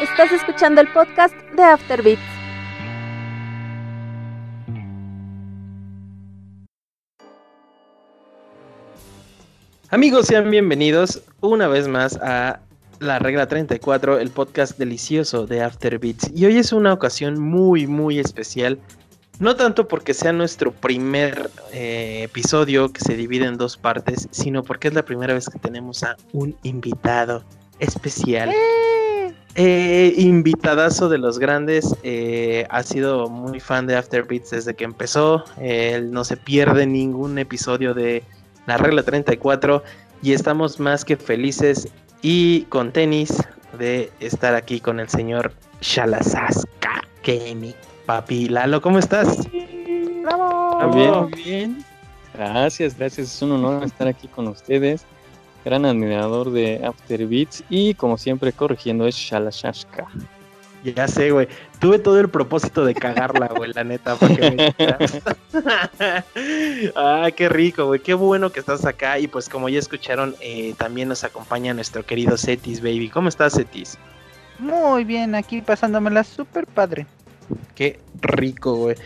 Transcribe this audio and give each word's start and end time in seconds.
Estás 0.00 0.30
escuchando 0.30 0.80
el 0.80 0.86
podcast 0.92 1.34
de 1.56 1.62
Afterbeats. 1.64 2.22
Amigos, 9.90 10.26
sean 10.26 10.52
bienvenidos 10.52 11.24
una 11.40 11.66
vez 11.66 11.88
más 11.88 12.16
a 12.22 12.60
La 13.00 13.18
Regla 13.18 13.48
34, 13.48 14.20
el 14.20 14.30
podcast 14.30 14.78
delicioso 14.78 15.48
de 15.48 15.62
Afterbeats. 15.62 16.30
Y 16.32 16.46
hoy 16.46 16.58
es 16.58 16.72
una 16.72 16.92
ocasión 16.92 17.40
muy, 17.40 17.88
muy 17.88 18.20
especial. 18.20 18.78
No 19.40 19.56
tanto 19.56 19.88
porque 19.88 20.14
sea 20.14 20.32
nuestro 20.32 20.70
primer 20.70 21.50
eh, 21.72 22.20
episodio 22.22 22.92
que 22.92 23.00
se 23.00 23.16
divide 23.16 23.46
en 23.46 23.56
dos 23.56 23.76
partes, 23.76 24.28
sino 24.30 24.62
porque 24.62 24.86
es 24.86 24.94
la 24.94 25.04
primera 25.04 25.34
vez 25.34 25.48
que 25.48 25.58
tenemos 25.58 26.04
a 26.04 26.16
un 26.32 26.56
invitado 26.62 27.42
especial. 27.80 28.50
Eh, 28.50 28.97
invitadazo 29.58 31.08
de 31.08 31.18
los 31.18 31.38
grandes, 31.38 31.94
eh, 32.02 32.66
ha 32.70 32.82
sido 32.82 33.28
muy 33.28 33.60
fan 33.60 33.86
de 33.86 33.96
Afterbeats 33.96 34.50
desde 34.50 34.74
que 34.74 34.84
empezó. 34.84 35.44
Él 35.60 36.12
no 36.12 36.24
se 36.24 36.36
pierde 36.36 36.86
ningún 36.86 37.38
episodio 37.38 37.94
de 37.94 38.22
La 38.66 38.76
Regla 38.76 39.02
34 39.02 39.82
y 40.22 40.32
estamos 40.32 40.78
más 40.78 41.04
que 41.04 41.16
felices 41.16 41.88
y 42.22 42.62
con 42.68 42.92
tenis 42.92 43.32
de 43.78 44.12
estar 44.20 44.54
aquí 44.54 44.80
con 44.80 45.00
el 45.00 45.08
señor 45.08 45.52
Shalasaska 45.80 47.02
Kemi. 47.22 47.74
Papi 48.06 48.48
Lalo, 48.48 48.80
¿cómo 48.80 48.98
estás? 48.98 49.38
Muy 49.52 50.96
bien, 50.96 51.12
muy 51.20 51.42
bien. 51.42 51.84
Gracias, 52.32 52.96
gracias. 52.96 53.34
Es 53.34 53.42
un 53.42 53.52
honor 53.52 53.84
estar 53.84 54.06
aquí 54.06 54.28
con 54.28 54.48
ustedes. 54.48 55.04
Gran 55.64 55.84
admirador 55.84 56.50
de 56.50 56.80
Afterbeats 56.84 57.64
y 57.68 57.94
como 57.94 58.16
siempre 58.16 58.52
corrigiendo 58.52 59.06
es 59.06 59.16
Shalashashka. 59.16 60.06
Ya 60.84 61.08
sé, 61.08 61.30
güey. 61.30 61.48
Tuve 61.80 61.98
todo 61.98 62.18
el 62.20 62.28
propósito 62.28 62.84
de 62.84 62.94
cagarla, 62.94 63.48
güey, 63.48 63.72
la 63.72 63.84
neta. 63.84 64.16
Porque 64.16 64.72
ah, 66.96 67.28
qué 67.36 67.48
rico, 67.48 67.86
güey. 67.86 68.00
Qué 68.00 68.14
bueno 68.14 68.50
que 68.50 68.60
estás 68.60 68.84
acá. 68.84 69.18
Y 69.18 69.26
pues 69.26 69.48
como 69.48 69.68
ya 69.68 69.78
escucharon, 69.78 70.34
eh, 70.40 70.74
también 70.78 71.08
nos 71.08 71.24
acompaña 71.24 71.74
nuestro 71.74 72.06
querido 72.06 72.36
Cetis, 72.36 72.80
baby. 72.80 73.10
¿Cómo 73.10 73.28
estás, 73.28 73.54
Cetis? 73.54 73.98
Muy 74.58 75.04
bien, 75.04 75.34
aquí 75.34 75.62
pasándomela 75.62 76.24
súper 76.24 76.66
padre. 76.66 77.06
Qué 77.74 78.00
rico, 78.20 78.74
güey. 78.74 78.96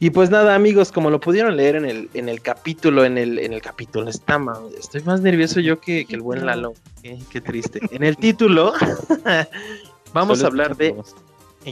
Y 0.00 0.10
pues 0.10 0.30
nada, 0.30 0.54
amigos, 0.54 0.92
como 0.92 1.10
lo 1.10 1.18
pudieron 1.18 1.56
leer 1.56 1.74
en 1.74 1.84
el, 1.84 2.08
en 2.14 2.28
el 2.28 2.40
capítulo, 2.40 3.04
en 3.04 3.18
el, 3.18 3.38
en 3.38 3.52
el 3.52 3.60
capítulo, 3.60 4.08
está, 4.08 4.40
estoy 4.78 5.02
más 5.02 5.20
nervioso 5.20 5.58
yo 5.58 5.80
que, 5.80 6.04
que 6.04 6.14
el 6.14 6.22
buen 6.22 6.46
Lalo. 6.46 6.74
Qué, 7.02 7.40
triste. 7.40 7.80
En 7.90 8.04
el 8.04 8.16
título, 8.16 8.74
vamos 10.12 10.44
a 10.44 10.46
hablar 10.46 10.76
de. 10.76 10.94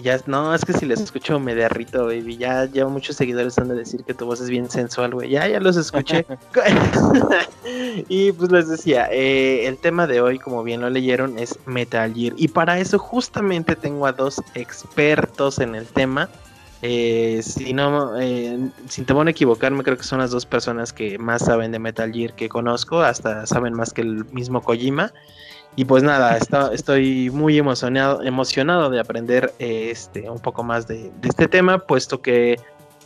Ya, 0.03 0.21
no, 0.27 0.55
es 0.55 0.65
que 0.65 0.73
si 0.73 0.85
les 0.85 1.01
escucho 1.01 1.39
me 1.39 1.55
derrito, 1.55 2.07
baby. 2.07 2.37
Ya, 2.37 2.67
ya 2.67 2.87
muchos 2.87 3.17
seguidores 3.17 3.57
han 3.59 3.69
de 3.69 3.77
decir 3.77 4.03
que 4.05 4.13
tu 4.13 4.27
voz 4.27 4.41
es 4.41 4.51
bien 4.51 4.69
sensual, 4.69 5.15
güey. 5.15 5.31
Ya, 5.31 5.47
ya 5.47 5.61
los 5.61 5.77
escuché. 5.77 6.27
y 8.09 8.33
pues 8.33 8.51
les 8.51 8.69
decía, 8.69 9.09
eh, 9.11 9.67
el 9.67 9.79
tema 9.79 10.07
de 10.07 10.21
hoy, 10.21 10.39
como 10.39 10.65
bien 10.65 10.81
lo 10.81 10.91
leyeron, 10.91 11.39
es 11.39 11.59
Metal 11.65 12.13
Gear. 12.13 12.35
Y 12.37 12.49
para 12.49 12.79
eso 12.81 12.99
justamente 12.99 13.77
tengo 13.77 14.07
a 14.07 14.13
dos 14.13 14.43
expertos 14.55 15.61
en 15.61 15.77
el 15.77 15.87
tema. 15.87 16.29
Eh, 16.83 17.41
si 17.43 17.73
no, 17.73 18.19
eh, 18.21 18.71
sin 18.89 19.05
temor 19.07 19.27
a 19.27 19.31
equivocarme, 19.31 19.83
creo 19.83 19.97
que 19.97 20.05
son 20.05 20.19
las 20.19 20.31
dos 20.31 20.45
personas 20.45 20.93
que 20.93 21.19
más 21.19 21.45
saben 21.45 21.73
de 21.73 21.79
Metal 21.79 22.13
Gear 22.13 22.35
que 22.35 22.49
conozco, 22.49 23.01
hasta 23.01 23.47
saben 23.47 23.75
más 23.75 23.93
que 23.93 24.03
el 24.03 24.25
mismo 24.27 24.63
Kojima. 24.63 25.13
Y 25.75 25.85
pues 25.85 26.03
nada, 26.03 26.39
estoy 26.73 27.31
muy 27.31 27.59
emocionado, 27.59 28.23
emocionado 28.23 28.91
de 28.91 29.01
aprender 29.01 29.53
eh, 29.59 29.89
este, 29.91 30.29
un 30.29 30.39
poco 30.39 30.63
más 30.63 30.87
de, 30.87 31.11
este 31.23 31.49
tema, 31.49 31.79
puesto 31.79 32.21
que 32.21 32.61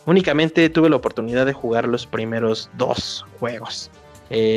únicamente 0.06 0.68
tuve 0.68 0.90
la 0.90 0.96
oportunidad 0.96 1.46
de 1.46 1.52
jugar 1.52 1.86
los 1.86 2.06
primeros 2.06 2.70
dos 2.76 3.24
juegos. 3.38 3.90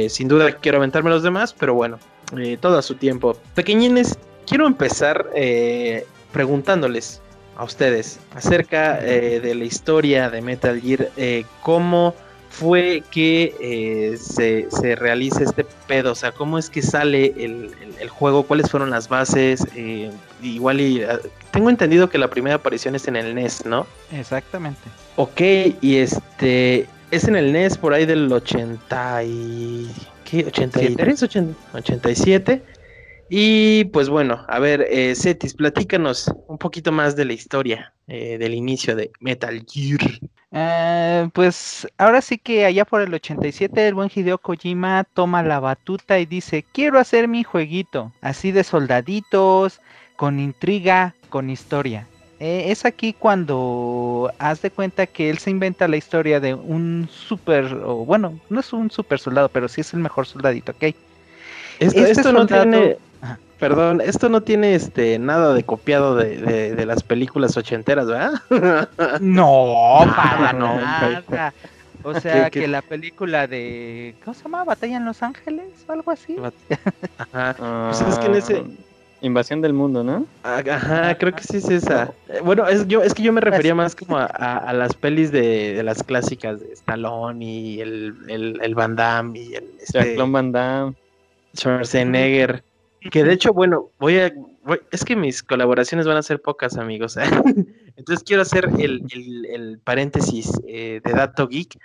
sin 0.10 0.28
duda 0.28 0.54
quiero 0.54 0.78
aventarme 0.78 1.10
los 1.10 1.22
demás, 1.22 1.54
pero 1.54 1.74
bueno, 1.74 2.00
todo 2.62 2.78
a 2.78 2.82
su 2.82 2.96
tiempo. 2.96 3.38
Pequeñines, 3.54 4.18
quiero 4.48 4.66
empezar 4.66 5.28
preguntándoles, 6.32 7.22
a 7.56 7.64
ustedes 7.64 8.20
acerca 8.36 9.00
eh, 9.06 9.40
de 9.40 9.56
la 9.56 9.64
historia 9.64 10.30
de 10.30 10.42
Metal 10.42 10.80
Gear, 10.80 11.10
eh, 11.18 11.46
cómo 11.62 12.16
fue 12.50 13.04
que 13.10 13.56
eh, 13.60 14.18
se, 14.18 14.96
realiza 14.96 15.44
este 15.44 15.66
pedo, 15.88 16.12
o 16.12 16.16
sea, 16.16 16.32
cómo 16.32 16.60
es 16.60 16.70
que 16.70 16.84
sale 16.84 17.34
el, 17.38 17.72
juego, 18.10 18.44
cuáles 18.44 18.70
fueron 18.70 18.92
las 18.92 19.08
bases, 19.08 19.66
igual 20.42 20.82
y 20.82 21.04
tengo 21.52 21.70
entendido 21.70 22.10
que 22.10 22.18
la 22.18 22.30
primera 22.30 22.58
aparición 22.58 22.96
es 22.96 23.08
en 23.08 23.16
el 23.16 23.34
NES, 23.34 23.66
¿no? 23.66 23.88
Exactamente. 24.12 24.82
Ok, 25.16 25.42
y 25.82 25.98
este 25.98 26.88
es 27.12 27.28
en 27.28 27.36
el 27.36 27.54
NES 27.54 27.78
por 27.78 27.94
ahí 27.94 28.06
del 28.06 28.32
80 28.32 29.24
y 29.24 29.92
¿qué? 30.26 30.46
83, 30.46 31.24
87. 31.74 32.64
Y 33.30 33.86
pues 33.86 34.10
bueno, 34.10 34.46
a 34.48 34.60
ver, 34.60 34.86
eh, 34.90 35.16
Cetis, 35.16 35.54
platícanos 35.54 36.32
un 36.48 36.58
poquito 36.58 36.92
más 36.92 37.16
de 37.16 37.26
la 37.26 37.34
historia 37.34 37.94
eh, 38.08 38.38
del 38.38 38.54
inicio 38.54 38.96
de 38.96 39.12
Metal 39.20 39.66
Gear. 39.68 40.02
Eh, 40.56 41.30
pues 41.34 41.88
ahora 41.98 42.22
sí 42.22 42.38
que 42.38 42.66
allá 42.66 42.86
por 42.86 43.02
el 43.02 43.12
87 43.14 43.88
el 43.88 43.96
buen 43.96 44.12
Hideo 44.14 44.38
Kojima 44.38 45.04
toma 45.04 45.42
la 45.42 45.60
batuta 45.60 46.20
y 46.20 46.28
dice, 46.28 46.64
quiero 46.74 47.00
hacer 47.00 47.28
mi 47.28 47.44
jueguito, 47.44 48.12
así 48.22 48.52
de 48.52 48.64
soldaditos, 48.64 49.82
con 50.16 50.40
intriga, 50.40 51.16
con 51.30 51.50
historia. 51.50 52.08
Eh, 52.40 52.72
es 52.72 52.86
aquí 52.86 53.14
cuando 53.14 54.32
haz 54.38 54.62
de 54.62 54.70
cuenta 54.70 55.08
que 55.08 55.30
él 55.30 55.38
se 55.38 55.50
inventa 55.50 55.88
la 55.88 55.98
historia 55.98 56.40
de 56.40 56.54
un 56.54 57.08
super, 57.10 57.74
o 57.84 58.06
bueno, 58.06 58.40
no 58.50 58.60
es 58.60 58.74
un 58.74 58.92
super 58.92 59.18
soldado, 59.18 59.50
pero 59.50 59.68
sí 59.68 59.82
es 59.82 59.94
el 59.94 60.02
mejor 60.02 60.28
soldadito, 60.28 60.74
¿ok? 60.74 60.94
Esto, 61.84 62.00
este 62.00 62.12
esto 62.12 62.32
no 62.34 62.46
tiene 62.46 62.98
Perdón, 63.64 64.02
esto 64.02 64.28
no 64.28 64.42
tiene 64.42 64.76
este 64.76 65.18
nada 65.20 65.54
de 65.54 65.64
copiado 65.64 66.16
de, 66.16 66.84
las 66.86 67.02
películas 67.02 67.56
ochenteras, 67.56 68.08
¿verdad? 68.08 68.42
No, 69.22 70.06
para 70.16 70.52
nada. 70.52 71.54
O 72.04 72.14
sea, 72.20 72.50
que 72.50 72.68
la 72.68 72.82
película 72.82 73.48
de. 73.48 74.16
¿Cómo 74.24 74.34
se 74.34 74.44
llama? 74.44 74.66
¿Batalla 74.66 74.98
en 74.98 75.06
Los 75.06 75.24
Ángeles? 75.24 75.66
o 75.88 75.94
algo 75.94 76.12
así. 76.12 76.36
Ajá. 77.18 77.56
pues 77.88 78.02
es 78.02 78.20
que 78.20 78.26
en 78.26 78.36
ese. 78.36 78.58
Ah, 78.58 78.84
invasión 79.22 79.62
del 79.62 79.72
mundo, 79.72 80.04
¿no? 80.04 80.26
Ajá, 80.44 81.18
creo 81.18 81.34
que 81.34 81.44
sí 81.44 81.56
es 81.56 81.70
esa. 81.70 82.12
Eh, 82.28 82.42
bueno, 82.44 82.68
es, 82.68 82.86
yo, 82.90 83.02
es 83.02 83.14
que 83.14 83.24
yo 83.24 83.32
me 83.32 83.40
refería 83.40 83.74
más 83.74 83.96
como 83.96 84.18
a, 84.18 84.74
las 84.74 84.94
pelis 84.96 85.32
de, 85.32 85.82
las 85.84 86.04
clásicas 86.04 86.60
de 86.60 86.74
Stallone 86.74 87.46
y 87.46 87.80
el, 87.80 88.14
el, 88.28 88.76
Van 88.76 88.98
Damme 88.98 89.40
y 89.40 89.54
el. 89.54 89.64
Este, 89.80 90.18
Van 90.18 90.52
Damme. 90.52 90.96
Schwarzenegger. 91.56 92.64
Que 93.12 93.24
de 93.24 93.34
hecho, 93.34 93.54
bueno, 93.54 93.90
voy 94.00 94.20
a. 94.20 94.34
es 94.92 95.04
que 95.04 95.16
mis 95.16 95.44
colaboraciones 95.44 96.08
van 96.08 96.18
a 96.18 96.24
ser 96.24 96.42
pocas, 96.42 96.78
amigos. 96.78 97.18
¿eh? 97.18 97.24
Entonces 97.96 98.24
quiero 98.24 98.42
hacer 98.42 98.70
el, 98.80 99.80
paréntesis 99.84 100.52
eh, 100.68 101.02
de 101.04 101.12
Dato 101.12 101.48
Geek. 101.48 101.78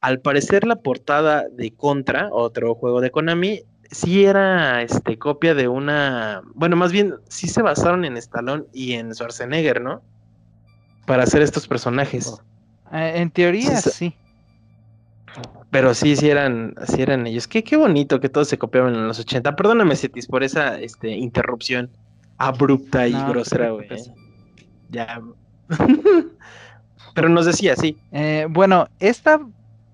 Al 0.00 0.20
parecer, 0.20 0.64
la 0.64 0.76
portada 0.76 1.48
de 1.48 1.72
Contra, 1.72 2.28
otro 2.30 2.74
juego 2.76 3.00
de 3.00 3.10
Konami, 3.10 3.62
sí 3.90 4.24
era 4.24 4.82
este, 4.82 5.18
copia 5.18 5.54
de 5.54 5.66
una. 5.66 6.42
Bueno, 6.54 6.76
más 6.76 6.92
bien, 6.92 7.14
sí 7.28 7.48
se 7.48 7.62
basaron 7.62 8.04
en 8.04 8.16
Stallone 8.16 8.64
y 8.72 8.92
en 8.92 9.12
Schwarzenegger, 9.12 9.80
¿no? 9.80 10.02
Para 11.06 11.24
hacer 11.24 11.42
estos 11.42 11.66
personajes. 11.66 12.40
Eh, 12.92 13.14
en 13.16 13.30
teoría, 13.30 13.80
sí. 13.80 14.14
Pero 15.70 15.92
sí, 15.92 16.16
sí 16.16 16.30
eran, 16.30 16.74
sí 16.86 17.02
eran 17.02 17.26
ellos. 17.26 17.46
Qué, 17.46 17.62
qué 17.62 17.76
bonito 17.76 18.20
que 18.20 18.28
todos 18.28 18.48
se 18.48 18.58
copiaban 18.58 18.94
en 18.94 19.06
los 19.06 19.18
80. 19.18 19.54
Perdóname, 19.54 19.96
Cetis, 19.96 20.26
por 20.26 20.42
esa 20.42 20.80
este, 20.80 21.10
interrupción 21.10 21.90
abrupta 22.38 23.06
y 23.06 23.12
grosera, 23.12 23.70
güey. 23.70 23.88
Ya. 24.88 25.20
Pero 27.14 27.28
nos 27.28 27.46
decía, 27.46 27.76
sí. 27.76 27.96
Eh, 28.12 28.46
bueno, 28.48 28.88
esta. 29.00 29.40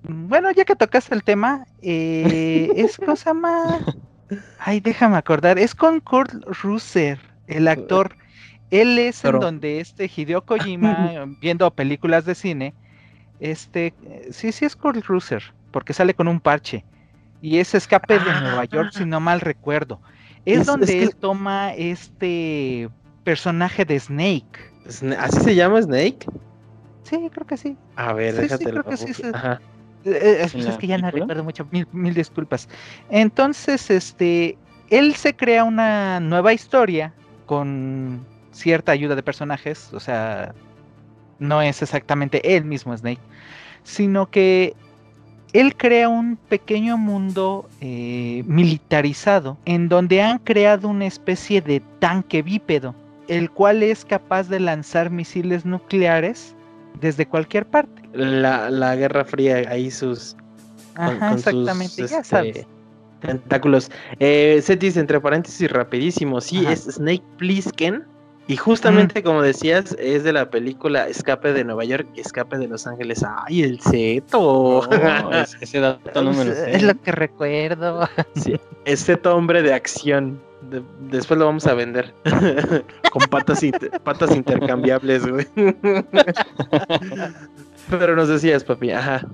Bueno, 0.02 0.50
ya 0.52 0.64
que 0.64 0.76
tocaste 0.76 1.14
el 1.14 1.24
tema, 1.24 1.66
eh, 1.82 2.70
es 2.76 2.98
cosa 2.98 3.32
más. 3.32 3.82
Ay, 4.58 4.80
déjame 4.80 5.16
acordar. 5.16 5.58
Es 5.58 5.74
con 5.74 6.00
Kurt 6.00 6.32
Russer, 6.62 7.18
el 7.46 7.66
actor. 7.68 8.14
Él 8.70 8.98
es 8.98 9.24
en 9.24 9.40
donde 9.40 9.80
este 9.80 10.10
Hideo 10.14 10.44
Kojima, 10.44 11.24
viendo 11.40 11.70
películas 11.70 12.24
de 12.24 12.34
cine, 12.34 12.74
este, 13.50 13.94
sí, 14.30 14.52
sí 14.52 14.64
es 14.64 14.74
Kurt 14.74 15.04
Russer 15.04 15.42
porque 15.70 15.92
sale 15.92 16.14
con 16.14 16.28
un 16.28 16.40
parche. 16.40 16.84
Y 17.42 17.58
es 17.58 17.74
Escape 17.74 18.18
de 18.18 18.40
Nueva 18.40 18.64
York, 18.64 18.92
si 18.92 19.04
no 19.04 19.20
mal 19.20 19.40
recuerdo. 19.40 20.00
Es, 20.46 20.66
donde 20.66 21.02
él 21.02 21.14
toma 21.16 21.74
este 21.74 22.88
personaje 23.22 23.84
de 23.84 23.98
Snake. 24.00 24.72
¿Así 25.18 25.40
se 25.40 25.54
llama 25.54 25.82
Snake? 25.82 26.26
Sí, 27.02 27.28
creo 27.32 27.46
que 27.46 27.56
sí. 27.56 27.76
A 27.96 28.12
ver, 28.12 28.34
déjate. 28.34 28.64
creo 28.64 28.84
que 28.84 28.96
sí. 28.96 29.12
Eh, 30.04 30.10
eh, 30.10 30.38
es, 30.42 30.54
es, 30.54 30.76
que 30.78 30.86
ya 30.86 30.98
no 30.98 31.10
recuerdo 31.10 31.44
mucho, 31.44 31.66
mil, 31.70 31.86
mil, 31.92 32.14
disculpas. 32.14 32.68
Entonces, 33.10 33.90
este, 33.90 34.56
él 34.90 35.14
se 35.16 35.34
crea 35.34 35.64
una 35.64 36.20
nueva 36.20 36.52
historia 36.52 37.12
con 37.46 38.24
cierta 38.52 38.92
ayuda 38.92 39.16
de 39.16 39.22
personajes, 39.22 39.92
o 39.92 40.00
sea, 40.00 40.54
no 41.38 41.62
es 41.62 41.82
exactamente 41.82 42.56
él 42.56 42.64
mismo 42.64 42.96
Snake, 42.96 43.20
sino 43.82 44.30
que 44.30 44.74
él 45.52 45.76
crea 45.76 46.08
un 46.08 46.36
pequeño 46.36 46.98
mundo 46.98 47.68
eh, 47.80 48.42
militarizado 48.46 49.56
en 49.66 49.88
donde 49.88 50.20
han 50.20 50.38
creado 50.40 50.88
una 50.88 51.06
especie 51.06 51.60
de 51.60 51.80
tanque 52.00 52.42
bípedo, 52.42 52.94
el 53.28 53.50
cual 53.50 53.82
es 53.82 54.04
capaz 54.04 54.48
de 54.48 54.58
lanzar 54.58 55.10
misiles 55.10 55.64
nucleares 55.64 56.54
desde 57.00 57.26
cualquier 57.26 57.66
parte. 57.66 58.02
La, 58.12 58.68
la 58.68 58.96
Guerra 58.96 59.24
Fría, 59.24 59.62
ahí 59.68 59.90
sus... 59.90 60.36
Ajá, 60.96 61.28
con 61.30 61.38
exactamente, 61.38 62.06
ya 62.06 62.18
este, 62.18 62.24
sabes. 62.24 62.66
Tentáculos. 63.20 63.90
Eh, 64.18 64.60
Cetis, 64.62 64.96
entre 64.96 65.20
paréntesis, 65.20 65.70
rapidísimo. 65.70 66.40
Sí, 66.40 66.58
Ajá. 66.58 66.72
es 66.72 66.84
Snake 66.84 67.24
Plissken. 67.38 68.04
Y 68.46 68.56
justamente, 68.58 69.22
como 69.22 69.40
decías, 69.40 69.96
es 69.98 70.22
de 70.22 70.32
la 70.32 70.50
película 70.50 71.08
Escape 71.08 71.54
de 71.54 71.64
Nueva 71.64 71.84
York, 71.84 72.06
Escape 72.14 72.58
de 72.58 72.68
Los 72.68 72.86
Ángeles. 72.86 73.24
¡Ay, 73.46 73.62
el 73.62 73.80
Zeto! 73.80 74.38
Oh, 74.40 74.88
es- 75.32 75.56
ese 75.60 75.80
dato 75.80 76.22
no 76.22 76.32
me 76.32 76.44
lo 76.44 76.52
sé. 76.54 76.76
Es 76.76 76.82
lo 76.82 76.94
que 77.00 77.12
recuerdo. 77.12 78.06
Sí, 78.34 78.60
es 78.84 79.04
Zeto 79.06 79.34
hombre 79.34 79.62
de 79.62 79.72
acción. 79.72 80.38
De- 80.70 80.82
después 81.10 81.38
lo 81.38 81.46
vamos 81.46 81.66
a 81.66 81.72
vender. 81.74 82.12
Con 83.10 83.22
patas, 83.30 83.62
inter- 83.62 83.98
patas 84.02 84.34
intercambiables, 84.36 85.26
güey. 85.26 85.46
Pero 87.90 88.16
nos 88.16 88.28
decías, 88.28 88.64
papi. 88.64 88.90
Ajá. 88.90 89.26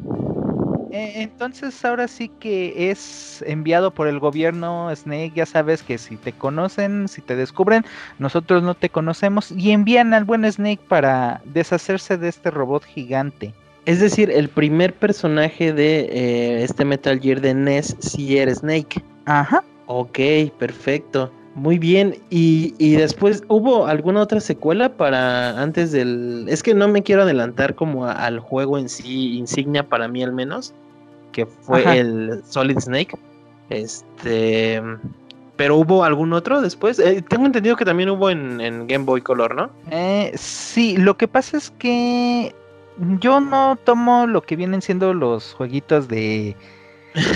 Eh, 0.93 1.23
Entonces 1.23 1.85
ahora 1.85 2.09
sí 2.09 2.31
que 2.41 2.91
es 2.91 3.43
enviado 3.47 3.93
por 3.93 4.09
el 4.09 4.19
gobierno 4.19 4.95
Snake, 4.95 5.33
ya 5.35 5.47
sabes 5.47 5.83
que 5.83 5.99
si 5.99 6.17
te 6.17 6.33
conocen, 6.33 7.09
si 7.09 7.23
te 7.23 7.37
descubren, 7.37 7.85
nosotros 8.19 8.63
no 8.63 8.75
te 8.75 8.91
conocemos 8.91 9.53
y 9.53 9.71
envían 9.71 10.15
al 10.15 10.25
buen 10.25 10.51
Snake 10.51 10.81
para 10.89 11.41
deshacerse 11.45 12.17
de 12.17 12.29
este 12.29 12.51
robot 12.51 12.85
gigante. 12.85 13.55
Es 13.87 14.01
decir, 14.01 14.31
el 14.31 14.49
primer 14.49 14.95
personaje 14.95 15.73
de 15.73 16.01
eh, 16.01 16.65
este 16.65 16.85
Metal 16.85 17.19
Gear 17.19 17.41
de 17.41 17.55
NES 17.55 17.97
sí 18.01 18.37
era 18.37 18.55
Snake. 18.55 19.03
Ajá. 19.25 19.65
Ok, 19.87 20.19
perfecto. 20.59 21.33
Muy 21.55 21.79
bien. 21.79 22.17
Y, 22.31 22.75
y 22.79 22.93
después, 22.93 23.43
¿hubo 23.49 23.87
alguna 23.87 24.21
otra 24.21 24.41
secuela 24.41 24.97
para 24.97 25.61
antes 25.61 25.91
del... 25.93 26.47
Es 26.49 26.63
que 26.63 26.75
no 26.75 26.87
me 26.89 27.03
quiero 27.03 27.23
adelantar 27.23 27.75
como 27.75 28.07
a- 28.07 28.13
al 28.13 28.39
juego 28.39 28.79
en 28.79 28.89
sí, 28.89 29.37
insignia 29.37 29.89
para 29.89 30.07
mí 30.09 30.23
al 30.23 30.33
menos, 30.33 30.73
que 31.33 31.47
fue 31.47 31.81
Ajá. 31.81 31.97
el 31.97 32.41
Solid 32.45 32.79
Snake. 32.79 33.19
Este... 33.69 34.81
Pero 35.57 35.77
hubo 35.77 36.05
algún 36.05 36.33
otro 36.33 36.63
después. 36.63 36.99
Eh, 36.99 37.23
tengo 37.29 37.45
entendido 37.45 37.77
que 37.77 37.85
también 37.85 38.09
hubo 38.09 38.31
en, 38.31 38.61
en 38.63 38.87
Game 38.87 39.05
Boy 39.05 39.21
Color, 39.21 39.55
¿no? 39.55 39.71
Eh, 39.91 40.33
sí, 40.35 40.97
lo 40.97 41.19
que 41.19 41.29
pasa 41.29 41.59
es 41.59 41.71
que 41.73 42.55
yo 43.21 43.41
no 43.41 43.77
tomo 43.85 44.27
lo 44.27 44.41
que 44.43 44.57
vienen 44.57 44.81
siendo 44.81 45.13
los 45.13 45.53
jueguitos 45.53 46.09
de, 46.09 46.57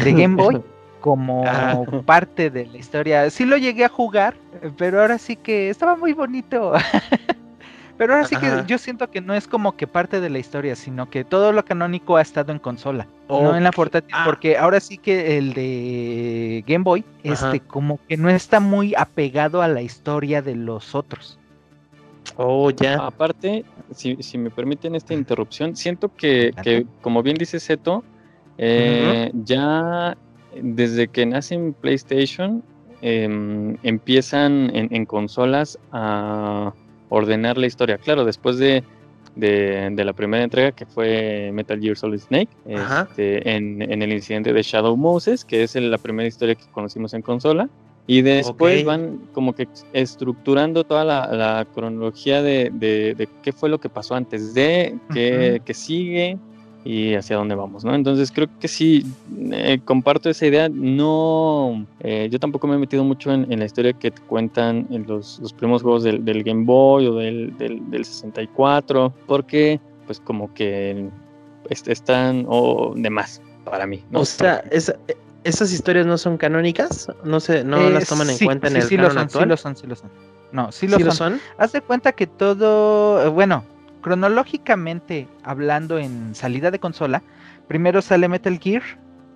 de 0.04 0.12
Game 0.12 0.36
Boy 0.36 0.62
como 1.04 1.46
Ajá. 1.46 1.82
parte 2.06 2.48
de 2.48 2.64
la 2.64 2.78
historia. 2.78 3.28
Sí 3.28 3.44
lo 3.44 3.58
llegué 3.58 3.84
a 3.84 3.90
jugar, 3.90 4.34
pero 4.78 5.02
ahora 5.02 5.18
sí 5.18 5.36
que 5.36 5.68
estaba 5.68 5.96
muy 5.96 6.14
bonito. 6.14 6.72
pero 7.98 8.14
ahora 8.14 8.26
sí 8.26 8.36
que 8.36 8.46
Ajá. 8.46 8.64
yo 8.66 8.78
siento 8.78 9.10
que 9.10 9.20
no 9.20 9.34
es 9.34 9.46
como 9.46 9.76
que 9.76 9.86
parte 9.86 10.18
de 10.18 10.30
la 10.30 10.38
historia, 10.38 10.74
sino 10.74 11.10
que 11.10 11.22
todo 11.22 11.52
lo 11.52 11.62
canónico 11.62 12.16
ha 12.16 12.22
estado 12.22 12.52
en 12.52 12.58
consola, 12.58 13.06
no 13.28 13.54
en 13.54 13.64
la 13.64 13.70
portátil, 13.70 14.14
Ah. 14.16 14.22
porque 14.24 14.56
ahora 14.56 14.80
sí 14.80 14.96
que 14.96 15.36
el 15.36 15.52
de 15.52 16.64
Game 16.66 16.84
Boy, 16.84 17.04
Ajá. 17.22 17.32
este, 17.52 17.60
como 17.60 18.00
que 18.08 18.16
no 18.16 18.30
está 18.30 18.58
muy 18.58 18.94
apegado 18.96 19.60
a 19.60 19.68
la 19.68 19.82
historia 19.82 20.40
de 20.40 20.54
los 20.56 20.94
otros. 20.94 21.38
Oh, 22.36 22.70
ya. 22.70 22.94
Aparte, 22.94 23.66
si, 23.94 24.16
si 24.22 24.38
me 24.38 24.48
permiten 24.48 24.94
esta 24.94 25.12
interrupción, 25.12 25.76
siento 25.76 26.10
que, 26.16 26.50
que, 26.62 26.86
como 27.02 27.22
bien 27.22 27.36
dice 27.36 27.60
Seto, 27.60 28.02
eh, 28.56 29.30
ya 29.34 30.16
desde 30.62 31.08
que 31.08 31.26
nace 31.26 31.54
en 31.54 31.72
PlayStation, 31.72 32.62
em, 33.02 33.76
empiezan 33.82 34.74
en, 34.74 34.94
en 34.94 35.06
consolas 35.06 35.78
a 35.92 36.72
ordenar 37.08 37.58
la 37.58 37.66
historia. 37.66 37.98
Claro, 37.98 38.24
después 38.24 38.58
de, 38.58 38.82
de, 39.36 39.90
de 39.92 40.04
la 40.04 40.12
primera 40.12 40.44
entrega 40.44 40.72
que 40.72 40.86
fue 40.86 41.50
Metal 41.52 41.80
Gear 41.80 41.96
Solid 41.96 42.18
Snake, 42.18 42.50
este, 42.66 43.56
en, 43.56 43.82
en 43.82 44.02
el 44.02 44.12
incidente 44.12 44.52
de 44.52 44.62
Shadow 44.62 44.96
Moses, 44.96 45.44
que 45.44 45.62
es 45.62 45.74
la 45.76 45.98
primera 45.98 46.28
historia 46.28 46.54
que 46.54 46.64
conocimos 46.72 47.14
en 47.14 47.22
consola. 47.22 47.68
Y 48.06 48.20
después 48.20 48.84
van 48.84 49.28
como 49.32 49.54
que 49.54 49.66
estructurando 49.94 50.84
toda 50.84 51.04
la, 51.04 51.26
la 51.28 51.66
cronología 51.72 52.42
de, 52.42 53.28
qué 53.42 53.52
fue 53.52 53.70
lo 53.70 53.80
que 53.80 53.88
pasó 53.88 54.14
antes 54.14 54.52
de, 54.52 54.98
qué 55.12 55.74
sigue 55.74 56.38
y 56.84 57.14
hacia 57.14 57.36
dónde 57.36 57.54
vamos, 57.54 57.82
¿no? 57.84 57.94
Entonces 57.94 58.30
creo 58.30 58.48
que 58.60 58.68
sí, 58.68 59.06
eh, 59.52 59.80
comparto 59.84 60.28
esa 60.28 60.46
idea. 60.46 60.68
No, 60.68 61.86
eh, 62.00 62.28
yo 62.30 62.38
tampoco 62.38 62.66
me 62.66 62.74
he 62.74 62.78
metido 62.78 63.02
mucho 63.04 63.32
en, 63.32 63.50
en 63.50 63.58
la 63.60 63.64
historia 63.64 63.92
que 63.94 64.10
te 64.10 64.20
cuentan 64.22 64.86
en 64.90 65.06
los, 65.06 65.38
los 65.40 65.52
primeros 65.52 65.82
juegos 65.82 66.02
del, 66.02 66.24
del 66.24 66.42
Game 66.42 66.64
Boy 66.64 67.06
o 67.06 67.14
del, 67.16 67.56
del, 67.56 67.90
del 67.90 68.04
64, 68.04 69.12
porque 69.26 69.80
pues 70.06 70.20
como 70.20 70.52
que 70.52 71.08
est- 71.70 71.88
están 71.88 72.44
o 72.48 72.92
de 72.94 73.08
más 73.08 73.40
para 73.64 73.86
mí. 73.86 74.02
¿no? 74.10 74.20
O 74.20 74.24
sea, 74.26 74.62
esa- 74.70 74.96
esas 75.44 75.72
historias 75.72 76.06
no 76.06 76.18
son 76.18 76.36
canónicas, 76.36 77.08
no 77.24 77.40
se, 77.40 77.64
no 77.64 77.78
Eh, 77.88 77.90
las 77.92 78.08
toman 78.08 78.28
en 78.30 78.36
sí, 78.36 78.44
cuenta 78.44 78.66
en 78.68 78.74
sí, 78.74 78.78
el 78.80 78.84
sí 78.88 78.96
lo 78.96 79.08
canon 79.08 79.14
son, 79.14 79.22
actual. 79.24 79.44
Sí 79.44 79.48
lo 79.48 79.56
son, 79.56 79.76
sí 79.76 79.86
lo 79.86 79.96
son. 79.96 80.10
No, 80.52 80.70
sí 80.72 80.86
lo 80.86 80.96
¿Sí 80.96 81.02
son. 81.02 81.06
lo 81.08 81.12
son? 81.14 81.40
Haz 81.58 81.72
de 81.72 81.80
cuenta 81.80 82.12
que 82.12 82.26
todo, 82.26 83.24
eh, 83.24 83.28
bueno, 83.28 83.64
cronológicamente 84.04 85.26
hablando 85.44 85.98
en 85.98 86.34
salida 86.34 86.70
de 86.70 86.78
consola, 86.78 87.22
primero 87.68 88.02
sale 88.02 88.28
Metal 88.28 88.58
Gear 88.62 88.82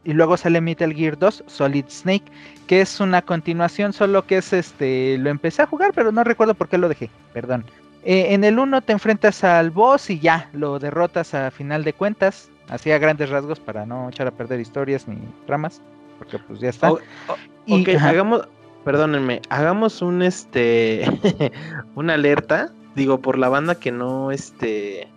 y 0.05 0.12
luego 0.12 0.37
sale 0.37 0.61
Metal 0.61 0.93
Gear 0.93 1.19
2 1.19 1.44
Solid 1.47 1.87
Snake, 1.88 2.25
que 2.67 2.82
es 2.82 3.00
una 3.00 3.23
continuación, 3.23 3.93
solo 3.94 4.26
que 4.26 4.37
es 4.38 4.53
este, 4.53 5.17
lo 5.19 5.31
empecé 5.31 5.62
a 5.62 5.67
jugar, 5.67 5.93
pero 5.94 6.12
no 6.12 6.23
recuerdo 6.23 6.55
por 6.55 6.69
qué 6.69 6.76
lo 6.79 6.88
dejé, 6.88 7.09
perdón. 7.32 7.65
Eh, 8.05 8.35
en 8.35 8.44
el 8.44 8.59
1 8.59 8.82
te 8.82 8.93
enfrentas 8.93 9.43
al 9.43 9.70
boss 9.70 10.11
y 10.11 10.19
ya, 10.20 10.49
lo 10.53 10.79
derrotas 10.79 11.32
a 11.35 11.50
final 11.50 11.82
de 11.82 11.94
cuentas, 11.94 12.50
así 12.69 12.91
a 12.93 12.99
grandes 12.99 13.31
rasgos 13.31 13.59
para 13.61 13.87
no 13.87 14.09
echar 14.11 14.26
a 14.29 14.31
perder 14.31 14.61
historias 14.61 15.09
ni 15.09 15.17
tramas, 15.47 15.81
porque 16.19 16.38
pues 16.38 16.61
ya 16.61 16.69
está. 16.69 16.93
O- 16.93 16.97
o- 17.29 17.37
Y- 17.67 17.82
ok, 17.82 17.97
ajá. 17.97 18.09
hagamos, 18.11 18.49
perdónenme, 18.85 19.41
hagamos 19.49 20.00
un 20.03 20.23
este, 20.23 21.05
una 21.97 22.15
alerta, 22.15 22.73
digo, 22.98 23.20
por 23.22 23.38
la 23.38 23.48
banda 23.48 23.76
que 23.76 23.90
no, 23.93 24.31
este, 24.32 25.08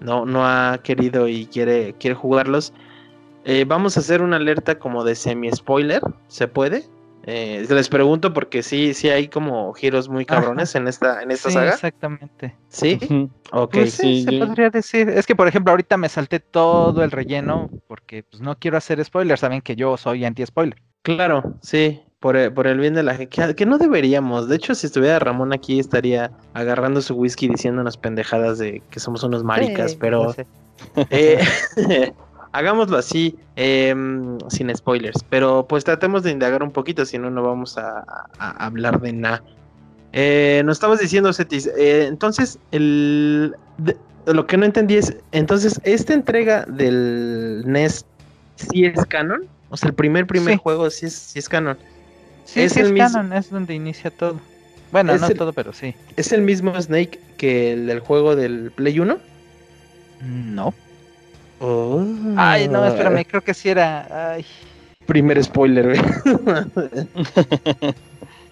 no, 0.00 0.26
no 0.26 0.44
ha 0.46 0.78
querido 0.82 1.28
y 1.28 1.46
quiere, 1.46 1.94
quiere 2.00 2.16
jugarlos. 2.16 2.72
eh, 3.44 3.64
vamos 3.64 3.96
a 3.96 4.00
hacer 4.00 4.22
una 4.22 4.36
alerta 4.36 4.78
como 4.80 5.04
de 5.04 5.14
semi-spoiler, 5.14 6.02
¿se 6.26 6.48
puede? 6.48 6.84
Eh, 7.28 7.66
les 7.68 7.88
pregunto 7.88 8.32
porque 8.32 8.62
sí, 8.62 8.94
sí 8.94 9.08
hay 9.08 9.26
como 9.28 9.72
giros 9.74 10.08
muy 10.08 10.24
Ajá. 10.28 10.40
cabrones 10.40 10.74
en 10.76 10.86
esta, 10.88 11.22
en 11.22 11.30
esta 11.32 11.48
Sí, 11.48 11.54
saga. 11.54 11.72
exactamente. 11.74 12.54
¿Sí? 12.68 12.98
Ujú. 13.02 13.30
Ok. 13.52 13.72
Pues 13.74 13.94
sí, 13.94 14.18
sí, 14.18 14.22
se 14.24 14.32
yo- 14.32 14.46
podría 14.46 14.70
decir. 14.70 15.08
Es 15.08 15.26
que, 15.26 15.34
por 15.34 15.48
ejemplo, 15.48 15.72
ahorita 15.72 15.96
me 15.96 16.08
salté 16.08 16.38
todo 16.38 17.02
el 17.02 17.10
relleno 17.10 17.68
porque 17.88 18.22
pues, 18.22 18.40
no 18.42 18.56
quiero 18.56 18.76
hacer 18.76 19.04
spoilers. 19.04 19.40
Saben 19.40 19.60
que 19.60 19.74
yo 19.74 19.96
soy 19.96 20.24
anti-spoiler. 20.24 20.80
Claro, 21.02 21.56
sí, 21.62 22.00
por 22.20 22.36
el, 22.36 22.52
por 22.52 22.66
el 22.66 22.78
bien 22.78 22.94
de 22.94 23.02
la 23.02 23.14
gente, 23.14 23.28
que, 23.28 23.54
que 23.54 23.66
no 23.66 23.78
deberíamos. 23.78 24.48
De 24.48 24.56
hecho, 24.56 24.74
si 24.74 24.86
estuviera 24.86 25.18
Ramón 25.18 25.52
aquí, 25.52 25.78
estaría 25.78 26.30
agarrando 26.54 27.02
su 27.02 27.14
whisky 27.14 27.48
diciendo 27.48 27.80
unas 27.80 27.96
pendejadas 27.96 28.58
de 28.58 28.82
que 28.90 29.00
somos 29.00 29.22
unos 29.22 29.44
maricas, 29.44 29.92
Sí, 29.92 29.98
pero 30.00 30.24
no 30.24 30.32
sé. 30.32 30.46
eh, 31.10 31.40
hagámoslo 32.52 32.96
así, 32.96 33.36
em, 33.56 34.38
sin 34.48 34.74
spoilers. 34.74 35.22
Pero 35.28 35.66
pues 35.68 35.84
tratemos 35.84 36.22
de 36.22 36.30
indagar 36.30 36.62
un 36.62 36.70
poquito, 36.70 37.04
si 37.04 37.18
no, 37.18 37.30
no 37.30 37.42
vamos 37.42 37.76
a, 37.76 38.04
hablar 38.38 39.00
de 39.00 39.12
nada. 39.12 39.42
Eh, 40.12 40.62
nos 40.64 40.78
estabas 40.78 40.98
diciendo, 41.00 41.32
Cetis, 41.34 41.66
eh, 41.76 42.06
entonces, 42.06 42.58
el, 42.72 43.54
de- 43.76 43.96
lo 44.26 44.46
que 44.46 44.56
no 44.56 44.64
entendí 44.64 44.96
es, 44.96 45.14
entonces, 45.32 45.78
¿esta 45.84 46.14
entrega 46.14 46.64
del 46.64 47.62
NES 47.66 48.06
sí 48.56 48.86
es 48.86 49.04
canon? 49.04 49.44
O 49.68 49.76
sea, 49.76 49.90
el 49.90 49.94
primer, 49.94 50.26
primer 50.26 50.54
Sí. 50.54 50.60
juego 50.62 50.88
sí 50.88 51.06
es, 51.06 51.12
sí 51.14 51.38
es 51.38 51.48
canon. 51.48 51.76
Sí, 52.46 52.60
es 52.62 52.72
sí 52.72 52.80
el 52.80 52.86
es 52.86 52.92
mismo- 52.92 53.12
canon, 53.12 53.32
es 53.34 53.50
donde 53.50 53.74
inicia 53.74 54.10
todo. 54.10 54.40
Bueno, 54.92 55.12
Es 55.12 55.20
no 55.20 55.26
el- 55.26 55.36
todo, 55.36 55.52
pero 55.52 55.72
sí. 55.72 55.94
¿Es 56.16 56.32
el 56.32 56.40
mismo 56.42 56.80
Snake 56.80 57.18
que 57.36 57.72
el 57.72 57.86
del 57.86 58.00
juego 58.00 58.34
del 58.36 58.70
Play 58.70 58.98
1? 59.00 59.18
No. 60.22 60.72
Oh. 61.60 62.04
Ay, 62.36 62.68
no, 62.68 62.86
espérame, 62.86 63.24
creo 63.26 63.42
que 63.42 63.52
sí 63.52 63.68
era. 63.68 64.32
Ay, 64.34 64.46
Primer 65.06 65.42
spoiler, 65.44 65.96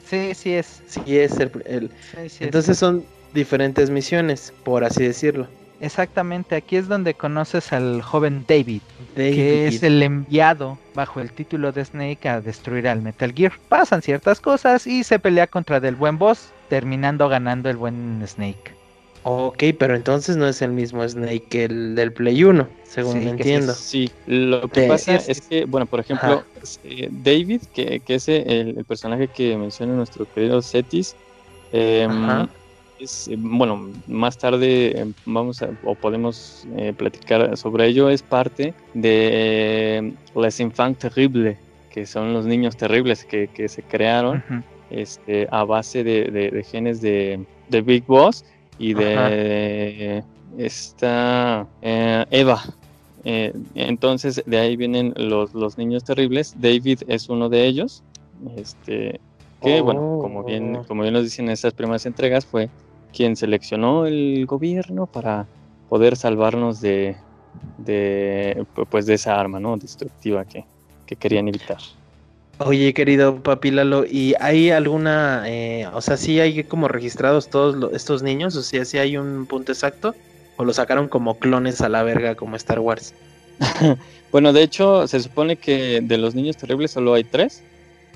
sí, 0.08 0.34
sí 0.34 0.52
es. 0.52 0.82
sí, 0.86 1.18
es 1.18 1.38
el, 1.38 1.50
el- 1.66 1.88
Sí, 1.88 2.16
sí 2.16 2.24
es. 2.26 2.40
Entonces 2.42 2.78
son 2.78 3.04
diferentes 3.32 3.90
misiones, 3.90 4.52
por 4.64 4.84
así 4.84 5.02
decirlo. 5.04 5.48
Exactamente, 5.84 6.56
aquí 6.56 6.76
es 6.76 6.88
donde 6.88 7.12
conoces 7.14 7.72
al 7.72 8.00
joven 8.00 8.44
David, 8.48 8.80
que 9.14 9.66
es 9.66 9.82
el 9.82 10.02
enviado 10.02 10.78
bajo 10.94 11.20
el 11.20 11.30
título 11.32 11.72
de 11.72 11.84
Snake 11.84 12.26
a 12.26 12.40
destruir 12.40 12.88
al 12.88 13.02
Metal 13.02 13.32
Gear. 13.34 13.52
Pasan 13.68 14.00
ciertas 14.00 14.40
cosas 14.40 14.86
y 14.86 15.04
se 15.04 15.18
pelea 15.18 15.46
contra 15.46 15.80
del 15.80 15.94
buen 15.96 16.16
boss, 16.18 16.52
terminando 16.68 17.28
ganando 17.28 17.68
el 17.68 17.76
buen 17.76 18.26
Snake. 18.26 18.76
Ok, 19.26 19.62
pero 19.78 19.94
entonces 19.94 20.36
no 20.36 20.46
es 20.46 20.62
el 20.62 20.72
mismo 20.72 21.06
Snake 21.06 21.44
que 21.50 21.64
el 21.64 21.94
del 21.94 22.12
Play 22.14 22.44
1, 22.44 22.68
según 22.84 23.12
Sí, 23.14 23.18
me 23.20 23.36
que 23.36 23.44
sí 23.44 23.50
entiendo. 23.50 23.74
Sí, 23.74 24.10
lo 24.26 24.68
que 24.68 24.82
De- 24.82 24.88
pasa 24.88 25.16
es- 25.16 25.28
es 25.28 25.46
que, 25.48 25.64
bueno, 25.66 25.86
por 25.86 26.00
ejemplo, 26.00 26.44
eh, 26.82 27.08
David, 27.10 27.60
que, 27.72 28.00
que 28.00 28.14
es 28.14 28.28
el, 28.28 28.78
el 28.78 28.84
personaje 28.86 29.28
que 29.28 29.56
menciona 29.58 29.94
nuestro 29.94 30.26
querido 30.26 30.62
Cetis, 30.62 31.14
eh, 31.72 32.06
Ajá. 32.08 32.48
Es, 33.04 33.28
eh, 33.28 33.36
bueno, 33.38 33.90
más 34.06 34.36
tarde 34.38 35.00
eh, 35.00 35.12
vamos 35.26 35.62
a, 35.62 35.70
o 35.84 35.94
podemos 35.94 36.66
eh, 36.76 36.92
platicar 36.96 37.56
sobre 37.56 37.86
ello, 37.86 38.08
es 38.10 38.22
parte 38.22 38.74
de 38.94 40.12
Les 40.34 40.60
Enfants 40.60 40.98
Terribles, 40.98 41.56
que 41.90 42.06
son 42.06 42.32
los 42.32 42.44
niños 42.46 42.76
terribles 42.76 43.24
que, 43.24 43.48
que 43.48 43.68
se 43.68 43.82
crearon 43.82 44.42
este, 44.90 45.46
a 45.50 45.64
base 45.64 46.02
de, 46.04 46.24
de- 46.24 46.50
de 46.50 46.62
genes 46.64 47.00
de, 47.00 47.44
de 47.68 47.80
Big 47.82 48.04
Boss 48.06 48.44
y 48.78 48.94
de 48.94 50.22
esta 50.58 51.66
eh, 51.82 52.24
Eva. 52.30 52.62
Eh, 53.24 53.52
entonces 53.74 54.42
de 54.44 54.58
ahí 54.58 54.76
vienen 54.76 55.14
los, 55.16 55.54
los 55.54 55.78
niños 55.78 56.04
terribles. 56.04 56.54
David 56.58 57.00
es 57.08 57.28
uno 57.28 57.48
de 57.48 57.64
ellos. 57.66 58.02
Este, 58.56 59.20
que 59.62 59.80
bueno, 59.80 60.18
como 60.20 60.42
bien, 60.44 60.76
Oh. 60.76 60.84
como 60.86 61.02
bien 61.02 61.14
nos 61.14 61.22
dicen 61.24 61.46
en 61.46 61.52
estas 61.52 61.72
primeras 61.72 62.04
entregas, 62.04 62.44
fue 62.44 62.68
quien 63.14 63.36
seleccionó 63.36 64.06
el 64.06 64.46
gobierno 64.46 65.06
para 65.06 65.46
poder 65.88 66.16
salvarnos 66.16 66.80
de, 66.80 67.16
de 67.78 68.66
pues 68.90 69.06
de 69.06 69.14
esa 69.14 69.38
arma, 69.38 69.60
¿no? 69.60 69.76
Destructiva 69.76 70.44
que, 70.44 70.64
que 71.06 71.16
querían 71.16 71.48
evitar. 71.48 71.78
Oye, 72.58 72.94
querido 72.94 73.42
papi 73.42 73.72
Lalo, 73.72 74.04
¿y 74.04 74.34
hay 74.38 74.70
alguna, 74.70 75.42
eh, 75.46 75.88
o 75.92 76.00
sea, 76.00 76.16
sí 76.16 76.38
hay 76.38 76.62
como 76.64 76.86
registrados 76.86 77.48
todos 77.48 77.92
estos 77.92 78.22
niños? 78.22 78.54
O 78.56 78.62
sea, 78.62 78.84
sí 78.84 78.98
hay 78.98 79.16
un 79.16 79.46
punto 79.46 79.72
exacto? 79.72 80.14
¿O 80.56 80.64
lo 80.64 80.72
sacaron 80.72 81.08
como 81.08 81.38
clones 81.38 81.80
a 81.80 81.88
la 81.88 82.04
verga 82.04 82.36
como 82.36 82.56
Star 82.56 82.80
Wars? 82.80 83.14
Bueno, 84.34 84.52
de 84.52 84.64
hecho, 84.64 85.06
se 85.06 85.20
supone 85.20 85.54
que 85.54 86.00
de 86.02 86.18
los 86.18 86.34
niños 86.34 86.56
terribles 86.56 86.90
solo 86.90 87.14
hay 87.14 87.22
tres, 87.22 87.62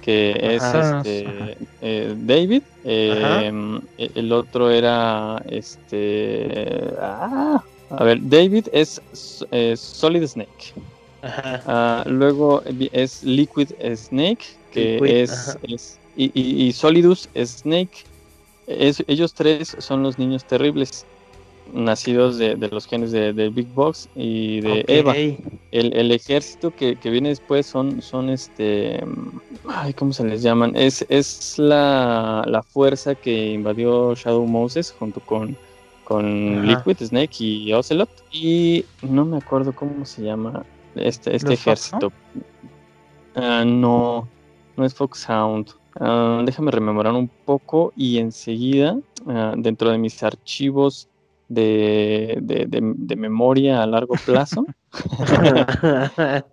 que 0.01 0.37
es 0.41 0.63
Ajá. 0.63 1.01
este, 1.01 1.59
eh, 1.81 2.15
David, 2.19 2.63
eh, 2.85 3.13
Ajá. 3.13 3.41
e- 3.97 4.11
el 4.15 4.33
otro 4.33 4.71
era 4.71 5.43
este, 5.47 6.93
ah, 7.01 7.61
a 7.91 8.05
ver, 8.05 8.19
David 8.23 8.67
es 8.73 9.01
eh, 9.51 9.75
Solid 9.77 10.27
Snake, 10.27 10.73
Ajá. 11.23 11.63
Ah, 11.67 12.05
luego 12.07 12.63
es 12.93 13.23
Liquid 13.23 13.71
Snake, 13.97 14.45
que 14.71 14.95
Liquid, 14.95 15.21
es, 15.21 15.31
ajá. 15.31 15.59
es- 15.63 16.01
y, 16.15 16.27
y- 16.41 16.67
y 16.69 16.73
Solidus 16.73 17.29
Snake, 17.35 17.99
Es- 18.67 19.03
ellos 19.07 19.33
tres 19.35 19.75
son 19.79 20.03
los 20.03 20.19
niños 20.19 20.45
terribles, 20.45 21.07
nacidos 21.73 22.39
de, 22.39 22.57
de 22.57 22.69
los 22.69 22.87
genes 22.87 23.13
de, 23.13 23.33
de 23.33 23.49
Big 23.49 23.69
Box 23.75 24.09
y 24.15 24.61
de. 24.61 24.85
Eva. 24.89 25.15
El, 25.17 25.93
el 25.95 26.13
ejército 26.13 26.75
que, 26.75 26.97
que 26.97 27.11
viene 27.11 27.29
después 27.31 27.67
son, 27.67 28.03
son 28.03 28.31
este. 28.31 29.05
Ay, 29.69 29.93
¿cómo 29.95 30.13
se 30.13 30.25
les 30.25 30.43
llaman? 30.43 30.75
Es, 30.77 31.05
es 31.09 31.59
la, 31.59 32.43
la 32.47 32.63
fuerza 32.63 33.15
que 33.15 33.53
invadió 33.53 34.15
Shadow 34.15 34.47
Moses 34.47 34.95
junto 34.99 35.21
con, 35.21 35.57
con 36.05 36.59
Ajá. 36.59 36.67
Liquid, 36.67 37.07
Snake 37.07 37.37
y 37.41 37.73
Ocelot. 37.73 38.11
Y 38.33 38.85
no 39.03 39.25
me 39.25 39.37
acuerdo 39.37 39.75
cómo 39.75 40.05
se 40.07 40.23
llama 40.23 40.65
este, 40.95 41.37
este 41.37 41.51
¿Los 41.51 41.61
Fox, 41.61 41.87
ejército. 41.91 42.13
Ah, 43.35 43.65
no, 43.67 44.29
no 44.77 44.85
es 44.85 44.95
Foxhound. 44.95 45.71
Ah, 46.01 46.43
déjame 46.45 46.71
rememorar 46.71 47.13
un 47.13 47.29
poco 47.29 47.93
y 47.97 48.19
enseguida, 48.19 48.99
ah, 49.27 49.55
dentro 49.57 49.91
de 49.91 49.99
mis 49.99 50.23
archivos 50.23 51.09
de, 51.49 52.39
de- 52.43 52.67
de- 52.67 52.93
de 52.97 53.17
memoria 53.17 53.83
a 53.83 53.87
largo 53.87 54.15
plazo, 54.25 54.65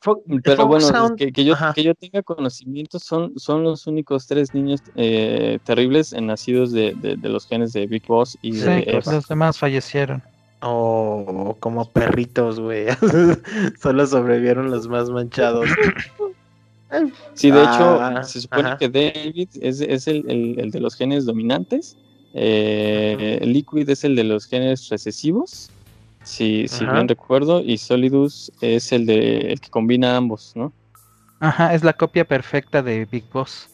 Fo- 0.00 0.22
Pero 0.42 0.66
bueno, 0.66 1.16
que, 1.16 1.32
que 1.32 1.44
yo, 1.46 1.54
que 1.74 1.82
yo 1.82 1.94
tenga 1.94 2.22
conocimiento, 2.22 2.98
son, 2.98 3.32
son 3.38 3.62
los 3.64 3.86
únicos 3.86 4.26
tres 4.26 4.52
niños 4.52 4.82
eh, 4.94 5.58
terribles 5.64 6.12
eh, 6.12 6.20
nacidos 6.20 6.72
de, 6.72 6.92
de- 6.94 7.16
de 7.16 7.28
los 7.30 7.46
genes 7.46 7.72
de 7.72 7.86
Big 7.86 8.06
Boss 8.06 8.36
y 8.42 8.52
Sí, 8.52 8.66
de 8.66 8.84
Eva. 8.86 9.12
los 9.12 9.26
demás 9.28 9.58
fallecieron. 9.58 10.22
O 10.60 11.56
como 11.58 11.90
perritos, 11.90 12.60
güey. 12.60 12.86
Solo 13.80 14.06
sobrevivieron 14.06 14.70
los 14.70 14.88
más 14.88 15.08
manchados. 15.08 15.70
Sí, 17.34 17.50
de 17.50 17.60
Ah, 17.60 18.12
hecho, 18.20 18.28
se 18.28 18.40
supone 18.42 18.68
ajá. 18.68 18.76
que 18.76 18.88
David 18.90 19.48
es, 19.60 19.80
es 19.80 20.06
el, 20.06 20.30
el- 20.30 20.60
el 20.60 20.70
de 20.70 20.80
los 20.80 20.96
genes 20.96 21.24
dominantes, 21.24 21.96
eh, 22.34 23.40
Liquid 23.42 23.88
es 23.88 24.04
el 24.04 24.16
de 24.16 24.24
los 24.24 24.46
genes 24.46 24.88
recesivos, 24.88 25.70
si, 26.22 26.68
si 26.68 26.84
bien 26.86 27.06
recuerdo, 27.08 27.60
y 27.60 27.78
Solidus 27.78 28.50
es 28.60 28.92
el, 28.92 29.06
de, 29.06 29.52
el 29.52 29.60
que 29.60 29.70
combina 29.70 30.16
ambos, 30.16 30.52
¿no? 30.54 30.72
Ajá, 31.40 31.74
es 31.74 31.84
la 31.84 31.92
copia 31.92 32.24
perfecta 32.24 32.82
de 32.82 33.04
Big 33.04 33.24
Boss. 33.32 33.68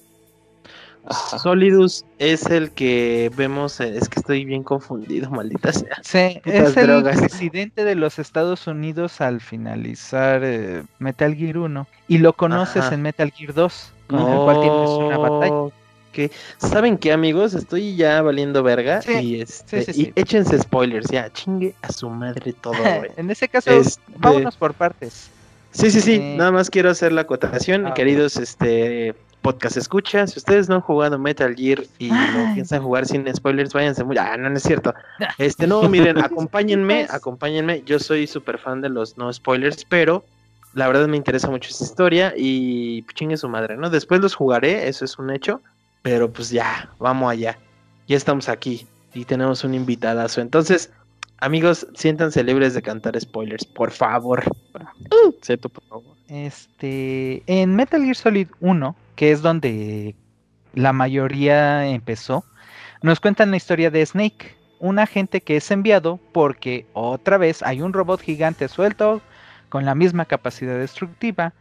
Ajá. 1.07 1.39
Solidus 1.39 2.05
es 2.19 2.47
el 2.47 2.73
que 2.73 3.31
vemos. 3.35 3.81
eh, 3.81 3.97
Es 3.97 4.09
que 4.09 4.21
estoy 4.21 4.45
bien 4.45 4.63
confundido, 4.63 5.31
maldita 5.31 5.73
sea. 5.73 5.97
Sí, 6.03 6.41
es 6.45 6.77
el 6.77 6.87
drogas. 6.87 7.19
presidente 7.19 7.85
de 7.85 7.95
los 7.95 8.19
Estados 8.19 8.67
Unidos 8.67 9.21
al 9.21 9.41
finalizar 9.41 10.43
eh, 10.45 10.83
Metal 10.99 11.35
Gear 11.35 11.57
1 11.59 11.87
y 12.09 12.19
lo 12.19 12.35
conoces 12.35 12.85
Ajá. 12.85 12.95
en 12.95 13.03
Metal 13.03 13.31
Gear 13.31 13.55
2, 13.55 13.93
con 14.09 14.19
el 14.21 14.39
cual 14.41 14.61
tienes 14.61 14.91
una 14.91 15.17
batalla. 15.19 15.75
Ok. 16.11 16.33
¿Saben 16.59 16.99
qué, 16.99 17.13
amigos? 17.13 17.55
Estoy 17.55 17.97
ya 17.97 18.21
valiendo 18.23 18.63
verga. 18.63 19.01
Sí, 19.03 19.13
Y, 19.13 19.41
este, 19.41 19.85
sí, 19.85 19.93
sí, 19.93 20.13
y 20.15 20.21
échense 20.21 20.59
spoilers, 20.59 21.09
ya. 21.09 21.33
Chingue 21.33 21.75
a 21.83 21.93
su 21.93 22.11
madre 22.11 22.53
todo, 22.53 22.75
en 23.17 23.31
ese 23.31 23.49
caso, 23.49 23.71
Este, 23.71 24.03
vámonos 24.17 24.57
por 24.57 24.75
partes. 24.75 25.31
Sí, 25.73 25.91
sí, 25.91 26.01
sí. 26.01 26.15
Eh, 26.15 26.35
Nada 26.37 26.51
más 26.51 26.69
quiero 26.69 26.91
hacer 26.91 27.13
la 27.13 27.21
acotación, 27.23 27.87
ah, 27.87 27.95
queridos 27.95 28.37
este 28.37 29.15
podcast 29.41 29.77
escucha. 29.77 30.27
Si 30.27 30.39
ustedes 30.39 30.69
no 30.69 30.77
han 30.77 30.81
jugado 30.81 31.19
Metal 31.19 31.55
Gear 31.55 31.85
y 31.99 32.11
no 32.11 32.55
piensan 32.55 32.83
jugar 32.83 33.07
sin 33.07 33.33
spoilers, 33.35 33.73
váyanse 33.73 34.05
muy. 34.05 34.17
Ah, 34.19 34.37
no, 34.37 34.51
no 34.51 34.57
es 34.57 34.63
cierto. 34.63 34.93
Este, 35.39 35.67
no, 35.67 35.89
miren, 35.89 36.19
acompáñenme, 36.25 37.07
acompáñenme. 37.09 37.83
Yo 37.85 37.99
soy 37.99 38.27
súper 38.27 38.59
fan 38.59 38.81
de 38.81 38.89
los 38.89 39.17
no 39.17 39.33
spoilers, 39.33 39.85
pero 39.85 40.25
la 40.75 40.87
verdad 40.87 41.09
me 41.09 41.17
interesa 41.17 41.49
mucho 41.49 41.71
esa 41.71 41.85
historia 41.85 42.35
y 42.37 43.05
chingue 43.15 43.37
su 43.37 43.49
madre, 43.49 43.77
¿no? 43.77 43.91
Después 43.91 44.21
los 44.21 44.35
jugaré, 44.35 44.89
eso 44.89 45.05
es 45.05 45.19
un 45.19 45.31
hecho. 45.31 45.61
Pero 46.03 46.33
pues 46.33 46.51
ya, 46.51 46.91
vamos 46.99 47.31
allá. 47.31 47.59
Ya 48.07 48.17
estamos 48.17 48.49
aquí 48.49 48.87
y 49.15 49.25
tenemos 49.25 49.65
un 49.65 49.75
invitadazo. 49.75 50.41
Entonces, 50.41 50.93
amigos, 51.39 51.87
siéntanse 51.95 52.43
libres 52.43 52.75
de 52.75 52.83
cantar 52.83 53.21
spoilers, 53.21 53.65
por 53.65 53.91
favor. 53.91 54.45
Por 54.73 54.83
favor. 55.89 56.17
Este, 56.29 57.43
en 57.47 57.75
Metal 57.75 58.03
Gear 58.03 58.17
Solid 58.17 58.49
1, 58.61 58.97
que 59.17 59.33
es 59.33 59.43
donde 59.43 60.15
la 60.75 60.93
mayoría 60.93 61.87
empezó, 61.87 62.45
nos 63.03 63.21
cuentan 63.21 63.51
la 63.51 63.57
historia 63.57 63.91
de 63.91 64.05
Snake, 64.07 64.57
un 64.79 64.99
agente 64.99 65.41
que 65.41 65.57
es 65.57 65.71
enviado 65.71 66.19
porque 66.33 66.87
otra 66.93 67.37
vez 67.37 67.63
hay 67.63 67.83
un 67.83 67.93
robot 67.93 68.21
gigante 68.21 68.69
suelto 68.69 69.21
con 69.69 69.85
la 69.85 69.95
misma 69.95 70.25
capacidad 70.25 70.79
destructiva 70.79 71.53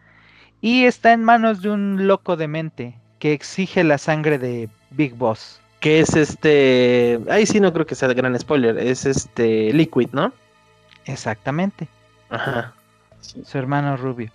y 0.61 0.85
está 0.85 1.13
en 1.13 1.23
manos 1.23 1.61
de 1.61 1.69
un 1.69 2.07
loco 2.07 2.37
de 2.37 2.47
mente 2.47 2.99
que 3.19 3.33
exige 3.33 3.83
la 3.83 3.97
sangre 3.97 4.37
de 4.39 4.69
Big 4.91 5.13
Boss. 5.13 5.59
que 5.79 5.99
es 5.99 6.15
este. 6.15 7.19
Ahí 7.29 7.45
sí 7.45 7.59
no 7.59 7.71
creo 7.71 7.85
que 7.85 7.95
sea 7.95 8.07
de 8.07 8.13
gran 8.15 8.37
spoiler. 8.39 8.77
Es 8.77 9.05
este 9.05 9.71
Liquid, 9.73 10.09
¿no? 10.11 10.33
Exactamente, 11.05 11.87
Ajá. 12.29 12.73
Sí. 13.21 13.41
su 13.45 13.57
hermano 13.57 13.95
Rubio. 13.97 14.31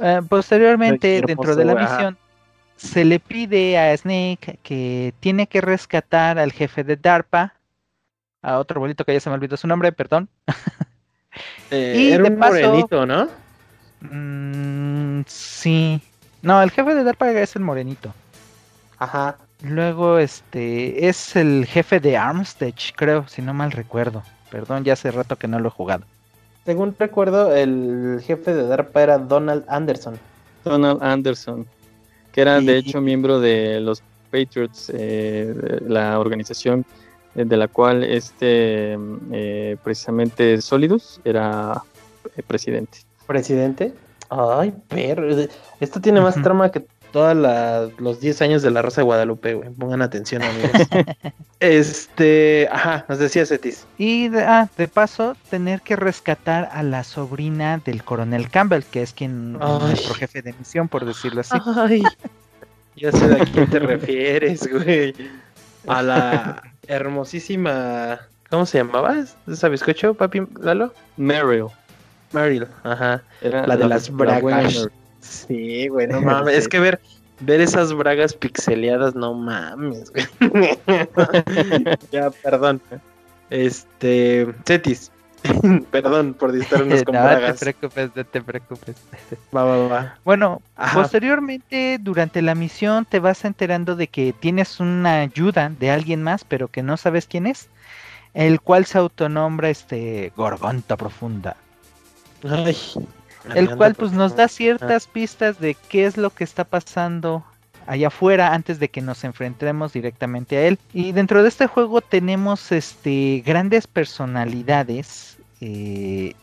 Eh, 0.00 0.20
posteriormente, 0.28 1.22
dentro 1.26 1.54
de 1.56 1.64
la 1.64 1.72
ajá. 1.72 1.94
misión, 1.96 2.18
se 2.76 3.04
le 3.04 3.20
pide 3.20 3.78
a 3.78 3.96
Snake 3.96 4.58
que 4.62 5.14
tiene 5.20 5.46
que 5.46 5.60
rescatar 5.60 6.38
al 6.38 6.52
jefe 6.52 6.84
de 6.84 6.96
DARPA, 6.96 7.54
a 8.42 8.58
otro 8.58 8.80
bolito 8.80 9.04
que 9.04 9.12
ya 9.14 9.20
se 9.20 9.30
me 9.30 9.34
olvidó 9.36 9.56
su 9.56 9.66
nombre, 9.66 9.92
perdón. 9.92 10.28
Eh, 11.70 11.94
Y 11.98 12.12
era 12.12 12.24
de 12.24 12.30
un 12.30 12.38
paso- 12.38 12.52
morenito, 12.54 13.06
¿no? 13.06 13.28
Mm, 14.02 15.22
sí. 15.26 16.00
No, 16.44 16.62
el 16.62 16.70
jefe 16.70 16.94
de 16.94 17.02
DARPA 17.02 17.32
es 17.32 17.56
el 17.56 17.62
morenito. 17.62 18.14
Ajá. 18.98 19.38
Luego, 19.62 20.18
este, 20.18 21.08
es 21.08 21.34
el 21.36 21.66
jefe 21.66 21.98
de 21.98 22.16
Armstage, 22.16 22.92
creo, 22.94 23.26
si 23.26 23.42
no 23.42 23.54
mal 23.54 23.72
recuerdo. 23.72 24.22
Perdón, 24.50 24.84
ya 24.84 24.92
hace 24.92 25.10
rato 25.10 25.36
que 25.36 25.48
no 25.48 25.58
lo 25.58 25.68
he 25.68 25.72
jugado. 25.72 26.04
Según 26.66 26.94
recuerdo, 26.98 27.54
el 27.54 28.22
jefe 28.24 28.54
de 28.54 28.66
DARPA 28.66 29.02
era 29.02 29.18
Donald 29.18 29.64
Anderson. 29.68 30.18
Donald 30.64 31.02
Anderson, 31.02 31.66
que 32.30 32.42
era 32.42 32.60
de 32.60 32.76
hecho 32.76 33.00
miembro 33.00 33.40
de 33.40 33.80
los 33.80 34.02
Patriots, 34.30 34.90
eh, 34.94 35.54
de 35.54 35.88
la 35.88 36.18
organización 36.18 36.84
eh, 37.34 37.44
de 37.44 37.56
la 37.56 37.68
cual 37.68 38.04
este 38.04 38.96
eh, 39.32 39.76
precisamente 39.82 40.60
Solidus 40.60 41.20
era 41.24 41.82
eh, 42.36 42.42
presidente. 42.46 42.98
Presidente. 43.26 43.94
Ay, 44.34 44.72
perro. 44.88 45.28
Esto 45.80 46.00
tiene 46.00 46.20
más 46.20 46.40
trama 46.42 46.70
que 46.70 46.84
todos 47.14 47.36
los 47.98 48.18
10 48.18 48.42
años 48.42 48.62
de 48.62 48.72
la 48.72 48.82
Rosa 48.82 49.00
de 49.00 49.04
Guadalupe, 49.04 49.54
güey. 49.54 49.70
Pongan 49.70 50.02
atención, 50.02 50.42
amigos. 50.42 50.72
este, 51.60 52.68
ajá, 52.72 53.04
nos 53.08 53.20
decía 53.20 53.46
Cetis. 53.46 53.86
Y 53.98 54.28
de, 54.30 54.42
ah, 54.42 54.68
de 54.76 54.88
paso, 54.88 55.36
tener 55.48 55.82
que 55.82 55.94
rescatar 55.94 56.68
a 56.72 56.82
la 56.82 57.04
sobrina 57.04 57.80
del 57.84 58.02
coronel 58.02 58.50
Campbell, 58.50 58.82
que 58.82 59.02
es 59.02 59.12
quien 59.12 59.56
Ay. 59.60 59.78
nuestro 59.82 60.14
jefe 60.14 60.42
de 60.42 60.54
misión, 60.54 60.88
por 60.88 61.04
decirlo 61.04 61.42
así. 61.42 61.56
Ay, 61.76 62.02
ya 62.96 63.12
sé 63.12 63.26
a 63.26 63.44
quién 63.44 63.70
te 63.70 63.78
refieres, 63.78 64.68
güey. 64.68 65.14
A 65.86 66.02
la 66.02 66.62
hermosísima. 66.88 68.18
¿Cómo 68.50 68.66
se 68.66 68.78
llamaba? 68.78 69.14
¿Esa 69.46 69.68
bizcocho, 69.68 70.14
papi 70.14 70.42
Lalo? 70.60 70.92
Meryl. 71.16 71.68
Meryl, 72.34 72.66
ajá. 72.82 73.22
Era 73.40 73.66
La 73.66 73.76
de 73.76 73.88
las 73.88 74.10
bragas. 74.10 74.88
Sí, 75.20 75.88
güey, 75.88 76.06
no 76.06 76.20
mames. 76.20 76.54
Es 76.56 76.68
que 76.68 76.80
ver, 76.80 77.00
ver 77.40 77.60
esas 77.60 77.94
bragas 77.94 78.34
pixeleadas, 78.34 79.14
no 79.14 79.32
mames, 79.34 80.12
güey. 80.12 80.26
ya, 82.12 82.30
perdón. 82.30 82.80
Este, 83.50 84.52
Cetis. 84.66 85.10
perdón 85.90 86.32
por 86.34 86.52
distraernos 86.52 87.02
con 87.04 87.14
no 87.14 87.20
te 87.20 87.26
bragas. 87.26 87.60
preocupes, 87.60 88.10
no 88.14 88.24
te 88.24 88.40
preocupes. 88.42 88.96
Va, 89.54 89.64
va, 89.64 89.88
va. 89.88 90.18
Bueno, 90.24 90.62
Ajá. 90.76 91.02
posteriormente 91.02 91.98
durante 92.00 92.40
la 92.40 92.54
misión 92.54 93.04
te 93.04 93.20
vas 93.20 93.44
enterando 93.44 93.94
de 93.94 94.08
que 94.08 94.32
tienes 94.32 94.80
una 94.80 95.20
ayuda 95.20 95.70
de 95.78 95.90
alguien 95.90 96.22
más, 96.22 96.44
pero 96.44 96.68
que 96.68 96.82
no 96.82 96.96
sabes 96.96 97.26
quién 97.26 97.46
es, 97.46 97.68
el 98.32 98.60
cual 98.60 98.86
se 98.86 98.98
autonombra 98.98 99.68
este 99.68 100.32
Gorgonta 100.34 100.96
Profunda, 100.96 101.56
Ay. 102.48 102.76
el 103.54 103.76
cual 103.76 103.94
pues 103.94 104.12
nos 104.12 104.36
da 104.36 104.48
ciertas 104.48 105.06
pistas 105.06 105.58
de 105.60 105.76
qué 105.88 106.06
es 106.06 106.16
lo 106.16 106.30
que 106.30 106.44
está 106.44 106.64
pasando 106.64 107.44
allá 107.86 108.08
afuera 108.08 108.54
antes 108.54 108.78
de 108.78 108.88
que 108.88 109.02
nos 109.02 109.24
enfrentemos 109.24 109.92
directamente 109.92 110.56
a 110.56 110.66
él. 110.68 110.78
Y 110.92 111.12
dentro 111.12 111.42
de 111.42 111.48
este 111.48 111.66
juego 111.66 112.00
tenemos 112.00 112.72
este 112.72 113.42
grandes 113.44 113.86
personalidades 113.86 115.38
eh, 115.60 116.34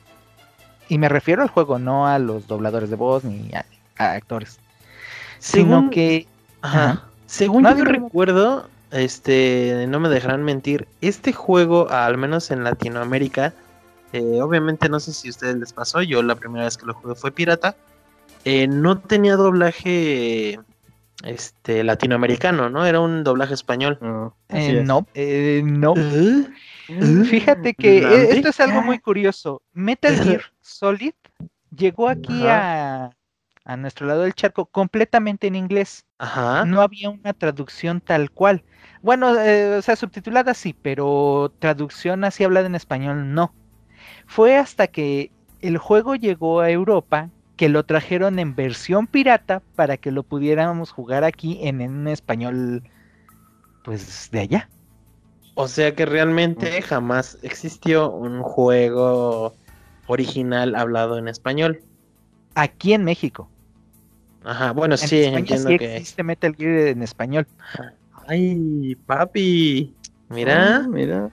y 0.89 0.97
me 0.97 1.09
refiero 1.09 1.41
al 1.41 1.49
juego, 1.49 1.79
no 1.79 2.07
a 2.07 2.19
los 2.19 2.47
dobladores 2.47 2.89
de 2.89 2.95
voz 2.95 3.23
ni 3.23 3.51
a, 3.53 3.65
a 3.97 4.11
actores, 4.13 4.59
Según, 5.39 5.79
sino 5.79 5.89
que 5.89 6.27
ajá, 6.61 6.89
Ajá. 6.89 7.03
según 7.27 7.63
No, 7.63 7.77
yo 7.77 7.85
recuerdo, 7.85 8.69
este, 8.91 9.85
no 9.87 9.99
me 9.99 10.09
dejarán 10.09 10.43
mentir, 10.43 10.87
este 11.01 11.33
juego, 11.33 11.89
al 11.89 12.17
menos 12.17 12.51
en 12.51 12.63
Latinoamérica, 12.63 13.53
eh, 14.13 14.41
obviamente 14.41 14.89
no 14.89 14.99
sé 14.99 15.13
si 15.13 15.27
a 15.27 15.31
ustedes 15.31 15.55
les 15.57 15.73
pasó, 15.73 16.01
yo 16.01 16.21
la 16.23 16.35
primera 16.35 16.65
vez 16.65 16.77
que 16.77 16.85
lo 16.85 16.93
jugué 16.93 17.15
fue 17.15 17.31
pirata, 17.31 17.75
eh, 18.45 18.67
no 18.67 18.99
tenía 18.99 19.35
doblaje 19.35 20.59
este 21.23 21.83
latinoamericano, 21.83 22.69
¿no? 22.69 22.85
Era 22.85 22.99
un 22.99 23.23
doblaje 23.23 23.53
español. 23.53 23.97
No, 24.01 24.35
así 24.49 24.71
eh, 24.71 24.79
es. 24.79 24.85
no, 24.85 25.07
eh, 25.13 25.61
no. 25.63 25.93
¿Eh? 25.97 26.45
Fíjate 27.25 27.73
que 27.73 27.99
eh, 27.99 28.01
¿Mande? 28.01 28.31
esto 28.31 28.49
es 28.49 28.59
algo 28.59 28.81
muy 28.81 28.99
curioso. 28.99 29.61
Metal 29.73 30.15
Gear 30.15 30.41
Solid 30.61 31.13
llegó 31.75 32.09
aquí 32.09 32.45
a, 32.47 33.11
a 33.63 33.77
nuestro 33.77 34.07
lado 34.07 34.23
del 34.23 34.33
charco 34.33 34.65
completamente 34.65 35.47
en 35.47 35.55
inglés. 35.55 36.05
Ajá. 36.17 36.65
No 36.65 36.81
había 36.81 37.09
una 37.09 37.33
traducción 37.33 38.01
tal 38.01 38.31
cual. 38.31 38.63
Bueno, 39.01 39.39
eh, 39.39 39.77
o 39.77 39.81
sea, 39.81 39.95
subtitulada 39.95 40.53
sí, 40.53 40.75
pero 40.79 41.53
traducción 41.59 42.23
así 42.23 42.43
hablada 42.43 42.67
en 42.67 42.75
español 42.75 43.33
no. 43.33 43.53
Fue 44.31 44.55
hasta 44.55 44.87
que 44.87 45.29
el 45.61 45.77
juego 45.77 46.15
llegó 46.15 46.61
a 46.61 46.69
Europa 46.71 47.29
que 47.57 47.67
lo 47.67 47.83
trajeron 47.83 48.39
en 48.39 48.55
versión 48.55 49.05
pirata 49.05 49.61
para 49.75 49.97
que 49.97 50.09
lo 50.09 50.23
pudiéramos 50.23 50.89
jugar 50.91 51.25
aquí 51.25 51.59
en 51.61 51.81
un 51.81 52.07
español, 52.07 52.81
pues 53.83 54.29
de 54.31 54.39
allá. 54.39 54.69
O 55.55 55.67
sea 55.67 55.93
que 55.95 56.05
realmente 56.05 56.81
jamás 56.81 57.39
existió 57.43 58.09
un 58.09 58.41
juego 58.41 59.53
original 60.07 60.75
hablado 60.75 61.17
en 61.17 61.27
español. 61.27 61.83
Aquí 62.55 62.93
en 62.93 63.03
México. 63.03 63.49
Ajá, 64.45 64.71
bueno, 64.71 64.95
En 64.95 65.07
sí, 65.07 65.17
España 65.17 65.39
entiendo 65.39 65.69
sí 65.69 65.75
que. 65.77 65.97
existe 65.97 66.23
Metal 66.23 66.55
Gear 66.55 66.87
en 66.87 67.03
español. 67.03 67.47
Ay, 68.27 68.95
papi. 69.05 69.93
Mira. 70.29 70.77
Ah, 70.77 70.87
mira. 70.87 71.31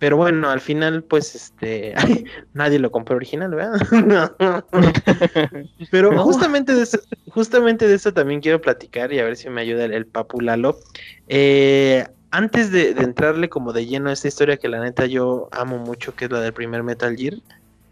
Pero 0.00 0.16
bueno, 0.16 0.50
al 0.50 0.60
final, 0.60 1.04
pues, 1.04 1.34
este, 1.36 1.94
nadie 2.54 2.78
lo 2.80 2.90
compró 2.90 3.14
original, 3.16 3.54
¿verdad? 3.54 3.80
Pero 5.90 6.12
No. 6.12 6.24
justamente 6.24 6.74
de 6.74 6.82
eso, 6.82 6.98
justamente 7.28 7.86
de 7.86 7.94
eso 7.94 8.12
también 8.12 8.40
quiero 8.40 8.60
platicar 8.60 9.12
y 9.12 9.18
a 9.20 9.24
ver 9.24 9.36
si 9.36 9.48
me 9.50 9.60
ayuda 9.60 9.84
el, 9.84 9.92
el 9.92 10.06
Papu 10.06 10.40
Lalo. 10.40 10.78
Eh, 11.28 12.06
antes 12.30 12.72
de, 12.72 12.94
de 12.94 13.02
entrarle 13.04 13.48
como 13.48 13.72
de 13.72 13.86
lleno 13.86 14.10
a 14.10 14.12
esta 14.12 14.28
historia 14.28 14.56
que 14.56 14.68
la 14.68 14.80
neta 14.80 15.06
yo 15.06 15.48
amo 15.52 15.78
mucho, 15.78 16.14
que 16.14 16.24
es 16.24 16.30
la 16.30 16.40
del 16.40 16.52
primer 16.54 16.82
Metal 16.82 17.14
Gear, 17.16 17.34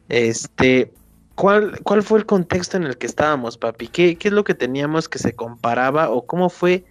este, 0.08 0.92
¿cuál, 1.34 1.78
cuál 1.82 2.02
fue 2.02 2.20
el 2.20 2.26
contexto 2.26 2.76
en 2.78 2.84
el 2.84 2.96
que 2.96 3.06
estábamos, 3.06 3.58
papi? 3.58 3.88
¿Qué, 3.88 4.16
qué 4.16 4.28
es 4.28 4.34
lo 4.34 4.44
que 4.44 4.54
teníamos 4.54 5.08
que 5.08 5.18
se 5.18 5.34
comparaba 5.34 6.08
o 6.10 6.24
cómo 6.26 6.48
fue 6.48 6.84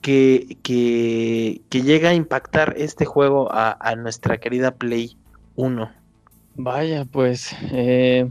que, 0.00 0.58
que, 0.62 1.62
llega 1.82 2.10
a 2.10 2.14
impactar 2.14 2.74
este 2.76 3.04
juego 3.04 3.48
a, 3.52 3.76
nuestra 3.96 4.38
querida 4.38 4.74
Play 4.74 5.16
1? 5.54 5.90
Vaya, 6.54 7.04
pues, 7.04 7.54
eh, 7.72 8.28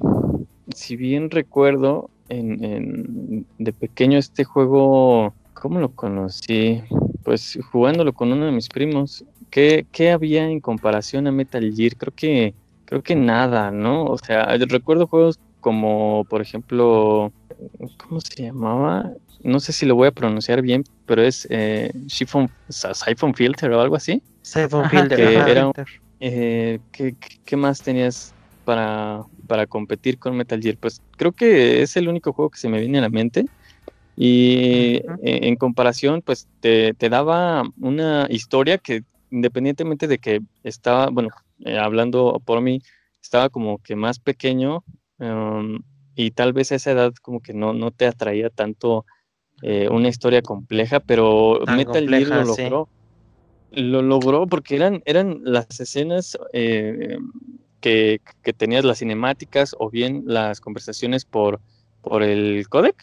si 0.76 0.96
bien 0.96 1.30
recuerdo, 1.30 2.10
en, 2.30 2.64
en- 2.64 3.48
de 3.58 3.74
pequeño 3.74 4.18
este 4.18 4.44
juego, 4.44 5.34
¿cómo 5.54 5.80
lo 5.80 5.94
conocí? 5.94 6.82
Pues 7.24 7.58
jugándolo 7.72 8.14
con 8.14 8.32
uno 8.32 8.46
de 8.46 8.52
mis 8.52 8.70
primos. 8.70 9.24
¿Qué, 9.50 9.88
qué 9.92 10.12
había 10.12 10.50
en 10.50 10.60
comparación 10.60 11.28
a 11.28 11.32
Metal 11.32 11.74
Gear? 11.74 11.96
Creo 11.98 12.14
que, 12.14 12.56
creo 12.86 13.02
que 13.02 13.16
nada, 13.16 13.72
¿no? 13.72 14.06
O 14.06 14.18
sea, 14.18 14.46
recuerdo 14.58 15.08
juegos 15.08 15.40
como, 15.60 16.26
por 16.26 16.42
ejemplo, 16.42 17.34
¿cómo 17.98 18.20
se 18.22 18.44
llamaba? 18.44 19.14
No 19.40 19.60
sé 19.60 19.74
si 19.74 19.86
lo 19.86 19.96
voy 19.96 20.08
a 20.08 20.12
pronunciar 20.12 20.62
bien, 20.62 20.84
pero 21.06 21.22
es 21.24 21.48
eh, 21.50 21.92
Siphon, 22.08 22.50
Siphon 22.70 23.34
Filter 23.34 23.72
o 23.72 23.82
algo 23.82 23.96
así. 23.96 24.22
Siphon 24.42 24.84
Ajá, 24.84 24.90
Filter, 24.90 25.20
que 25.20 25.38
ajá. 25.38 25.52
era 25.52 25.68
un- 25.68 25.74
Eh, 26.20 26.80
¿qué, 26.92 27.58
más 27.58 27.82
tenías 27.84 28.36
para, 28.64 29.22
para 29.48 29.68
competir 29.68 30.18
con 30.18 30.36
Metal 30.36 30.60
Gear? 30.62 30.78
Pues 30.80 31.02
creo 31.18 31.32
que 31.32 31.82
es 31.84 31.96
el 31.96 32.08
único 32.08 32.34
juego 32.34 32.50
que 32.50 32.58
se 32.60 32.70
me 32.70 32.80
viene 32.80 32.98
a 32.98 33.02
la 33.02 33.10
mente. 33.10 33.46
Y 34.16 34.98
Ujú. 34.98 35.20
en, 35.22 35.44
en 35.44 35.56
comparación, 35.56 36.22
pues 36.24 36.48
te, 36.60 36.94
te 36.96 37.10
daba 37.10 37.64
una 37.80 38.28
historia 38.30 38.78
que 38.78 39.04
independientemente 39.30 40.08
de 40.08 40.20
que 40.20 40.40
estaba, 40.64 41.10
bueno, 41.10 41.30
eh, 41.66 41.78
hablando 41.78 42.42
por 42.46 42.62
mí, 42.62 42.82
estaba 43.22 43.50
como 43.50 43.80
que 43.80 43.96
más 43.96 44.20
pequeño 44.20 44.84
um, 45.20 45.80
y 46.16 46.32
tal 46.32 46.54
vez 46.54 46.72
a 46.72 46.76
esa 46.76 46.92
edad 46.92 47.14
como 47.22 47.42
que 47.42 47.54
no, 47.54 47.74
no 47.74 47.92
te 47.92 48.08
atraía 48.08 48.50
tanto 48.50 49.06
eh, 49.62 49.90
una 49.90 50.08
historia 50.10 50.42
compleja, 50.42 51.00
pero 51.00 51.60
Tan 51.66 51.78
Metal 51.78 51.94
compleja, 51.94 52.26
Gear 52.36 52.46
lo 52.48 52.54
sí. 52.54 52.62
logró. 52.64 52.90
Lo 53.72 54.02
logró 54.02 54.48
porque 54.48 54.76
eran, 54.76 55.02
eran 55.06 55.42
las 55.44 55.80
escenas 55.80 56.38
eh, 56.54 57.18
que, 57.82 58.22
que 58.42 58.54
tenías 58.54 58.86
las 58.86 59.00
cinemáticas 59.00 59.76
o 59.78 59.90
bien 59.90 60.24
las 60.26 60.62
conversaciones 60.62 61.26
por, 61.26 61.60
por 62.02 62.24
el 62.24 62.68
codec. 62.70 62.96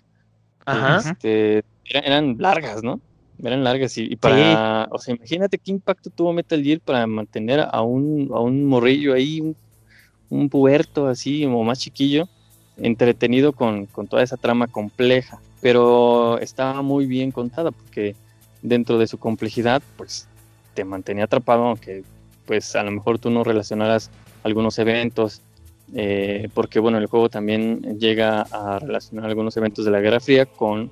Ajá. 0.64 1.10
Este, 1.10 1.62
era- 1.84 2.00
eran 2.00 2.36
largas, 2.38 2.82
¿no? 2.82 3.00
Eran 3.42 3.62
largas 3.64 3.98
y, 3.98 4.04
y 4.04 4.16
para, 4.16 4.88
o 4.90 4.98
sea, 4.98 5.14
imagínate 5.14 5.58
qué 5.58 5.72
impacto 5.72 6.08
tuvo 6.08 6.32
Metal 6.32 6.62
Gear 6.62 6.80
para 6.80 7.06
mantener 7.06 7.60
a 7.70 7.82
un, 7.82 8.30
a 8.32 8.40
un 8.40 8.64
morrillo 8.64 9.12
ahí, 9.12 9.40
un, 9.40 9.56
un 10.30 10.48
puerto 10.48 11.08
así, 11.08 11.44
o 11.44 11.62
más 11.62 11.80
chiquillo, 11.80 12.26
entretenido 12.76 13.52
con, 13.52 13.86
con 13.86 14.06
toda 14.06 14.22
esa 14.22 14.36
trama 14.36 14.66
compleja, 14.68 15.40
pero 15.64 16.38
estaba 16.40 16.82
muy 16.82 17.06
bien 17.06 17.30
contada 17.32 17.70
porque 17.70 18.14
dentro 18.60 18.98
de 18.98 19.06
su 19.06 19.16
complejidad, 19.16 19.80
pues 19.96 20.28
te 20.74 20.84
mantenía 20.84 21.24
atrapado, 21.24 21.62
aunque 21.64 22.02
pues 22.44 22.76
a 22.76 22.82
lo 22.82 22.90
mejor 22.90 23.18
tú 23.18 23.30
no 23.30 23.42
relacionaras 23.44 24.10
algunos 24.42 24.78
eventos, 24.78 25.40
eh, 25.94 26.50
porque 26.52 26.80
bueno, 26.80 26.98
el 26.98 27.06
juego 27.06 27.30
también 27.30 27.98
llega 27.98 28.42
a 28.50 28.78
relacionar 28.78 29.24
algunos 29.24 29.56
eventos 29.56 29.86
de 29.86 29.90
la 29.90 30.00
Guerra 30.00 30.20
Fría 30.20 30.44
con 30.44 30.90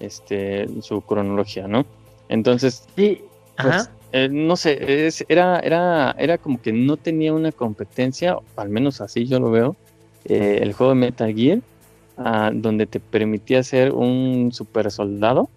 este, 0.00 0.68
su 0.80 1.02
cronología, 1.02 1.68
¿no? 1.68 1.84
Entonces, 2.30 2.84
Sí, 2.96 3.20
pues, 3.60 3.74
ajá. 3.74 3.90
eh, 4.12 4.30
no 4.30 4.56
sé, 4.56 5.06
es- 5.06 5.22
era, 5.28 5.60
era, 5.60 6.14
era 6.18 6.38
como 6.38 6.62
que 6.62 6.72
no 6.72 6.96
tenía 6.96 7.34
una 7.34 7.52
competencia, 7.52 8.38
al 8.56 8.70
menos 8.70 9.02
así 9.02 9.26
yo 9.26 9.38
lo 9.38 9.50
veo, 9.50 9.76
eh, 10.24 10.60
el 10.62 10.72
juego 10.72 10.94
de 10.94 10.98
Metal 11.00 11.34
Gear, 11.34 11.58
donde 12.16 12.86
te 12.86 13.00
permitía 13.00 13.62
ser 13.62 13.92
un 13.92 14.50
super 14.52 14.90
soldado. 14.90 15.48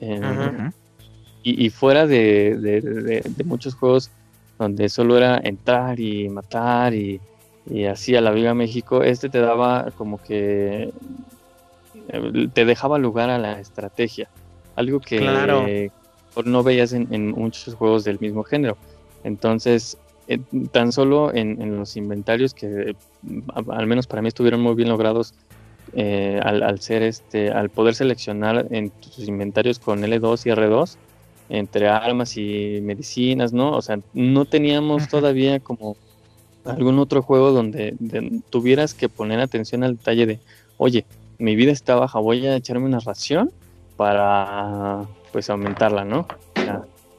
eh, 0.00 0.18
Ujú. 0.20 0.72
y, 1.44 1.66
y 1.66 1.70
fuera 1.70 2.06
de, 2.06 2.56
de- 2.56 2.80
de- 2.80 3.20
de 3.24 3.44
muchos 3.44 3.74
juegos 3.74 4.10
donde 4.58 4.88
solo 4.88 5.16
era 5.16 5.38
entrar 5.42 5.98
y 6.00 6.28
matar 6.28 6.92
y, 6.94 7.20
y 7.70 7.84
así 7.84 8.14
a 8.16 8.20
la 8.20 8.30
Viva 8.32 8.52
México, 8.54 9.02
este 9.04 9.28
te 9.28 9.38
daba 9.38 9.90
como 9.96 10.18
que 10.22 10.92
eh, 12.08 12.48
te 12.52 12.64
dejaba 12.64 12.98
lugar 12.98 13.30
a 13.30 13.38
la 13.38 13.60
estrategia. 13.60 14.28
algo 14.74 15.00
que 15.00 15.18
Claro. 15.18 15.66
no 16.44 16.62
veías 16.62 16.92
en, 16.94 17.06
en 17.12 17.30
muchos 17.32 17.74
juegos 17.74 18.04
del 18.04 18.18
mismo 18.20 18.42
género. 18.42 18.76
Entonces, 19.22 19.98
eh, 20.28 20.38
tan 20.72 20.92
solo 20.92 21.32
en, 21.34 21.60
en 21.60 21.76
los 21.76 21.96
inventarios 21.96 22.54
que 22.54 22.96
a- 23.54 23.76
al 23.76 23.86
menos 23.86 24.06
para 24.06 24.22
mí 24.22 24.28
estuvieron 24.28 24.60
muy 24.62 24.74
bien 24.74 24.88
logrados 24.88 25.34
eh, 25.94 26.40
al, 26.42 26.62
al 26.62 26.80
ser 26.80 27.02
este, 27.02 27.50
al 27.50 27.68
poder 27.70 27.94
seleccionar 27.94 28.66
en 28.70 28.90
tus 28.90 29.18
inventarios 29.28 29.78
con 29.78 30.02
L2 30.02 30.46
y 30.46 30.50
R2 30.50 30.96
entre 31.48 31.88
armas 31.88 32.36
y 32.36 32.80
medicinas, 32.82 33.52
¿no? 33.52 33.72
O 33.72 33.82
sea, 33.82 33.98
no 34.14 34.44
teníamos 34.46 35.08
todavía 35.08 35.60
como 35.60 35.96
algún 36.64 36.98
otro 36.98 37.20
juego 37.22 37.50
donde, 37.50 37.94
de- 37.98 38.40
tuvieras 38.48 38.94
que 38.94 39.08
poner 39.08 39.40
atención 39.40 39.82
al 39.84 39.96
detalle 39.96 40.26
de, 40.26 40.38
oye, 40.78 41.04
mi 41.38 41.56
vida 41.56 41.72
está 41.72 41.96
baja, 41.96 42.20
voy 42.20 42.46
a 42.46 42.56
echarme 42.56 42.86
una 42.86 43.00
ración 43.00 43.50
para 43.96 45.04
pues 45.32 45.50
aumentarla, 45.50 46.04
¿no? 46.04 46.26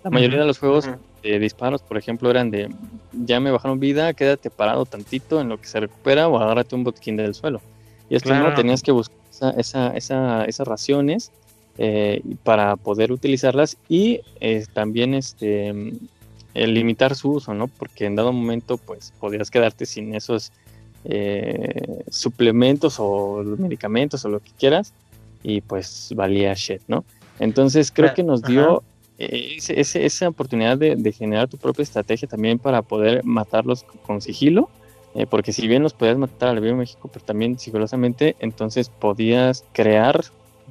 La 0.03 0.09
mayoría 0.09 0.39
de 0.39 0.45
los 0.45 0.59
juegos 0.59 0.85
de 1.21 1.39
disparos, 1.39 1.81
por 1.81 1.97
ejemplo, 1.97 2.29
eran 2.29 2.51
de 2.51 2.69
ya 3.13 3.39
me 3.39 3.51
bajaron 3.51 3.79
vida, 3.79 4.13
quédate 4.13 4.49
parado 4.49 4.85
tantito 4.85 5.39
en 5.41 5.49
lo 5.49 5.57
que 5.59 5.67
se 5.67 5.79
recupera 5.79 6.27
o 6.27 6.37
agárrate 6.37 6.75
un 6.75 6.83
botiquín 6.83 7.15
del 7.17 7.33
suelo. 7.33 7.61
Y 8.09 8.15
esto 8.15 8.29
Claro. 8.29 8.49
no 8.49 8.55
tenías 8.55 8.81
que 8.81 8.91
buscar 8.91 9.17
esa, 9.31 9.51
esa, 9.51 9.87
esa- 9.97 10.45
esas 10.45 10.67
raciones 10.67 11.31
eh, 11.77 12.21
para 12.43 12.75
poder 12.75 13.11
utilizarlas 13.11 13.77
y 13.89 14.21
eh, 14.39 14.65
también 14.73 15.13
este 15.15 15.73
limitar 16.53 17.15
su 17.15 17.31
uso, 17.31 17.53
¿no? 17.55 17.67
Porque 17.67 18.05
en 18.05 18.15
dado 18.15 18.31
momento, 18.31 18.77
pues 18.77 19.11
podrías 19.19 19.49
quedarte 19.49 19.87
sin 19.87 20.13
esos 20.13 20.51
eh, 21.05 22.03
suplementos 22.09 22.97
o 22.99 23.43
medicamentos 23.57 24.23
o 24.25 24.29
lo 24.29 24.39
que 24.39 24.51
quieras 24.57 24.93
y 25.41 25.61
pues 25.61 26.13
valía 26.15 26.53
shit, 26.53 26.81
¿no? 26.87 27.03
Entonces 27.39 27.91
creo 27.91 28.13
que 28.13 28.23
nos 28.23 28.43
dio 28.43 28.83
ese- 29.17 29.79
ese- 29.79 30.05
esa 30.05 30.27
oportunidad 30.29 30.77
de, 30.77 30.95
de 30.95 31.11
generar 31.11 31.47
tu 31.47 31.57
propia 31.57 31.83
estrategia 31.83 32.27
también 32.27 32.59
para 32.59 32.81
poder 32.81 33.23
matarlos 33.23 33.83
con 34.05 34.21
sigilo, 34.21 34.69
eh, 35.13 35.27
porque 35.27 35.53
si 35.53 35.67
bien 35.67 35.83
los 35.83 35.93
podías 35.93 36.17
matar 36.17 36.49
al 36.49 36.59
Vivo 36.61 36.75
México, 36.77 37.09
pero 37.09 37.23
también 37.25 37.57
sigilosamente, 37.57 38.35
entonces 38.39 38.89
podías 38.89 39.65
crear 39.71 40.21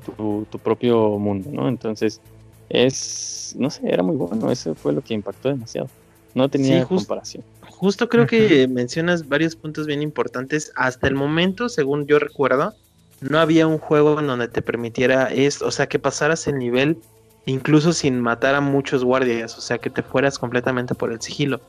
tu, 0.03 0.47
tu 0.51 0.59
propio 0.61 1.19
mundo, 1.19 1.51
¿no? 1.53 1.69
Entonces 1.69 2.23
es, 2.69 3.55
no 3.59 3.71
sé, 3.71 3.83
era 3.89 4.03
muy 4.03 4.17
bueno, 4.17 4.51
eso 4.51 4.75
fue 4.75 4.93
lo 4.93 5.03
que 5.03 5.15
impactó 5.15 5.49
demasiado. 5.49 5.91
No 6.35 6.49
tenía 6.49 6.79
Sí, 6.79 6.83
just- 6.83 6.97
comparación. 6.97 7.45
Justo 7.61 8.09
creo 8.09 8.27
que 8.27 8.67
mencionas 8.69 9.29
varios 9.29 9.57
puntos 9.57 9.87
bien 9.87 10.03
importantes. 10.03 10.73
Hasta 10.77 11.07
el 11.09 11.15
momento, 11.15 11.69
según 11.69 12.07
yo 12.07 12.19
recuerdo, 12.19 12.75
no 13.21 13.39
había 13.39 13.67
un 13.67 13.79
juego 13.79 14.19
en 14.19 14.27
donde 14.27 14.49
te 14.49 14.63
permitiera 14.63 15.27
esto, 15.27 15.67
o 15.67 15.71
sea, 15.71 15.87
que 15.89 15.99
pasaras 15.99 16.47
el 16.49 16.59
nivel 16.59 17.03
incluso 17.45 17.93
sin 17.93 18.21
matar 18.21 18.55
a 18.55 18.61
muchos 18.61 19.05
guardias, 19.05 19.59
o 19.59 19.61
sea, 19.61 19.79
que 19.79 19.91
te 19.91 20.03
fueras 20.03 20.39
completamente 20.39 20.95
por 20.95 21.13
el 21.13 21.21
sigilo. 21.21 21.61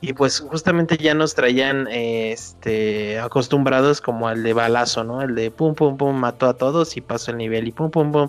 Y 0.00 0.12
pues 0.12 0.40
justamente 0.40 0.96
ya 0.96 1.14
nos 1.14 1.34
traían 1.34 1.88
eh, 1.88 2.30
este 2.32 3.18
acostumbrados 3.18 4.00
como 4.00 4.28
al 4.28 4.42
de 4.44 4.52
balazo, 4.52 5.02
¿no? 5.02 5.22
El 5.22 5.34
de 5.34 5.50
pum 5.50 5.74
pum 5.74 5.96
pum 5.96 6.16
mató 6.16 6.46
a 6.46 6.54
todos 6.54 6.96
y 6.96 7.00
pasó 7.00 7.32
el 7.32 7.38
nivel 7.38 7.66
y 7.66 7.72
pum 7.72 7.90
pum 7.90 8.12
pum. 8.12 8.28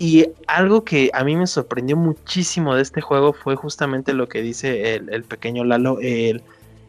Y 0.00 0.26
algo 0.48 0.82
que 0.82 1.10
a 1.14 1.22
mí 1.22 1.36
me 1.36 1.46
sorprendió 1.46 1.96
muchísimo 1.96 2.74
de 2.74 2.82
este 2.82 3.00
juego 3.00 3.32
fue 3.32 3.54
justamente 3.54 4.12
lo 4.12 4.28
que 4.28 4.42
dice 4.42 4.96
el, 4.96 5.08
el 5.10 5.22
pequeño 5.22 5.62
Lalo, 5.62 5.98
el, 6.00 6.42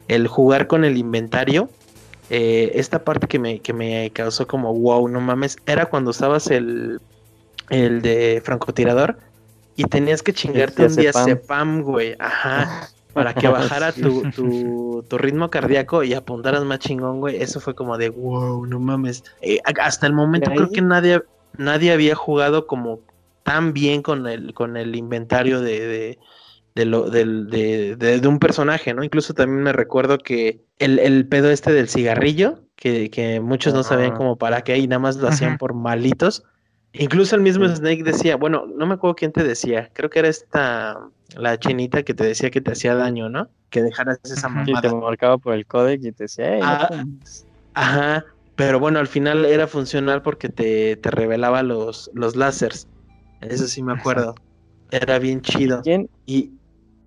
el 0.07 0.27
jugar 0.27 0.65
con 0.65 0.83
el 0.83 0.97
inventario. 0.97 1.69
Eh, 2.31 2.71
esta 2.73 3.03
parte 3.03 3.27
que 3.27 3.37
me, 3.37 3.59
que 3.59 3.73
me 3.73 4.09
causó 4.11 4.47
como 4.47 4.73
wow, 4.73 5.07
no 5.07 5.21
mames, 5.21 5.57
era 5.67 5.85
cuando 5.85 6.09
usabas 6.09 6.47
el, 6.47 6.99
el 7.69 8.01
de 8.01 8.41
francotirador 8.43 9.19
y 9.75 9.83
tenías 9.83 10.23
que 10.23 10.33
chingarte 10.33 10.85
un 10.85 10.95
día 10.95 11.11
cepam, 11.13 11.81
güey, 11.81 12.15
ajá, 12.17 12.89
para 13.13 13.33
que 13.33 13.47
bajara 13.49 13.91
tu, 13.93 14.23
tu, 14.31 15.05
tu 15.07 15.17
ritmo 15.17 15.49
cardíaco 15.49 16.03
y 16.03 16.13
apuntaras 16.13 16.63
más 16.65 16.79
chingón, 16.79 17.19
güey. 17.19 17.41
Eso 17.41 17.59
fue 17.59 17.75
como 17.75 17.97
de 17.97 18.09
wow, 18.09 18.65
no 18.65 18.79
mames. 18.79 19.23
Eh, 19.41 19.59
hasta 19.79 20.07
el 20.07 20.13
momento 20.13 20.51
creo 20.51 20.69
que 20.69 20.81
nadie, 20.81 21.21
nadie 21.57 21.91
había 21.91 22.15
jugado 22.15 22.67
como 22.67 23.01
tan 23.43 23.73
bien 23.73 24.01
con 24.01 24.27
el, 24.27 24.53
con 24.53 24.77
el 24.77 24.95
inventario 24.95 25.61
de, 25.61 25.79
de, 25.87 26.19
de 26.75 26.85
lo, 26.85 27.09
del- 27.09 27.49
de, 27.49 27.95
de- 27.95 28.27
un 28.27 28.39
personaje, 28.39 28.93
¿no? 28.93 29.03
Incluso 29.03 29.33
también 29.33 29.63
me 29.63 29.73
recuerdo 29.73 30.17
que 30.17 30.61
el, 30.79 30.99
el 30.99 31.27
pedo 31.27 31.49
este 31.51 31.71
del 31.73 31.89
cigarrillo, 31.89 32.61
que, 32.75 33.09
que 33.09 33.39
muchos 33.39 33.73
no 33.73 33.83
sabían 33.83 34.09
Ajá. 34.11 34.17
como 34.17 34.37
para 34.37 34.61
qué 34.63 34.77
y 34.77 34.87
nada 34.87 34.99
más 34.99 35.17
lo 35.17 35.27
hacían 35.27 35.57
por 35.57 35.73
malitos. 35.73 36.43
Incluso 36.93 37.35
el 37.35 37.41
mismo. 37.41 37.67
Snake 37.67 38.03
decía, 38.03 38.35
bueno, 38.35 38.65
no 38.67 38.85
me 38.85 38.93
acuerdo 38.95 39.15
quién 39.15 39.31
te 39.31 39.43
decía, 39.43 39.89
creo 39.93 40.09
que 40.09 40.19
era 40.19 40.27
esta, 40.27 40.99
la 41.37 41.57
chinita 41.59 42.03
que 42.03 42.13
te 42.13 42.23
decía 42.25 42.49
que 42.51 42.61
te 42.61 42.71
hacía 42.71 42.95
daño, 42.95 43.29
¿no? 43.29 43.49
Que 43.69 43.81
dejaras 43.83 44.19
esa 44.23 44.49
mamada. 44.49 44.81
te 44.81 44.93
marcaba 44.93 45.37
por 45.37 45.53
el 45.53 45.65
códec 45.65 46.01
y 46.03 46.11
te 46.11 46.25
decía, 46.25 46.55
"Ey, 46.55 46.61
no 46.61 46.67
Ah, 46.67 46.87
fumes". 46.89 47.45
Ajá, 47.73 48.25
pero 48.55 48.79
bueno, 48.79 48.99
al 48.99 49.07
final 49.07 49.45
era 49.45 49.67
funcional 49.67 50.21
porque 50.21 50.49
te, 50.49 50.95
te 50.97 51.11
revelaba 51.11 51.63
los, 51.63 52.09
los 52.13 52.35
láseres. 52.35 52.87
Eso 53.41 53.67
sí 53.67 53.81
me 53.83 53.93
acuerdo. 53.93 54.35
Era 54.91 55.17
bien 55.19 55.41
chido. 55.41 55.81
¿Quién, 55.81 56.07
Y, 56.27 56.51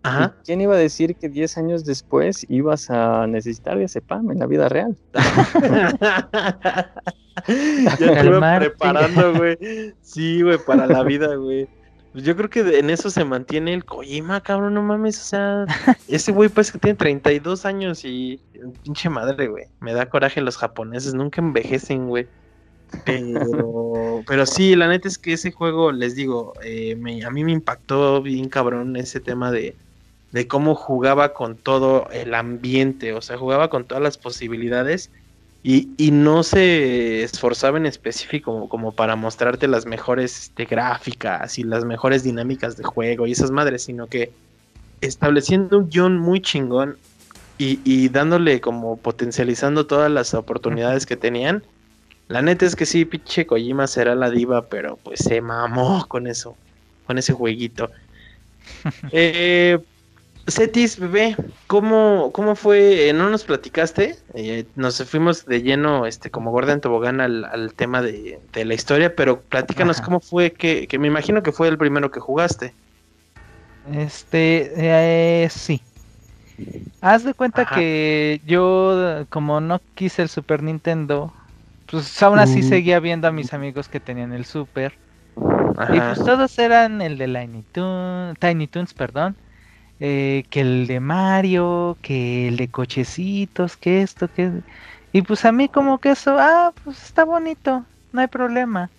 ajá. 0.02 0.34
¿Y 0.40 0.44
¿Quién 0.44 0.60
iba 0.60 0.74
a 0.74 0.78
decir 0.78 1.14
que 1.16 1.28
10 1.28 1.56
años 1.56 1.84
después 1.84 2.44
ibas 2.48 2.90
a 2.90 3.26
necesitar 3.28 3.78
de 3.78 3.86
CEPAM 3.88 4.32
en 4.32 4.38
la 4.40 4.46
vida 4.46 4.68
real? 4.68 4.96
ya 5.14 5.92
te 7.96 8.04
iba 8.06 8.14
Calmarte. 8.14 8.70
preparando, 8.70 9.34
güey. 9.34 9.56
Sí, 10.02 10.42
güey, 10.42 10.58
para 10.66 10.86
la 10.86 11.02
vida, 11.04 11.34
güey. 11.36 11.68
Pues 12.16 12.24
yo 12.24 12.34
creo 12.34 12.48
que 12.48 12.78
en 12.78 12.88
eso 12.88 13.10
se 13.10 13.26
mantiene 13.26 13.74
el 13.74 13.84
Kojima, 13.84 14.40
cabrón, 14.40 14.72
no 14.72 14.82
mames. 14.82 15.20
O 15.20 15.24
sea, 15.24 15.66
ese 16.08 16.32
güey 16.32 16.48
parece 16.48 16.72
que 16.72 16.78
tiene 16.78 16.96
32 16.96 17.66
años 17.66 18.06
y 18.06 18.40
pinche 18.82 19.10
madre, 19.10 19.48
güey. 19.48 19.66
Me 19.80 19.92
da 19.92 20.08
coraje 20.08 20.40
los 20.40 20.56
japoneses, 20.56 21.12
nunca 21.12 21.42
envejecen, 21.42 22.08
güey. 22.08 22.26
Pero, 23.04 24.22
pero 24.26 24.46
sí, 24.46 24.74
la 24.76 24.88
neta 24.88 25.08
es 25.08 25.18
que 25.18 25.34
ese 25.34 25.52
juego, 25.52 25.92
les 25.92 26.16
digo, 26.16 26.54
eh, 26.62 26.96
me- 26.96 27.22
a 27.22 27.30
mí 27.30 27.44
me 27.44 27.52
impactó 27.52 28.22
bien 28.22 28.48
cabrón 28.48 28.96
ese 28.96 29.20
tema 29.20 29.50
de, 29.50 29.76
de 30.30 30.48
cómo 30.48 30.74
jugaba 30.74 31.34
con 31.34 31.58
todo 31.58 32.08
el 32.12 32.32
ambiente, 32.32 33.12
o 33.12 33.20
sea, 33.20 33.36
jugaba 33.36 33.68
con 33.68 33.86
todas 33.86 34.02
las 34.02 34.16
posibilidades 34.16 35.12
y, 35.68 35.88
y 35.96 36.12
no 36.12 36.44
se 36.44 37.24
esforzaba 37.24 37.76
en 37.76 37.86
específico 37.86 38.52
como, 38.52 38.68
como 38.68 38.92
para 38.92 39.16
mostrarte 39.16 39.66
las 39.66 39.84
mejores 39.84 40.44
este, 40.44 40.64
gráficas 40.64 41.58
y 41.58 41.64
las 41.64 41.84
mejores 41.84 42.22
dinámicas 42.22 42.76
de 42.76 42.84
juego 42.84 43.26
y 43.26 43.32
esas 43.32 43.50
madres, 43.50 43.82
sino 43.82 44.06
que 44.06 44.30
estableciendo 45.00 45.78
un 45.78 45.90
guion 45.90 46.18
muy 46.18 46.40
chingón 46.40 46.96
y, 47.58 47.80
y 47.82 48.10
dándole 48.10 48.60
como 48.60 48.96
potencializando 48.96 49.86
todas 49.86 50.08
las 50.08 50.34
oportunidades 50.34 51.04
que 51.04 51.16
tenían. 51.16 51.64
La 52.28 52.42
neta 52.42 52.64
es 52.64 52.76
que 52.76 52.86
sí, 52.86 53.04
pinche 53.04 53.44
Kojima 53.44 53.88
será 53.88 54.14
la 54.14 54.30
diva, 54.30 54.66
pero 54.66 55.00
pues 55.02 55.18
se 55.18 55.40
mamó 55.40 56.06
con 56.06 56.28
eso, 56.28 56.56
con 57.08 57.18
ese 57.18 57.32
jueguito. 57.32 57.90
eh, 59.10 59.80
Cetis, 60.48 60.98
bebé, 60.98 61.36
¿cómo, 61.66 62.30
cómo 62.32 62.54
fue? 62.54 63.08
Eh, 63.08 63.12
¿No 63.12 63.28
nos 63.30 63.44
platicaste? 63.44 64.16
Eh, 64.34 64.70
nos 64.76 65.02
fuimos 65.04 65.44
de 65.44 65.62
lleno, 65.62 66.06
este, 66.06 66.30
como 66.30 66.52
gorda 66.52 66.72
en 66.72 66.80
tobogán 66.80 67.20
al, 67.20 67.44
al 67.44 67.74
tema 67.74 68.00
de, 68.00 68.40
de 68.52 68.64
la 68.64 68.74
historia, 68.74 69.14
pero 69.16 69.42
platícanos 69.48 69.98
Ajá. 69.98 70.04
cómo 70.04 70.20
fue 70.20 70.52
que, 70.52 70.86
que 70.86 70.98
me 71.00 71.08
imagino 71.08 71.42
que 71.42 71.52
fue 71.52 71.68
el 71.68 71.78
primero 71.78 72.10
que 72.12 72.20
jugaste. 72.20 72.76
Este, 73.84 74.72
eh, 74.76 75.48
sí. 75.50 75.82
Haz 77.00 77.24
de 77.24 77.34
cuenta 77.34 77.62
Ajá. 77.62 77.74
que 77.76 78.40
yo, 78.44 79.26
como 79.28 79.60
no 79.60 79.80
quise 79.94 80.22
el 80.22 80.28
Super 80.28 80.62
Nintendo, 80.62 81.34
pues 81.86 82.20
aún 82.22 82.38
así 82.38 82.60
Uh. 82.60 82.62
seguía 82.62 83.00
viendo 83.00 83.28
a 83.28 83.32
mis 83.32 83.52
amigos 83.52 83.88
que 83.88 84.00
tenían 84.00 84.32
el 84.32 84.44
Super. 84.44 85.00
Y 85.88 86.02
pues 86.02 86.24
todos 86.24 86.58
eran 86.58 87.02
el 87.02 87.18
de 87.18 87.26
Tiny 87.26 87.64
Toons, 87.72 88.38
Tiny 88.38 88.68
Toons, 88.68 88.94
perdón. 88.94 89.36
Eh, 90.00 90.44
que 90.50 90.60
el 90.60 90.86
de 90.86 91.00
Mario, 91.00 91.96
que 92.02 92.48
el 92.48 92.56
de 92.56 92.68
cochecitos, 92.68 93.76
que 93.76 94.02
esto, 94.02 94.28
que... 94.32 94.50
Y 95.12 95.22
pues 95.22 95.44
a 95.44 95.52
mí 95.52 95.68
como 95.68 95.98
que 95.98 96.10
eso, 96.10 96.36
ah, 96.38 96.72
pues 96.84 97.02
está 97.02 97.24
bonito, 97.24 97.84
no 98.12 98.20
hay 98.20 98.26
problema. 98.26 98.90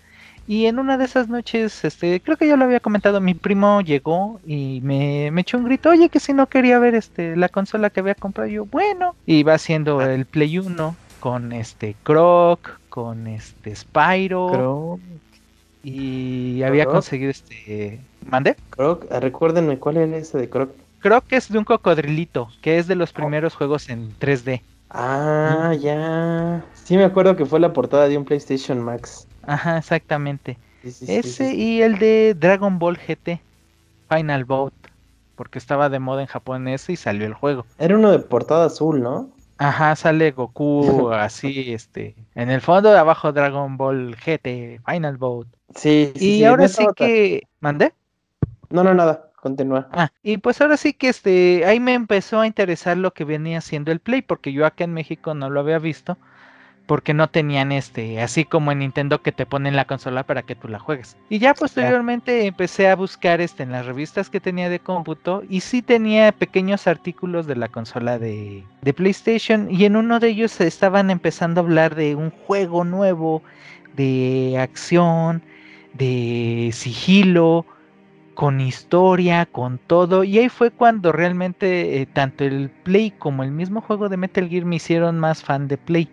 Y 0.47 0.65
en 0.67 0.79
una 0.79 0.97
de 0.97 1.03
esas 1.05 1.27
noches, 1.27 1.83
este, 1.83 2.21
creo 2.21 2.38
que 2.38 2.47
ya 2.47 2.55
lo 2.55 2.63
había 2.63 2.79
comentado, 2.79 3.19
mi 3.19 3.33
primo 3.33 3.81
llegó 3.81 4.39
y 4.47 4.79
me, 4.81 5.29
me 5.31 5.41
echó 5.41 5.57
un 5.57 5.65
grito, 5.65 5.89
oye, 5.89 6.07
que 6.10 6.21
si 6.21 6.33
no 6.33 6.47
quería 6.47 6.79
ver 6.79 6.95
este 6.95 7.36
la 7.36 7.49
consola 7.49 7.89
que 7.89 7.99
había 7.99 8.15
comprado, 8.15 8.49
yo, 8.49 8.65
bueno, 8.65 9.13
y 9.25 9.43
va 9.43 9.55
haciendo 9.55 10.01
el 10.01 10.25
Play 10.25 10.57
1 10.57 10.95
con 11.19 11.51
este 11.51 11.95
Croc, 12.03 12.79
con 12.89 13.27
este 13.27 13.75
Spyro, 13.75 14.47
Creo, 14.51 14.99
y 15.83 16.63
había 16.63 16.83
Croc. 16.86 16.95
conseguido 16.95 17.31
este... 17.31 17.99
¿Mande? 18.25 18.55
Croc, 18.69 19.05
ah, 19.12 19.19
recuérdenme 19.19 19.77
cuál 19.77 19.97
era 19.97 20.17
ese 20.17 20.38
de 20.38 20.49
Croc. 20.49 20.71
Creo 20.99 21.21
que 21.21 21.38
es 21.38 21.49
de 21.51 21.57
un 21.57 21.63
cocodrilito, 21.65 22.49
que 22.62 22.77
es 22.77 22.88
de 22.88 22.95
los 22.95 23.13
primeros 23.13 23.55
juegos 23.55 23.89
en 23.89 24.15
3D. 24.17 24.63
Ah, 24.89 25.73
ya. 25.79 26.63
Sí, 26.73 26.97
me 26.97 27.03
acuerdo 27.03 27.36
que 27.36 27.45
fue 27.45 27.60
la 27.60 27.73
portada 27.73 28.07
de 28.07 28.17
un 28.17 28.25
PlayStation 28.25 28.79
Max. 28.81 29.27
Ajá, 29.43 29.77
exactamente. 29.77 30.60
Sí, 30.81 30.91
sí, 30.91 31.05
sí, 31.07 31.13
Ese 31.13 31.53
y 31.53 31.81
el 31.81 31.99
de 31.99 32.36
Dragon 32.38 32.79
Ball 32.79 32.97
GT, 32.97 33.41
Final 34.10 34.45
Bout, 34.45 34.73
porque 35.36 35.57
estaba 35.60 35.89
de 35.89 35.99
moda 35.99 36.21
en 36.21 36.27
Japón 36.27 36.67
ese 36.67 36.93
y 36.93 36.95
salió 36.95 37.25
el 37.27 37.33
juego. 37.33 37.65
Era 37.77 37.95
uno 37.97 38.12
de 38.12 38.19
portada 38.19 38.65
azul, 38.65 39.01
¿no? 39.01 39.31
Ajá, 39.57 39.95
sale 39.95 40.31
Goku 40.31 41.10
así, 41.13 41.73
este, 41.73 42.15
en 42.36 42.49
el 42.49 42.62
fondo 42.62 42.91
de 42.91 42.99
abajo 42.99 43.31
Dragon 43.31 43.75
Ball 43.77 44.15
GT, 44.15 44.79
Final 44.86 45.17
Bout. 45.17 45.47
Sí, 45.75 46.12
sí, 46.15 46.19
Y 46.21 46.33
sí, 46.36 46.45
ahora 46.45 46.67
sí 46.67 46.86
que, 46.95 47.41
¿mandé? 47.60 47.93
No, 48.69 48.83
no, 48.83 48.93
nada, 48.93 49.27
continúa. 49.47 49.88
Ah, 49.91 50.10
y 50.23 50.38
pues 50.38 50.62
ahora 50.62 50.77
sí 50.77 50.93
que 50.93 51.10
este, 51.10 51.65
ahí 51.65 51.79
me 51.79 51.93
empezó 51.93 52.41
a 52.41 52.47
interesar 52.47 52.97
lo 52.97 53.13
que 53.13 53.23
venía 53.23 53.62
siendo 53.62 53.91
el 53.91 53.99
Play, 53.99 54.21
porque 54.21 54.51
yo 54.53 54.65
acá 54.65 54.83
en 54.83 54.93
México 54.93 55.33
no 55.33 55.49
lo 55.49 55.60
había 55.60 55.79
visto, 55.79 56.17
porque 56.86 57.13
no 57.13 57.29
tenían 57.29 57.71
este, 57.71 58.21
así 58.21 58.45
como 58.45 58.71
en 58.71 58.79
Nintendo 58.79 59.21
que 59.21 59.31
te 59.31 59.45
ponen 59.45 59.75
la 59.75 59.86
consola 59.86 60.23
para 60.23 60.43
que 60.43 60.55
tú 60.55 60.67
la 60.67 60.79
juegues. 60.79 61.17
Y 61.29 61.39
ya 61.39 61.53
posteriormente 61.53 62.47
empecé 62.47 62.89
a 62.89 62.95
buscar 62.95 63.41
este 63.41 63.63
en 63.63 63.71
las 63.71 63.86
revistas 63.86 64.29
que 64.29 64.39
tenía 64.39 64.69
de 64.69 64.79
cómputo 64.79 65.43
y 65.49 65.60
sí 65.60 65.81
tenía 65.81 66.31
pequeños 66.31 66.88
artículos 66.88 67.45
de 67.45 67.57
la 67.57 67.67
consola 67.67 68.17
de, 68.17 68.63
de 68.81 68.93
PlayStation 68.93 69.69
y 69.69 69.86
en 69.86 69.97
uno 69.97 70.19
de 70.19 70.29
ellos 70.29 70.60
estaban 70.62 71.10
empezando 71.10 71.60
a 71.62 71.63
hablar 71.63 71.95
de 71.95 72.15
un 72.15 72.31
juego 72.31 72.86
nuevo, 72.86 73.43
de 73.95 74.57
acción, 74.60 75.43
de 75.93 76.69
sigilo, 76.73 77.65
con 78.38 78.62
historia, 78.62 79.47
con 79.47 79.80
todo. 79.80 80.23
Y 80.23 80.39
ahí 80.39 80.50
fue 80.50 80.71
cuando 80.71 81.12
realmente 81.12 82.02
eh, 82.02 82.08
tanto 82.08 82.45
el 82.45 82.69
Play 82.71 83.12
como 83.12 83.43
el 83.43 83.52
mismo 83.52 83.82
juego 83.82 84.10
de 84.10 84.17
Metal 84.17 84.47
Gear 84.50 84.65
me 84.65 84.78
hicieron 84.78 85.19
más 85.19 85.43
fan 85.43 85.67
de 85.67 85.78
Play. 85.80 86.10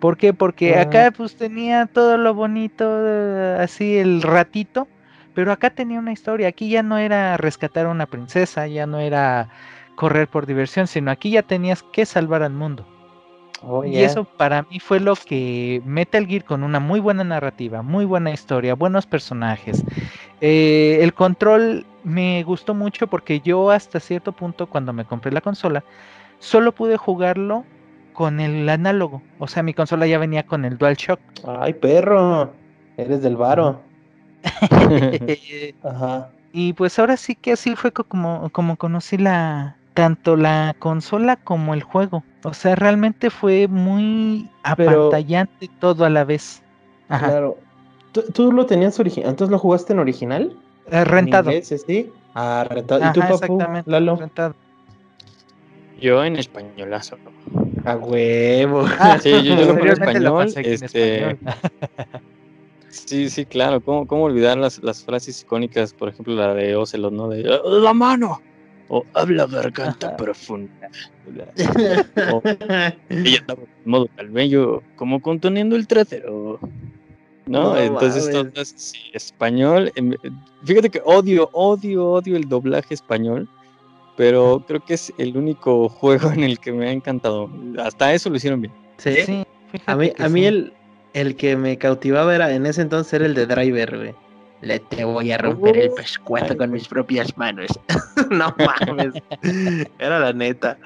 ¿Por 0.00 0.18
qué? 0.18 0.34
Porque 0.34 0.76
Ah. 0.76 0.82
acá 0.82 1.12
pues 1.16 1.36
tenía 1.36 1.86
todo 1.86 2.18
lo 2.18 2.34
bonito, 2.34 2.84
eh, 3.06 3.58
así 3.60 3.96
el 3.98 4.22
ratito, 4.22 4.88
pero 5.34 5.52
acá 5.52 5.70
tenía 5.70 5.98
una 6.00 6.12
historia. 6.12 6.48
Aquí 6.48 6.68
ya 6.70 6.82
no 6.82 6.98
era 6.98 7.36
rescatar 7.38 7.86
a 7.86 7.90
una 7.90 8.06
princesa, 8.06 8.68
ya 8.68 8.86
no 8.86 9.00
era 9.00 9.50
correr 9.96 10.28
por 10.28 10.46
diversión, 10.46 10.88
sino 10.88 11.10
aquí 11.10 11.30
ya 11.32 11.42
tenías 11.42 11.82
que 11.82 12.06
salvar 12.06 12.42
al 12.42 12.52
mundo. 12.54 12.86
Oh, 13.62 13.84
Y 13.84 14.02
eso 14.02 14.24
para 14.24 14.62
mí 14.64 14.80
fue 14.80 15.00
lo 15.00 15.14
que 15.16 15.82
Metal 15.84 16.26
Gear 16.26 16.44
con 16.44 16.62
una 16.64 16.80
muy 16.80 17.00
buena 17.00 17.24
narrativa, 17.24 17.82
muy 17.82 18.04
buena 18.04 18.30
historia, 18.32 18.74
buenos 18.74 19.06
personajes. 19.06 19.86
Eh, 20.40 20.98
el 21.02 21.14
control 21.14 21.86
me 22.04 22.42
gustó 22.44 22.74
mucho 22.74 23.06
porque 23.06 23.40
yo 23.40 23.70
hasta 23.70 24.00
cierto 24.00 24.32
punto 24.32 24.66
cuando 24.68 24.92
me 24.92 25.04
compré 25.04 25.32
la 25.32 25.40
consola 25.40 25.82
solo 26.38 26.72
pude 26.72 26.96
jugarlo 26.96 27.64
con 28.12 28.40
el 28.40 28.68
análogo. 28.68 29.22
O 29.38 29.46
sea, 29.48 29.62
mi 29.62 29.74
consola 29.74 30.06
ya 30.06 30.18
venía 30.18 30.44
con 30.46 30.64
el 30.64 30.78
DualShock. 30.78 31.20
Ay, 31.46 31.74
perro. 31.74 32.52
Eres 32.96 33.22
del 33.22 33.36
varo. 33.36 33.80
Ajá. 35.82 36.30
y 36.52 36.72
pues 36.74 36.98
ahora 36.98 37.16
sí 37.16 37.34
que 37.34 37.52
así 37.52 37.74
fue 37.76 37.92
co- 37.92 38.04
como, 38.04 38.48
como 38.50 38.76
conocí 38.76 39.16
la 39.18 39.76
tanto 39.94 40.36
la 40.36 40.74
consola 40.78 41.36
como 41.36 41.72
el 41.74 41.82
juego. 41.82 42.22
O 42.44 42.52
sea, 42.54 42.74
realmente 42.76 43.30
fue 43.30 43.66
muy 43.66 44.48
Pero- 44.76 45.06
apantallante 45.06 45.68
todo 45.80 46.04
a 46.04 46.10
la 46.10 46.24
vez. 46.24 46.62
Ajá. 47.08 47.28
Claro. 47.28 47.58
¿Tú, 48.16 48.32
tú 48.32 48.50
lo 48.52 48.64
tenías 48.64 48.98
original? 48.98 49.28
¿Entonces 49.30 49.50
lo 49.52 49.58
jugaste 49.58 49.92
en 49.92 49.98
original? 49.98 50.56
Eh, 50.90 51.04
rentado. 51.04 51.50
¿En 51.50 51.56
inglés, 51.58 51.84
sí? 51.86 52.10
Ah, 52.34 52.66
rentado. 52.68 53.04
¿Y 53.06 53.12
tú, 53.12 53.20
Ajá, 53.20 53.28
papu? 53.28 53.54
exactamente. 53.54 53.90
Lalo. 53.90 54.16
rentado. 54.16 54.54
Yo 56.00 56.24
en 56.24 56.36
españolazo. 56.36 57.18
A 57.84 57.96
huevo. 57.96 58.84
Ah, 58.98 59.18
Sí, 59.18 59.30
yo, 59.30 59.40
yo 59.40 59.54
lo 59.54 59.78
en 59.78 59.84
lo 59.86 59.92
español. 59.92 60.42
aquí 60.56 60.60
en 60.60 60.72
Este, 60.72 61.30
español. 61.30 61.38
sí, 62.88 63.28
sí, 63.28 63.44
claro. 63.44 63.82
¿Cómo, 63.82 64.06
cómo 64.06 64.24
olvidar 64.24 64.56
las, 64.56 64.82
las 64.82 65.04
frases 65.04 65.42
icónicas? 65.42 65.92
Por 65.92 66.08
ejemplo, 66.08 66.34
la 66.34 66.54
de 66.54 66.74
Ocelot, 66.74 67.12
¿no? 67.12 67.28
De 67.28 67.46
"Ah, 67.52 67.60
la 67.64 67.92
mano. 67.92 68.40
O 68.88 69.04
habla 69.12 69.46
garganta 69.46 70.08
Ajá. 70.08 70.16
profunda. 70.16 70.88
O 72.30 72.42
ella 73.10 73.38
estaba 73.38 73.62
en 73.62 73.90
modo 73.90 74.08
calvello, 74.16 74.82
como 74.96 75.20
conteniendo 75.20 75.76
el 75.76 75.86
trasero. 75.86 76.60
¿No? 77.46 77.74
No 77.74 77.78
Entonces, 77.78 78.74
sí, 78.76 78.98
español. 79.12 79.92
em, 79.94 80.14
Fíjate 80.64 80.90
que 80.90 81.00
odio, 81.04 81.48
odio, 81.52 82.10
odio 82.12 82.36
el 82.36 82.48
doblaje 82.48 82.94
español. 82.94 83.48
Pero 84.16 84.64
creo 84.66 84.82
que 84.84 84.94
es 84.94 85.12
el 85.18 85.36
único 85.36 85.88
juego 86.00 86.30
en 86.32 86.42
el 86.42 86.58
que 86.58 86.72
me 86.72 86.88
ha 86.88 86.92
encantado. 86.92 87.50
Hasta 87.78 88.12
eso 88.14 88.30
lo 88.30 88.36
hicieron 88.36 88.62
bien. 88.62 88.72
¿Sí? 88.98 89.44
A 89.86 89.94
mí, 89.94 90.12
a 90.18 90.28
mí 90.28 90.40
sí. 90.40 90.46
el, 90.46 90.72
el 91.12 91.36
que 91.36 91.56
me 91.56 91.76
cautivaba 91.76 92.34
era 92.34 92.52
en 92.54 92.66
ese 92.66 92.82
entonces 92.82 93.12
era 93.12 93.26
el 93.26 93.34
de 93.34 93.46
Driver, 93.46 93.96
güey. 93.96 94.14
Le 94.62 94.78
te 94.78 95.04
voy 95.04 95.32
a 95.32 95.38
romper 95.38 95.76
el 95.76 95.90
pescuezo 95.90 96.56
con 96.56 96.70
mis 96.70 96.88
propias 96.88 97.36
manos. 97.36 97.68
no 98.30 98.54
mames. 98.86 99.14
Era 99.98 100.18
la 100.18 100.32
neta. 100.32 100.78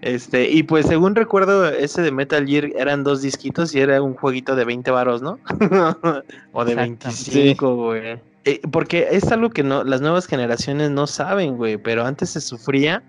Este, 0.00 0.48
y 0.48 0.62
pues 0.62 0.86
según 0.86 1.14
recuerdo, 1.14 1.68
ese 1.68 2.02
de 2.02 2.12
Metal 2.12 2.46
Gear 2.46 2.70
eran 2.76 3.04
dos 3.04 3.22
disquitos 3.22 3.74
y 3.74 3.80
era 3.80 4.00
un 4.00 4.14
jueguito 4.14 4.54
de 4.54 4.64
20 4.64 4.90
varos, 4.90 5.22
¿no? 5.22 5.38
o 6.52 6.64
de 6.64 6.72
Exactamente. 6.72 7.06
25, 7.06 7.74
güey. 7.76 8.20
Eh, 8.44 8.60
porque 8.70 9.08
es 9.10 9.30
algo 9.32 9.50
que 9.50 9.62
no, 9.62 9.84
las 9.84 10.00
nuevas 10.00 10.26
generaciones 10.26 10.90
no 10.90 11.06
saben, 11.06 11.56
güey, 11.56 11.76
pero 11.76 12.04
antes 12.04 12.30
se 12.30 12.40
sufría 12.40 13.02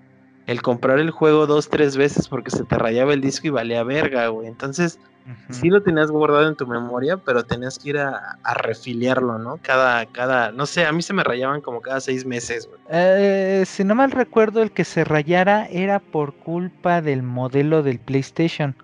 el 0.47 0.61
comprar 0.61 0.99
el 0.99 1.11
juego 1.11 1.45
dos, 1.45 1.69
tres 1.69 1.95
veces 1.95 2.27
porque 2.27 2.49
se 2.49 2.63
te 2.63 2.75
rayaba 2.77 3.13
el 3.13 3.21
disco 3.21 3.47
y 3.47 3.51
valía 3.51 3.83
verga, 3.83 4.27
güey. 4.29 4.47
Entonces, 4.47 4.99
Ujú. 5.25 5.53
sí 5.53 5.69
lo 5.69 5.81
tenías 5.83 6.09
guardado 6.09 6.47
en 6.47 6.55
tu 6.55 6.65
memoria, 6.65 7.17
pero 7.17 7.43
tenías 7.43 7.77
que 7.77 7.89
ir 7.89 7.97
a, 7.97 8.37
a 8.43 8.53
refiliarlo, 8.53 9.37
¿no? 9.37 9.59
Cada, 9.61 10.05
cada, 10.07 10.51
no 10.51 10.65
sé, 10.65 10.85
a 10.85 10.91
mí 10.91 11.01
se 11.01 11.13
me 11.13 11.23
rayaban 11.23 11.61
como 11.61 11.81
cada 11.81 11.99
seis 12.01 12.25
meses, 12.25 12.67
güey. 12.67 12.79
Eh, 12.89 13.63
si 13.65 13.83
no 13.83 13.93
mal 13.95 14.11
recuerdo, 14.11 14.61
el 14.61 14.71
que 14.71 14.85
se 14.85 15.03
rayara 15.03 15.67
era 15.67 15.99
por 15.99 16.33
culpa 16.33 17.01
del 17.01 17.21
modelo 17.23 17.83
del 17.83 17.99
PlayStation. 17.99 18.75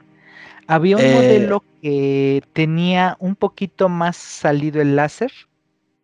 Había 0.67 0.98
un 0.98 1.04
Eh. 1.04 1.13
modelo 1.13 1.63
que 1.82 2.43
tenía 2.54 3.15
un 3.19 3.36
poquito 3.36 3.89
más 3.89 4.17
salido 4.17 4.82
el 4.82 4.95
láser, 4.95 5.32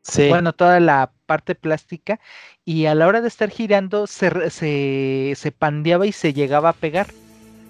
Sí. 0.03 0.29
bueno, 0.29 0.53
toda 0.53 0.79
la 0.79 1.11
parte 1.27 1.53
plástica, 1.53 2.19
y 2.65 2.85
a 2.87 2.95
la 2.95 3.07
hora 3.07 3.21
de 3.21 3.27
estar 3.27 3.49
girando 3.49 4.07
se, 4.07 4.49
se, 4.49 5.33
se 5.35 5.51
pandeaba 5.51 6.07
y 6.07 6.11
se 6.11 6.33
llegaba 6.33 6.69
a 6.69 6.73
pegar. 6.73 7.07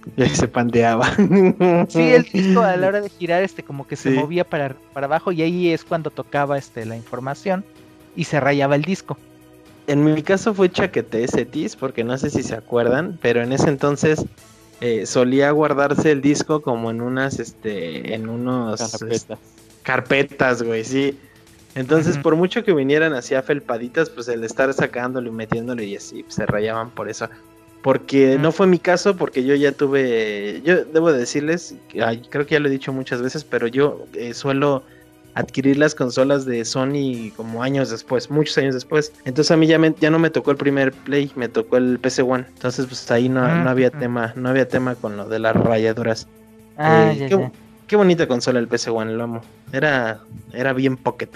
Y 0.18 0.24
ahí 0.24 0.30
se 0.30 0.48
pandeaba. 0.48 1.14
Sí, 1.16 2.00
el 2.02 2.24
disco 2.24 2.62
a 2.62 2.76
la 2.76 2.88
hora 2.88 3.02
de 3.02 3.10
girar, 3.20 3.44
este, 3.44 3.64
como 3.64 3.88
que 3.88 3.96
se 3.96 4.12
Sí. 4.12 4.16
movía 4.18 4.44
para, 4.44 4.76
para 4.94 5.06
abajo, 5.06 5.32
y 5.32 5.42
ahí 5.42 5.70
es 5.70 5.84
cuando 5.84 6.10
tocaba 6.10 6.58
este, 6.58 6.86
la 6.86 6.96
información 6.96 7.64
y 8.16 8.24
se 8.26 8.40
rayaba 8.40 8.76
el 8.76 8.82
disco. 8.84 9.18
En 9.88 10.04
mi 10.04 10.22
caso 10.24 10.54
fue 10.54 10.70
chaquete 10.70 11.28
Cetis, 11.28 11.76
porque 11.76 12.04
no 12.04 12.18
sé 12.18 12.30
si 12.30 12.44
se 12.44 12.56
acuerdan, 12.56 13.18
pero 13.22 13.42
en 13.42 13.52
ese 13.52 13.70
entonces 13.70 14.24
eh, 14.80 15.06
solía 15.06 15.52
guardarse 15.52 16.12
el 16.12 16.22
disco 16.22 16.62
como 16.62 16.92
en 16.92 17.02
unas, 17.02 17.40
este, 17.40 18.14
en 18.14 18.30
unos 18.30 18.80
Carpeta. 19.00 19.38
carpetas, 19.84 20.64
güey, 20.64 20.84
sí. 20.84 21.20
Entonces, 21.74 22.18
por 22.18 22.36
mucho 22.36 22.64
que 22.66 22.74
vinieran 22.74 23.14
así 23.14 23.34
a 23.34 23.42
felpaditas, 23.42 24.10
pues 24.10 24.28
el 24.28 24.44
estar 24.44 24.74
sacándolo 24.74 25.30
y 25.30 25.32
metiéndolo 25.32 25.82
y 25.82 25.96
así, 25.96 26.24
pues, 26.24 26.36
se 26.36 26.46
rayaban 26.46 26.90
por 26.92 27.10
eso. 27.10 27.30
Porque 27.84 28.38
no 28.40 28.52
fue 28.52 28.68
mi 28.68 28.78
caso, 28.78 29.16
porque 29.18 29.44
yo 29.44 29.56
ya 29.56 29.72
tuve, 29.72 30.62
yo 30.64 30.86
debo 30.86 31.12
decirles, 31.12 31.76
ay, 32.04 32.22
creo 32.30 32.46
que 32.46 32.54
ya 32.54 32.60
lo 32.60 32.68
he 32.68 32.72
dicho 32.72 32.94
muchas 32.94 33.22
veces, 33.22 33.44
pero 33.44 33.66
yo 33.68 34.06
eh, 34.14 34.34
suelo 34.36 34.84
adquirir 35.34 35.78
las 35.78 35.96
consolas 35.96 36.46
de 36.46 36.64
Sony 36.66 37.32
como 37.36 37.64
años 37.64 37.90
después, 37.90 38.30
muchos 38.30 38.58
años 38.60 38.74
después. 38.76 39.14
Entonces 39.26 39.50
a 39.52 39.58
mí 39.58 39.66
ya, 39.66 39.80
me- 39.80 39.96
ya 40.00 40.12
no 40.12 40.20
me 40.20 40.30
tocó 40.30 40.52
el 40.52 40.58
primer 40.58 40.92
Play, 40.92 41.32
me 41.36 41.48
tocó 41.50 41.78
el 41.78 41.98
PC 42.00 42.22
One. 42.22 42.46
Entonces 42.54 42.86
pues 42.86 43.10
ahí 43.10 43.30
no, 43.30 43.48
no 43.64 43.70
había 43.70 43.90
tema, 43.90 44.34
no 44.36 44.50
había 44.50 44.68
tema 44.68 44.94
con 44.96 45.18
lo 45.18 45.28
de 45.28 45.40
las 45.40 45.56
rayaduras. 45.56 46.28
Ah, 46.78 47.12
Eh, 47.14 47.18
ya, 47.22 47.28
qué, 47.30 47.38
ya. 47.38 47.52
qué 47.88 47.96
bonita 47.96 48.28
consola 48.28 48.60
el 48.60 48.68
PC 48.68 48.90
One, 48.92 49.14
lo 49.14 49.24
amo. 49.24 49.42
Era, 49.72 50.20
era 50.54 50.74
bien 50.74 50.98
pocket. 50.98 51.30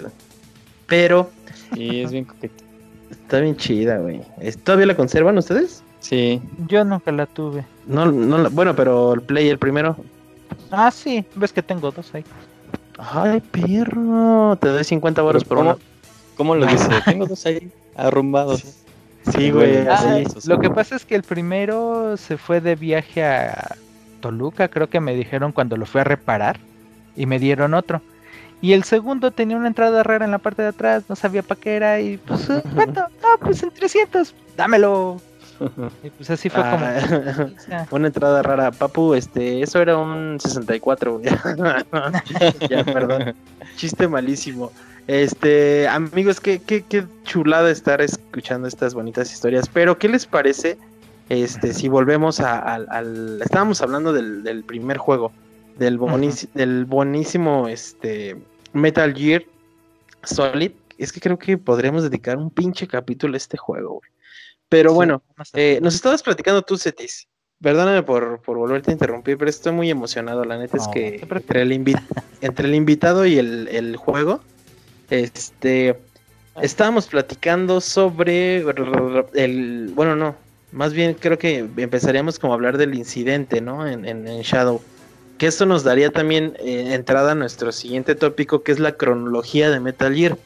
Pero 0.88 1.32
Y 1.74 2.02
es 2.02 2.12
bien 2.12 2.26
coqueto. 2.26 2.64
está 3.10 3.40
bien 3.40 3.56
chida, 3.56 3.98
güey. 3.98 4.22
¿Todavía 4.64 4.86
la 4.88 4.96
conservan 4.96 5.38
ustedes? 5.38 5.82
Sí, 6.06 6.40
Yo 6.68 6.84
nunca 6.86 7.12
la 7.12 7.26
tuve. 7.26 7.66
No, 7.88 8.06
no, 8.06 8.38
la- 8.38 8.50
bueno, 8.50 8.76
pero 8.76 9.14
el 9.16 9.22
Play, 9.22 9.50
el 9.50 9.58
primero. 9.58 9.96
Ah, 10.70 10.92
sí, 10.92 11.26
ves 11.34 11.52
que 11.52 11.64
tengo 11.64 11.90
dos 11.90 12.14
ahí. 12.14 12.24
Ay, 13.00 13.42
perro. 13.42 14.56
Te 14.62 14.68
doy 14.68 14.84
50 14.84 15.16
pero 15.22 15.26
baros 15.26 15.44
por 15.44 15.58
¿cómo, 15.58 15.70
uno. 15.72 15.80
¿cómo 16.38 16.56
lo 16.56 16.68
dice? 16.68 16.90
Tengo 17.06 17.26
dos 17.26 17.44
ahí 17.48 17.72
arrumbados. 17.96 18.64
Sí, 19.36 19.50
güey. 19.50 19.88
Ah, 19.88 19.96
así. 19.96 20.48
Lo 20.48 20.60
que 20.60 20.70
pasa 20.70 20.96
es 20.96 21.06
que 21.06 21.16
el 21.16 21.24
primero 21.24 22.16
se 22.18 22.38
fue 22.38 22.62
de 22.62 22.76
viaje 22.76 23.24
a 23.26 23.76
Toluca, 24.22 24.68
creo 24.68 24.88
que 24.88 25.00
me 25.00 25.16
dijeron 25.16 25.52
cuando 25.54 25.76
lo 25.76 25.88
fui 25.88 26.02
a 26.02 26.04
reparar 26.04 26.60
y 27.16 27.26
me 27.26 27.40
dieron 27.40 27.74
otro. 27.74 28.02
Y 28.62 28.74
el 28.74 28.84
segundo 28.84 29.32
tenía 29.32 29.58
una 29.58 29.68
entrada 29.68 30.04
rara 30.04 30.24
en 30.26 30.32
la 30.32 30.38
parte 30.38 30.62
de 30.62 30.68
atrás, 30.68 31.04
no 31.10 31.16
sabía 31.16 31.42
para 31.42 31.60
qué 31.60 31.76
era 31.76 32.00
y 32.00 32.18
pues, 32.18 32.48
eh, 32.52 32.62
¿cuánto? 32.76 33.02
No, 33.02 33.40
pues 33.42 33.64
en 33.64 33.72
300, 33.72 34.36
dámelo. 34.56 35.20
Y 36.04 36.10
pues 36.10 36.30
así 36.30 36.50
fue 36.50 36.62
como. 36.62 36.86
Ah, 36.86 37.86
una 37.92 38.08
entrada 38.08 38.42
rara. 38.42 38.72
Papu, 38.72 39.14
este, 39.14 39.62
eso 39.62 39.82
era 39.82 39.98
un 39.98 40.38
64, 40.40 41.20
güey. 41.20 41.26
ya, 42.70 42.84
perdón. 42.84 43.36
Chiste 43.76 44.08
malísimo. 44.08 44.72
Este, 45.08 45.88
amigos, 45.88 46.40
qué, 46.40 46.60
qué, 46.60 46.84
qué 46.84 47.06
chulada 47.24 47.70
estar 47.72 48.02
escuchando 48.02 48.68
estas 48.68 48.94
bonitas 48.94 49.32
historias. 49.32 49.70
Pero, 49.72 49.98
¿qué 49.98 50.10
les 50.10 50.26
parece? 50.26 50.78
Este, 51.30 51.74
si 51.74 51.88
volvemos 51.90 52.40
a- 52.40 52.60
al, 52.60 52.88
al- 52.90 53.42
estábamos 53.42 53.82
hablando 53.82 54.14
del, 54.14 54.44
del 54.44 54.64
primer 54.64 54.98
juego, 54.98 55.32
del, 55.78 56.00
bonis- 56.00 56.48
del 56.54 56.86
buenísimo 56.86 57.68
este, 57.68 58.36
Metal 58.74 59.14
Gear 59.14 59.44
Solid. 60.24 60.72
Es 60.98 61.12
que 61.12 61.20
creo 61.20 61.38
que 61.38 61.58
podríamos 61.58 62.04
dedicar 62.04 62.38
un 62.38 62.50
pinche 62.50 62.88
capítulo 62.88 63.34
a 63.34 63.38
este 63.38 63.58
juego, 63.58 63.96
güey. 64.00 64.10
Pero 64.70 64.90
sí, 64.92 64.96
bueno, 64.96 65.22
eh, 65.54 65.80
nos 65.82 65.96
estabas 65.96 66.24
platicando 66.24 66.62
tú, 66.62 66.78
Cetis. 66.78 67.28
Perdóname 67.62 68.04
por, 68.04 68.42
por 68.42 68.58
volverte 68.58 68.92
a 68.92 68.94
interrumpir, 68.94 69.38
pero 69.38 69.50
estoy 69.50 69.72
muy 69.72 69.90
emocionado. 69.90 70.44
La 70.44 70.58
neta 70.58 70.78
es 70.78 70.88
que 70.94 71.20
entre 71.22 71.62
el, 71.62 71.72
entre 72.42 72.68
el 72.68 72.76
invitado 72.76 73.26
y 73.26 73.38
el, 73.38 73.68
el 73.70 73.96
juego, 73.96 74.42
este, 75.10 75.98
estábamos 76.62 77.08
platicando 77.08 77.80
sobre 77.82 78.58
el, 79.34 79.92
bueno, 79.96 80.16
no, 80.16 80.36
más 80.72 80.94
bien 80.94 81.14
creo 81.14 81.38
que 81.38 81.60
empezaríamos 81.78 82.40
como 82.40 82.54
a 82.54 82.56
hablar 82.56 82.78
del 82.78 82.96
incidente, 82.96 83.62
¿no? 83.62 83.88
En, 83.88 84.06
en- 84.06 84.28
en 84.28 84.42
Shadow. 84.42 84.82
Que 85.38 85.48
esto 85.48 85.66
nos 85.66 85.84
daría 85.84 86.12
también 86.12 86.56
eh, 86.60 86.94
entrada 86.94 87.34
a 87.34 87.36
nuestro 87.36 87.72
siguiente 87.72 88.16
tópico, 88.16 88.64
que 88.64 88.72
es 88.72 88.80
la 88.80 88.94
cronología 88.94 89.70
de 89.70 89.80
Metal 89.80 90.14
Gear. 90.16 90.38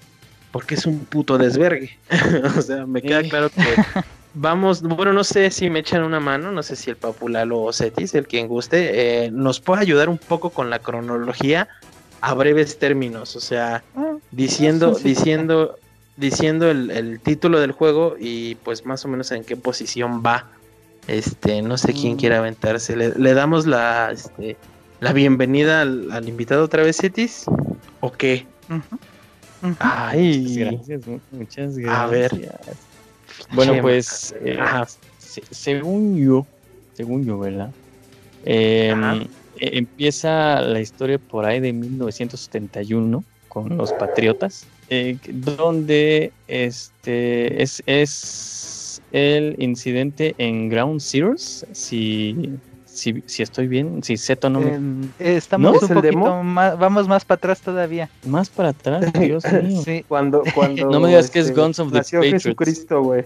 Porque 0.52 0.76
es 0.76 0.86
un 0.86 1.06
puto 1.06 1.38
desvergue. 1.38 2.00
o 2.58 2.62
sea, 2.62 2.86
me 2.86 3.02
queda 3.02 3.22
claro 3.24 3.50
que 3.50 3.62
vamos, 4.34 4.82
bueno, 4.82 5.14
no 5.14 5.24
sé 5.24 5.52
si 5.52 5.70
me 5.70 5.80
echan 5.80 6.04
una 6.04 6.20
mano, 6.20 6.52
no 6.52 6.64
sé 6.64 6.76
si 6.76 6.90
el 6.90 6.98
Papulalo 6.98 7.62
o 7.62 7.74
Cetis, 7.74 8.16
el 8.16 8.28
quien 8.28 8.48
guste, 8.48 9.26
eh, 9.26 9.32
nos 9.32 9.60
puede 9.60 9.82
ayudar 9.82 10.10
un 10.10 10.18
poco 10.18 10.50
con 10.52 10.70
la 10.70 10.80
cronología 10.80 11.68
a 12.22 12.34
breves 12.34 12.80
términos. 12.80 13.36
O 13.36 13.40
sea, 13.40 13.84
Ah, 13.96 14.16
diciendo, 14.32 14.96
sí, 14.96 15.02
sí. 15.04 15.10
diciendo, 15.10 15.78
diciendo 16.18 16.70
el, 16.70 16.92
el 16.92 17.20
título 17.22 17.60
del 17.60 17.72
juego 17.72 18.16
y 18.20 18.56
pues 18.56 18.86
más 18.86 19.06
o 19.06 19.08
menos 19.08 19.32
en 19.32 19.44
qué 19.44 19.56
posición 19.56 20.22
va. 20.26 20.50
Este, 21.08 21.62
no 21.62 21.78
sé 21.78 21.94
quién 21.94 22.14
Mm. 22.16 22.18
quiere 22.18 22.36
aventarse. 22.36 22.96
Le, 22.96 23.10
le 23.16 23.34
damos 23.34 23.66
la, 23.66 24.12
este, 24.12 24.58
la 25.00 25.14
bienvenida 25.14 25.82
al, 25.82 26.12
al 26.12 26.28
invitado 26.28 26.64
otra 26.66 26.84
vez, 26.84 26.98
Cetis. 26.98 27.46
¿O 28.00 28.12
qué? 28.12 28.48
ujú. 28.70 28.82
Ay, 29.80 30.40
Muchas 30.42 30.58
gracias, 30.58 31.06
mu- 31.06 31.22
muchas 31.32 31.78
gracias. 31.78 32.00
A 32.02 32.08
ver. 32.08 32.32
Bueno, 33.56 33.74
Chema. 33.74 33.82
pues, 33.84 34.34
eh, 34.42 34.58
Ajá. 34.60 34.88
se- 35.18 35.44
según 35.52 36.16
yo, 36.18 36.48
según 36.94 37.26
yo, 37.26 37.40
¿verdad? 37.40 37.74
Eh, 38.44 38.92
Ajá. 38.92 39.16
eh, 39.56 39.78
empieza 39.78 40.62
la 40.62 40.80
historia 40.80 41.20
por 41.20 41.46
ahí 41.46 41.60
de 41.60 41.74
1971 41.74 43.26
con 43.48 43.76
los 43.78 43.92
Patriotas, 43.94 44.68
eh, 44.88 45.18
donde 45.34 46.34
este 46.48 47.62
es, 47.62 47.84
es 47.86 49.02
el 49.12 49.56
incidente 49.60 50.36
en 50.38 50.70
Ground 50.70 51.02
Zeroes, 51.02 51.66
si, 51.74 52.36
si, 53.00 53.24
si 53.26 53.42
estoy 53.44 53.68
bien, 53.68 54.04
si 54.04 54.18
Zeto 54.18 54.50
no 54.50 54.60
me... 54.60 55.10
Eh, 55.20 55.36
estamos 55.38 55.76
¿Es 55.78 55.84
un 55.84 55.90
el 55.90 55.96
poquito 55.96 56.20
demo? 56.20 56.44
más, 56.44 56.78
vamos 56.78 57.08
más 57.08 57.26
para 57.26 57.38
atrás 57.38 57.62
todavía. 57.62 58.10
Más 58.26 58.50
para 58.50 58.70
atrás, 58.70 59.12
Dios 59.14 59.44
mío. 59.64 59.82
Sí, 59.84 60.04
Cuando, 60.08 60.44
cuando 60.54 60.90
No 60.90 61.00
me 61.00 61.10
digas 61.10 61.30
que 61.32 61.40
es 61.40 61.48
este, 61.48 61.60
Guns 61.60 61.80
of 61.80 61.92
the 61.92 61.98
nació 62.00 62.20
Patriots. 62.20 62.44
Jesucristo, 62.44 63.02
güey. 63.04 63.26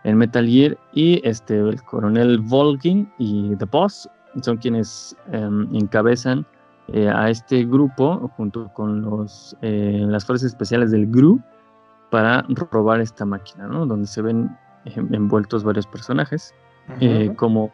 en 0.05 0.17
Metal 0.17 0.47
Gear 0.47 0.79
y 0.93 1.21
este 1.27 1.59
el 1.59 1.83
coronel 1.83 2.39
Volgin 2.39 3.11
y 3.19 3.55
The 3.57 3.67
Boss 3.67 4.09
son 4.43 4.57
quienes 4.57 5.17
em, 5.33 5.69
encabezan 5.75 6.47
eh, 6.89 7.09
a 7.09 7.31
este 7.31 7.65
grupo 7.65 8.31
junto 8.37 8.69
con 8.75 9.03
los, 9.03 9.57
eh, 9.63 10.05
las 10.07 10.25
fuerzas 10.25 10.49
especiales 10.49 10.91
del 10.91 11.07
GRU 11.07 11.41
para 12.11 12.45
robar 12.71 13.01
esta 13.01 13.25
máquina, 13.25 13.67
¿no? 13.67 13.87
Donde 13.87 14.07
se 14.07 14.23
ven 14.23 14.57
eh, 14.85 14.95
envueltos 14.97 15.65
varios 15.65 15.87
personajes, 15.87 16.55
eh, 17.01 17.33
como 17.37 17.71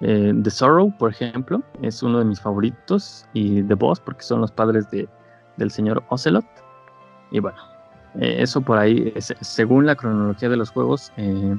eh, 0.00 0.32
The 0.42 0.50
Sorrow, 0.50 0.92
por 0.98 1.10
ejemplo, 1.10 1.62
es 1.82 2.02
uno 2.02 2.18
de 2.18 2.26
mis 2.26 2.40
favoritos, 2.40 3.26
y 3.32 3.62
The 3.62 3.74
Boss, 3.74 4.00
porque 4.00 4.22
son 4.22 4.42
los 4.42 4.52
padres 4.52 4.90
de, 4.90 5.08
del 5.56 5.70
señor 5.70 6.02
Ocelot. 6.10 6.44
Y 7.30 7.40
bueno, 7.40 7.58
eh, 8.20 8.36
eso 8.40 8.60
por 8.60 8.78
ahí, 8.78 9.12
es- 9.16 9.34
según 9.40 9.86
la 9.86 9.94
cronología 9.94 10.48
de 10.48 10.56
los 10.56 10.70
juegos, 10.70 11.12
eh, 11.16 11.54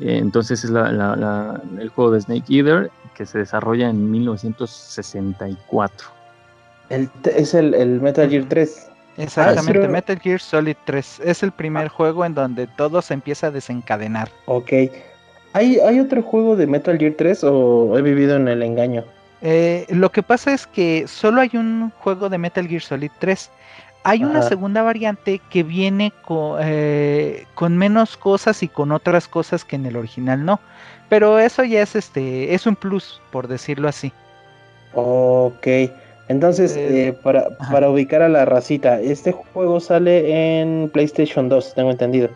eh, 0.00 0.18
entonces 0.18 0.64
es 0.64 0.70
la- 0.70 0.90
la- 0.92 1.16
la- 1.16 1.60
el 1.80 1.88
juego 1.90 2.10
de 2.12 2.20
Snake 2.20 2.44
Eater 2.54 2.90
que 3.14 3.24
se 3.26 3.38
desarrolla 3.38 3.88
en 3.88 4.10
1964. 4.10 6.08
El 6.88 7.10
es 7.36 7.54
el, 7.54 7.74
el 7.74 8.00
Metal 8.00 8.28
Gear 8.28 8.44
3. 8.48 8.88
Exactamente, 9.16 9.80
pero- 9.80 9.90
Metal 9.92 10.18
Gear 10.20 10.40
Solid 10.40 10.76
3 10.84 11.20
es 11.24 11.42
el 11.42 11.50
primer 11.52 11.88
juego 11.88 12.24
en 12.24 12.34
donde 12.34 12.66
todo 12.66 13.00
se 13.00 13.14
empieza 13.14 13.46
a 13.46 13.50
desencadenar. 13.50 14.28
Ok. 14.44 14.72
¿Hay, 15.54 15.78
¿Hay 15.80 16.00
otro 16.00 16.22
juego 16.22 16.54
de 16.54 16.66
Metal 16.66 16.98
Gear 16.98 17.14
3 17.16 17.42
o 17.44 17.96
he 17.96 18.02
vivido 18.02 18.36
en 18.36 18.46
el 18.48 18.62
engaño? 18.62 19.04
Eh, 19.40 19.86
lo 19.88 20.12
que 20.12 20.22
pasa 20.22 20.52
es 20.52 20.66
que 20.66 21.06
solo 21.08 21.40
hay 21.40 21.50
un 21.54 21.90
juego 21.98 22.28
de 22.28 22.36
Metal 22.38 22.66
Gear 22.68 22.82
Solid 22.82 23.10
3. 23.18 23.50
Hay 24.08 24.22
una 24.24 24.42
segunda 24.42 24.82
variante 24.82 25.40
que 25.50 25.62
viene 25.62 26.12
co- 26.24 26.58
eh, 26.60 27.44
con 27.54 27.76
menos 27.76 28.16
cosas 28.16 28.62
y 28.62 28.68
con 28.68 28.92
otras 28.92 29.26
cosas 29.28 29.64
que 29.64 29.76
en 29.76 29.86
el 29.86 29.96
original 29.96 30.44
no. 30.44 30.60
Pero 31.08 31.38
eso 31.38 31.64
ya 31.64 31.82
es 31.82 31.96
este, 31.96 32.54
es 32.54 32.66
un 32.66 32.76
plus, 32.76 33.20
por 33.32 33.48
decirlo 33.48 33.88
así. 33.88 34.12
Ok. 34.94 35.66
Entonces, 36.28 36.76
Eh, 36.76 37.08
eh, 37.08 37.12
para, 37.12 37.48
para 37.70 37.90
ubicar 37.90 38.22
a 38.22 38.28
la 38.28 38.44
racita, 38.44 39.00
este 39.00 39.32
juego 39.32 39.80
sale 39.80 40.60
en 40.60 40.88
PlayStation 40.92 41.48
2, 41.48 41.74
tengo 41.74 41.90
entendido. 41.90 42.28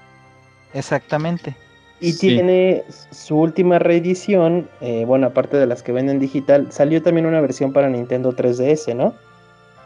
Exactamente. 0.75 1.55
Y 2.01 2.13
Sí. 2.13 2.29
tiene 2.29 2.85
su 3.11 3.39
última 3.39 3.79
reedición, 3.79 4.69
eh, 4.81 5.05
bueno, 5.07 5.27
aparte 5.29 5.57
de 5.57 5.67
las 5.67 5.83
que 5.83 5.93
venden 5.93 6.19
digital, 6.19 6.69
salió 6.71 7.03
también 7.03 7.27
una 7.27 7.41
versión 7.41 7.73
para 7.73 7.89
Nintendo 7.89 8.33
3DS, 8.33 8.95
¿no? 8.95 9.15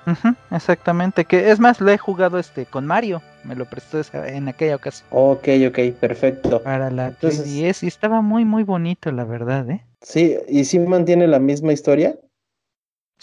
Ujú, 0.06 0.34
exactamente. 0.50 1.24
Que 1.24 1.50
es 1.50 1.60
más, 1.60 1.80
lo 1.80 1.90
he 1.90 1.98
jugado 1.98 2.38
este 2.38 2.66
con 2.66 2.86
Mario. 2.86 3.22
me 3.44 3.54
lo 3.54 3.66
prestó 3.66 4.00
esa- 4.00 4.26
en 4.26 4.48
aquella 4.48 4.76
ocasión 4.76 5.06
Ok, 5.10 5.48
ok, 5.68 5.78
perfecto. 6.00 6.62
para 6.62 6.90
la 6.90 7.08
Entonces- 7.08 7.42
3DS 7.44 7.82
y 7.84 7.88
estaba 7.88 8.22
muy 8.22 8.46
muy 8.46 8.62
bonito, 8.62 9.12
la 9.12 9.24
verdad, 9.24 9.68
¿eh? 9.70 9.84
Sí, 10.00 10.34
¿y 10.48 10.64
si 10.64 10.78
mantiene 10.78 11.26
la 11.26 11.38
misma 11.40 11.72
historia? 11.74 12.16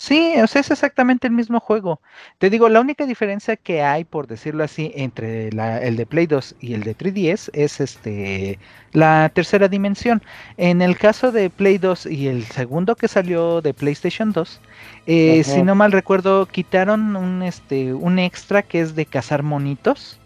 Sí, 0.04 0.34
o 0.42 0.48
sea, 0.48 0.62
es 0.62 0.72
exactamente 0.72 1.28
el 1.28 1.34
mismo 1.34 1.60
juego. 1.60 2.02
Te 2.40 2.50
digo, 2.50 2.70
la 2.70 2.82
única 2.82 3.06
diferencia 3.06 3.56
que 3.56 3.84
hay, 3.84 4.04
por 4.04 4.26
decirlo 4.28 4.64
así, 4.64 4.92
entre 4.96 5.52
la- 5.52 5.78
el 5.80 5.96
de 5.96 6.08
Play 6.08 6.26
2 6.26 6.56
y 6.60 6.74
el 6.74 6.82
de 6.84 6.96
3DS 6.96 7.52
es 7.54 7.80
este 7.80 8.60
la 8.94 9.30
tercera 9.34 9.68
dimensión. 9.68 10.24
En 10.58 10.82
el 10.82 10.98
caso 10.98 11.32
de 11.32 11.52
Play 11.52 11.78
2 11.78 12.08
y 12.08 12.28
el 12.28 12.46
segundo 12.48 12.96
que 12.98 13.08
salió 13.08 13.62
de 13.62 13.74
PlayStation 13.76 14.32
2, 14.32 14.64
eh, 15.06 15.44
si 15.44 15.62
no 15.62 15.76
mal 15.76 15.92
recuerdo, 15.92 16.48
quitaron 16.48 17.16
un 17.16 17.44
este 17.44 17.94
un 17.94 18.18
extra 18.18 18.64
que 18.64 18.82
es 18.82 18.96
de 18.96 19.06
cazar 19.06 19.44
monitos. 19.44 20.20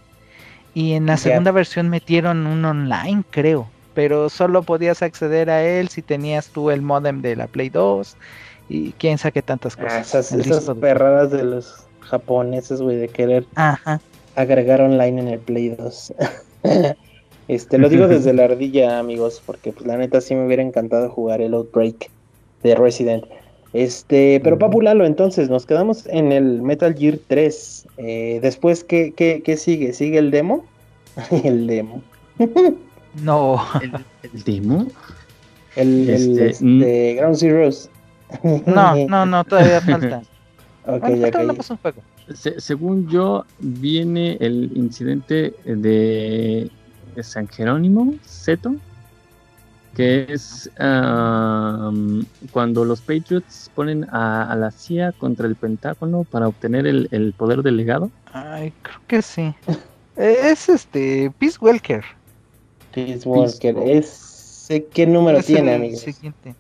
Y 0.73 0.93
en 0.93 1.05
la 1.05 1.17
segunda 1.17 1.51
versión 1.51 1.89
metieron 1.89 2.47
un 2.47 2.65
online, 2.65 3.23
creo. 3.29 3.73
Pero 3.93 4.29
solo 4.29 4.65
podías 4.65 5.01
acceder 5.01 5.49
a 5.49 5.63
él 5.63 5.87
si 5.89 6.03
tenías 6.03 6.51
tú 6.51 6.69
el 6.69 6.81
modem 6.81 7.21
de 7.21 7.35
la 7.37 7.47
Play 7.47 7.69
2 7.69 8.17
y 8.69 8.91
quién 8.93 9.17
sabe 9.17 9.33
qué 9.33 9.41
tantas 9.41 9.75
Ah, 9.79 9.83
cosas. 9.83 10.31
esas, 10.31 10.31
esas 10.47 10.77
perradas 10.77 11.31
de 11.31 11.43
los 11.43 11.85
japoneses, 12.01 12.81
güey, 12.81 12.97
de 12.97 13.07
querer 13.09 13.45
Ajá. 13.55 14.01
agregar 14.35 14.81
online 14.81 15.21
en 15.21 15.27
el 15.27 15.39
Play 15.39 15.69
2. 15.69 16.13
este, 17.47 17.77
lo 17.77 17.89
digo 17.89 18.07
desde 18.07 18.33
la 18.33 18.45
ardilla, 18.45 18.99
amigos, 18.99 19.41
porque 19.45 19.71
pues 19.71 19.85
la 19.85 19.97
neta 19.97 20.21
sí 20.21 20.35
me 20.35 20.45
hubiera 20.45 20.63
encantado 20.63 21.09
jugar 21.09 21.41
el 21.41 21.53
Outbreak 21.53 22.09
de 22.63 22.75
Resident. 22.75 23.25
Este, 23.73 24.39
pero 24.41 24.57
Papu 24.57 24.79
Lalo, 24.81 25.05
entonces 25.05 25.49
nos 25.49 25.65
quedamos 25.65 26.05
en 26.07 26.31
el 26.31 26.61
Metal 26.61 26.95
Gear 26.95 27.19
3. 27.27 27.87
Eh, 27.97 28.39
después, 28.41 28.83
¿qué, 28.85 29.13
qué, 29.15 29.41
qué 29.43 29.57
sigue? 29.57 29.91
¿Sigue 29.93 30.17
el 30.17 30.31
demo? 30.31 30.63
el 31.43 31.67
demo. 31.67 32.01
No. 33.21 33.61
¿El, 33.81 33.91
el 34.23 34.43
demo? 34.43 34.87
El, 35.75 36.09
el, 36.09 36.39
Este, 36.39 36.63
mm. 36.65 36.81
este, 36.81 37.13
Ground 37.15 37.35
Zeroes. 37.37 37.89
No, 38.65 38.95
no, 39.07 39.25
no, 39.25 39.43
todavía 39.43 39.81
falta. 39.81 40.21
Ok, 40.87 41.01
Bueno, 41.01 41.31
falta 41.31 41.73
un 41.73 41.77
juego. 41.77 42.01
Se- 42.33 42.59
según 42.61 43.07
yo, 43.09 43.43
viene 43.59 44.37
el 44.39 44.71
incidente 44.75 45.55
de 45.65 46.69
San 47.23 47.47
Jerónimo, 47.47 48.13
Seto, 48.21 48.75
que 49.95 50.27
es 50.29 50.69
am, 50.77 52.23
cuando 52.51 52.83
los 52.85 53.01
Patriots 53.01 53.71
ponen 53.73 54.05
a, 54.11 54.51
a 54.51 54.55
la 54.55 54.69
CIA 54.69 55.11
contra 55.13 55.47
el 55.47 55.55
Pentágono 55.55 56.23
para 56.23 56.47
obtener 56.47 56.85
el, 56.85 57.07
el 57.11 57.33
poder 57.33 57.63
del 57.63 57.77
legado. 57.77 58.11
Ay, 58.31 58.73
creo 58.81 59.01
que 59.07 59.21
sí. 59.21 59.55
Eh, 60.17 60.37
Es 60.51 60.69
este, 60.69 61.31
Peace 61.39 61.57
Welker. 61.59 62.03
Peace 62.93 63.27
Walker. 63.27 63.73
Peace 63.73 63.97
Ese, 63.99 64.85
¿Qué 64.93 65.07
número 65.07 65.37
Es 65.39 65.45
tiene, 65.45 65.71
el 65.71 65.81
amigos? 65.81 66.01
siguiente. 66.01 66.55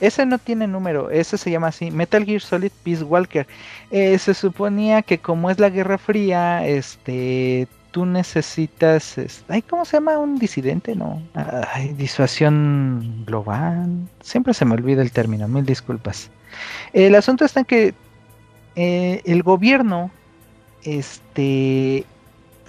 Ese 0.00 0.24
no 0.26 0.38
tiene 0.38 0.66
número, 0.66 1.10
ese 1.10 1.36
se 1.38 1.50
llama 1.50 1.68
así, 1.68 1.90
Metal 1.90 2.24
Gear 2.24 2.40
Solid 2.40 2.72
Peace 2.82 3.04
Walker. 3.04 3.46
Eh, 3.90 4.18
se 4.18 4.34
suponía 4.34 5.02
que 5.02 5.18
como 5.20 5.50
es 5.50 5.58
la 5.60 5.68
Guerra 5.70 5.98
Fría, 5.98 6.66
este, 6.66 7.68
tú 7.90 8.06
necesitas, 8.06 9.18
es- 9.18 9.44
ay, 9.48 9.62
¿cómo 9.62 9.84
se 9.84 9.98
llama 9.98 10.18
un 10.18 10.38
disidente? 10.38 10.94
No, 10.96 11.22
ay, 11.34 11.92
disuasión 11.94 13.24
global. 13.26 14.08
Siempre 14.20 14.54
se 14.54 14.64
me 14.64 14.74
olvida 14.74 15.02
el 15.02 15.12
término, 15.12 15.48
mil 15.48 15.66
disculpas. 15.66 16.30
El 16.92 17.14
asunto 17.14 17.44
está 17.44 17.60
en 17.60 17.66
que 17.66 17.94
eh, 18.76 19.22
el 19.24 19.42
gobierno, 19.42 20.10
este, 20.82 22.06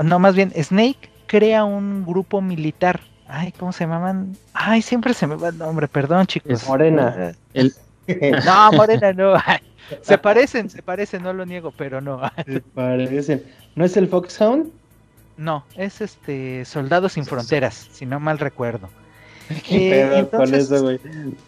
no, 0.04 0.20
más 0.20 0.36
bien 0.36 0.52
Snake 0.62 1.10
crea 1.28 1.64
un 1.66 2.06
grupo 2.06 2.42
militar. 2.42 3.11
Ay, 3.34 3.54
¿cómo 3.54 3.72
se 3.72 3.86
llamaban? 3.86 4.36
Ay, 4.54 4.82
siempre 4.82 5.14
se 5.14 5.26
me 5.26 5.36
va 5.36 5.50
el 5.50 5.58
nombre, 5.58 5.88
perdón, 5.88 6.28
chicos. 6.28 6.52
Es 6.52 6.68
Morena. 6.68 7.34
El, 7.54 7.74
No, 8.46 8.72
Morena, 8.74 9.14
no. 9.14 9.34
Ay, 9.46 9.60
Se 10.02 10.18
parecen, 10.18 10.70
se 10.70 10.82
parecen, 10.84 11.24
no 11.24 11.32
lo 11.34 11.46
niego, 11.46 11.72
pero 11.72 12.02
no. 12.02 12.20
Se 12.46 12.60
parecen. 12.62 13.44
¿No 13.76 13.86
es 13.86 13.96
el 13.96 14.08
Foxhound? 14.10 14.70
No, 15.38 15.66
es 15.76 16.02
este 16.02 16.66
Soldados 16.66 17.14
sin 17.14 17.26
Fronteras, 17.26 17.88
si 17.92 18.06
no 18.06 18.20
mal 18.20 18.38
recuerdo. 18.38 18.90
¿Qué 19.68 20.02
Eh, 20.02 20.24
pedo 20.26 20.32
con 20.32 20.54
eso, 20.54 20.82
güey? 20.82 21.00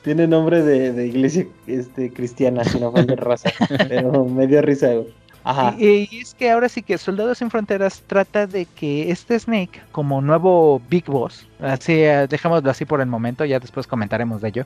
Tiene 0.03 0.27
nombre 0.27 0.61
de, 0.61 0.91
de 0.93 1.07
iglesia 1.07 1.47
este, 1.67 2.11
cristiana, 2.11 2.63
si 2.63 2.79
no 2.79 2.91
fue 2.91 3.03
de 3.03 3.15
raza. 3.15 3.49
Pero 3.87 4.25
me 4.25 4.47
dio 4.47 4.61
risa, 4.61 4.87
güey. 4.93 5.13
Ajá. 5.43 5.75
Y, 5.77 6.07
y 6.09 6.19
es 6.21 6.33
que 6.33 6.49
ahora 6.49 6.69
sí 6.69 6.81
que 6.81 6.97
Soldados 6.97 7.39
sin 7.39 7.49
Fronteras 7.49 8.01
trata 8.07 8.47
de 8.47 8.65
que 8.65 9.11
este 9.11 9.37
Snake, 9.37 9.81
como 9.91 10.21
nuevo 10.21 10.81
Big 10.89 11.05
Boss, 11.05 11.47
así 11.59 11.93
eh, 11.93 12.27
dejémoslo 12.29 12.69
así 12.71 12.85
por 12.85 13.01
el 13.01 13.07
momento, 13.07 13.43
ya 13.43 13.59
después 13.59 13.85
comentaremos 13.87 14.41
de 14.41 14.49
ello, 14.49 14.65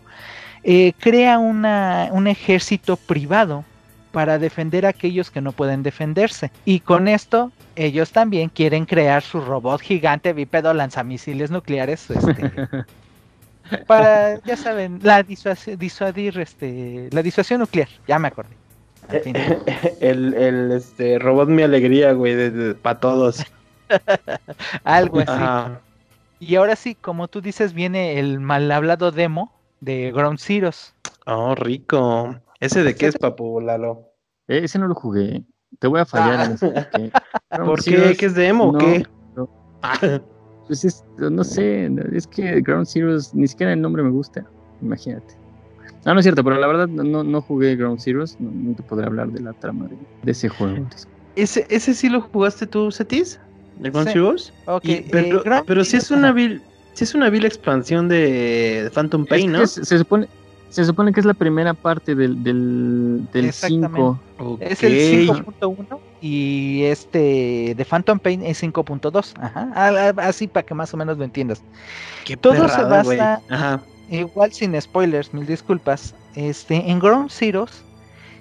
eh, 0.64 0.94
crea 1.00 1.40
una, 1.40 2.10
un 2.12 2.28
ejército 2.28 2.96
privado 2.98 3.66
para 4.12 4.40
defender 4.40 4.86
a 4.86 4.90
aquellos 4.90 5.30
que 5.32 5.42
no 5.42 5.52
pueden 5.52 5.84
defenderse. 5.84 6.52
Y 6.66 6.80
con 6.82 7.08
esto, 7.08 7.52
ellos 7.76 8.12
también 8.12 8.50
quieren 8.50 8.86
crear 8.86 9.22
su 9.24 9.42
robot 9.42 9.82
gigante 9.82 10.34
bípedo 10.34 10.74
lanzamisiles 10.74 11.52
nucleares. 11.52 12.10
Este, 12.10 12.52
para, 13.88 14.42
ya 14.44 14.58
saben, 14.58 15.00
la 15.04 15.24
disuasi- 15.24 15.78
disuadir, 15.78 16.40
este, 16.40 17.10
la 17.12 17.22
disuasión 17.22 17.60
nuclear, 17.60 17.90
ya 18.08 18.18
me 18.20 18.28
acordé. 18.30 18.57
Al 19.10 19.20
fin. 19.22 19.36
El, 20.02 20.34
el 20.34 20.72
este, 20.72 21.20
robot 21.20 21.48
mi 21.50 21.62
alegría, 21.64 22.12
güey, 22.14 22.74
para 22.76 23.00
todos. 23.00 23.44
Algo 24.84 25.20
así. 25.20 25.32
Ajá. 25.32 25.82
Y 26.40 26.56
ahora 26.56 26.76
sí, 26.76 26.94
como 26.96 27.28
tú 27.28 27.42
dices, 27.42 27.74
viene 27.74 28.20
el 28.20 28.40
mal 28.40 28.72
hablado 28.72 29.12
demo 29.12 29.52
de 29.80 30.12
Ground 30.12 30.40
Zeroes. 30.40 30.94
Oh, 31.26 31.56
rico. 31.56 32.36
¿Ese 32.60 32.84
de 32.84 32.96
qué 32.96 33.08
es, 33.08 33.18
papu, 33.18 33.60
Lalo? 33.62 34.12
eh, 34.48 34.62
ese 34.64 34.78
no 34.80 34.88
lo 34.88 34.96
jugué. 34.96 35.44
Te 35.80 35.88
voy 35.88 36.00
a 36.02 36.06
fallar 36.06 36.46
en 36.46 36.52
eso. 36.54 36.72
porque 36.74 37.12
Ground 37.52 37.70
¿Por 37.70 37.84
qué? 37.84 37.92
Zeroes 37.92 38.18
¿Qué 38.18 38.26
es 38.28 38.36
demo 38.36 38.66
o 38.66 38.72
no, 38.74 38.78
qué? 38.80 39.06
no. 39.36 39.50
Ah, 39.82 40.20
Pues 40.68 40.84
es, 40.86 41.04
no 41.18 41.44
sé, 41.44 41.90
es 42.14 42.28
que 42.28 42.62
Ground 42.62 42.88
Zeroes, 42.88 43.34
ni 43.34 43.48
siquiera 43.48 43.74
el 43.74 43.82
nombre 43.82 44.04
me 44.04 44.10
gusta, 44.12 44.46
imagínate. 44.82 45.36
No, 46.08 46.14
no 46.14 46.20
es 46.22 46.24
cierto, 46.24 46.42
pero 46.42 46.56
la 46.58 46.68
verdad 46.68 46.88
no, 46.88 47.22
no 47.26 47.42
jugué 47.42 47.76
Ground 47.76 48.00
Zeroes, 48.00 48.40
no, 48.40 48.50
no 48.54 48.74
te 48.74 48.82
podré 48.82 49.06
hablar 49.08 49.28
de 49.30 49.42
la 49.42 49.52
trama 49.52 49.88
de, 49.90 49.98
de 50.24 50.32
ese 50.32 50.48
juego. 50.48 50.88
¿Ese, 51.36 51.68
¿Ese 51.70 51.94
sí 51.94 52.08
lo 52.08 52.22
jugaste 52.22 52.66
tú, 52.66 52.92
Cetis? 52.94 53.42
¿De 53.76 53.90
Ground 53.90 54.08
Sí. 54.08 54.14
Zeroes? 54.14 54.54
Ok, 54.68 54.86
Y- 54.86 54.92
eh, 54.94 55.08
pero, 55.12 55.44
Ground 55.44 55.66
pero 55.68 55.84
sí 55.84 55.98
es 55.98 56.10
una 56.10 56.32
vil, 56.32 56.64
sí 56.94 57.04
es 57.04 57.14
una 57.14 57.30
vil 57.30 57.44
expansión 57.44 58.08
de 58.08 58.90
Phantom 58.94 59.24
Es 59.24 59.28
Pain, 59.28 59.52
que 59.52 59.58
¿no? 59.58 59.68
se, 59.68 59.84
se 59.84 59.98
supone, 59.98 60.30
se 60.70 60.86
supone 60.86 61.12
que 61.12 61.20
es 61.20 61.26
la 61.26 61.34
primera 61.34 61.74
parte 61.74 62.16
del, 62.16 62.42
del, 62.42 63.28
del 63.34 63.46
Exactamente. 63.46 63.98
5. 64.38 64.58
Es 64.62 64.84
el 64.84 65.30
Ok. 65.30 65.40
5.1 65.60 66.00
y 66.22 66.84
este 66.84 67.74
de 67.76 67.86
Phantom 67.86 68.18
Pain 68.20 68.44
es 68.44 68.64
5.2. 68.64 69.34
Ajá. 69.42 69.70
a- 69.76 69.90
a- 69.90 70.28
Así 70.28 70.48
para 70.48 70.64
que 70.66 70.74
más 70.74 70.94
o 70.94 70.98
menos 70.98 71.18
lo 71.18 71.26
entiendas. 71.26 71.62
Qué 72.24 72.38
todo 72.38 72.54
se 72.70 72.82
basa- 72.82 73.42
Ajá. 73.50 73.84
Igual 74.10 74.54
sin 74.54 74.80
spoilers, 74.80 75.34
mil 75.34 75.46
disculpas. 75.46 76.16
Este, 76.36 76.76
en 76.90 77.00
Ground 77.00 77.30
Zeroes 77.32 77.84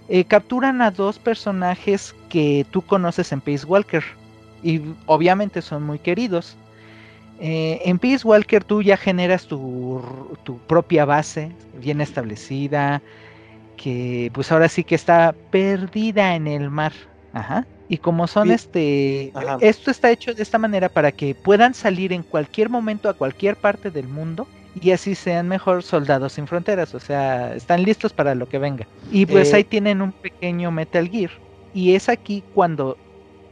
eh, 0.09 0.25
capturan 0.25 0.81
a 0.83 0.91
dos 0.91 1.19
personajes 1.19 2.15
que 2.29 2.67
tú 2.71 2.83
conoces 2.83 3.33
en 3.33 3.41
Peace 3.41 3.67
Walker. 3.67 4.05
Y 4.63 4.81
obviamente 5.07 5.63
son 5.63 5.83
muy 5.85 5.99
queridos. 5.99 6.57
Eh, 7.39 7.81
en 7.85 7.99
Peace 7.99 8.27
Walker 8.27 8.65
tú 8.65 8.83
ya 8.83 8.97
generas 8.97 9.47
tu, 9.47 10.03
tu 10.45 10.59
propia 10.61 11.05
base 11.05 11.53
bien 11.75 12.01
establecida. 12.01 13.03
Que 13.77 14.31
pues 14.33 14.51
ahora 14.53 14.69
sí 14.69 14.85
que 14.85 14.95
está 14.95 15.35
perdida 15.51 16.35
en 16.35 16.47
el 16.47 16.71
mar. 16.71 16.93
Ajá. 17.33 17.67
Y 17.89 17.99
como 17.99 18.27
son 18.27 18.49
Sí. 18.49 18.55
este. 18.55 19.33
Ajá. 19.35 19.59
Esto 19.61 19.91
está 19.91 20.11
hecho 20.11 20.35
de 20.35 20.43
esta 20.43 20.59
manera 20.59 20.89
para 20.89 21.13
que 21.13 21.35
puedan 21.35 21.75
salir 21.75 22.13
en 22.13 22.23
cualquier 22.23 22.71
momento 22.71 23.09
a 23.09 23.15
cualquier 23.15 23.57
parte 23.57 23.91
del 23.91 24.09
mundo 24.09 24.49
y 24.81 24.91
así 24.91 25.15
sean 25.15 25.49
mejor 25.49 25.83
soldados 25.83 26.35
sin 26.35 26.47
fronteras, 26.47 26.95
o 26.95 27.01
sea, 27.01 27.55
están 27.55 27.83
listos 27.83 28.13
para 28.13 28.35
lo 28.35 28.49
que 28.49 28.59
venga. 28.59 28.87
Y 29.11 29.27
pues 29.27 29.53
Eh, 29.53 29.57
ahí 29.57 29.65
tienen 29.65 30.03
un 30.03 30.13
pequeño 30.13 30.71
Metal 30.71 31.09
Gear 31.09 31.31
y 31.75 31.95
es 31.95 32.09
aquí 32.09 32.43
cuando 32.55 32.97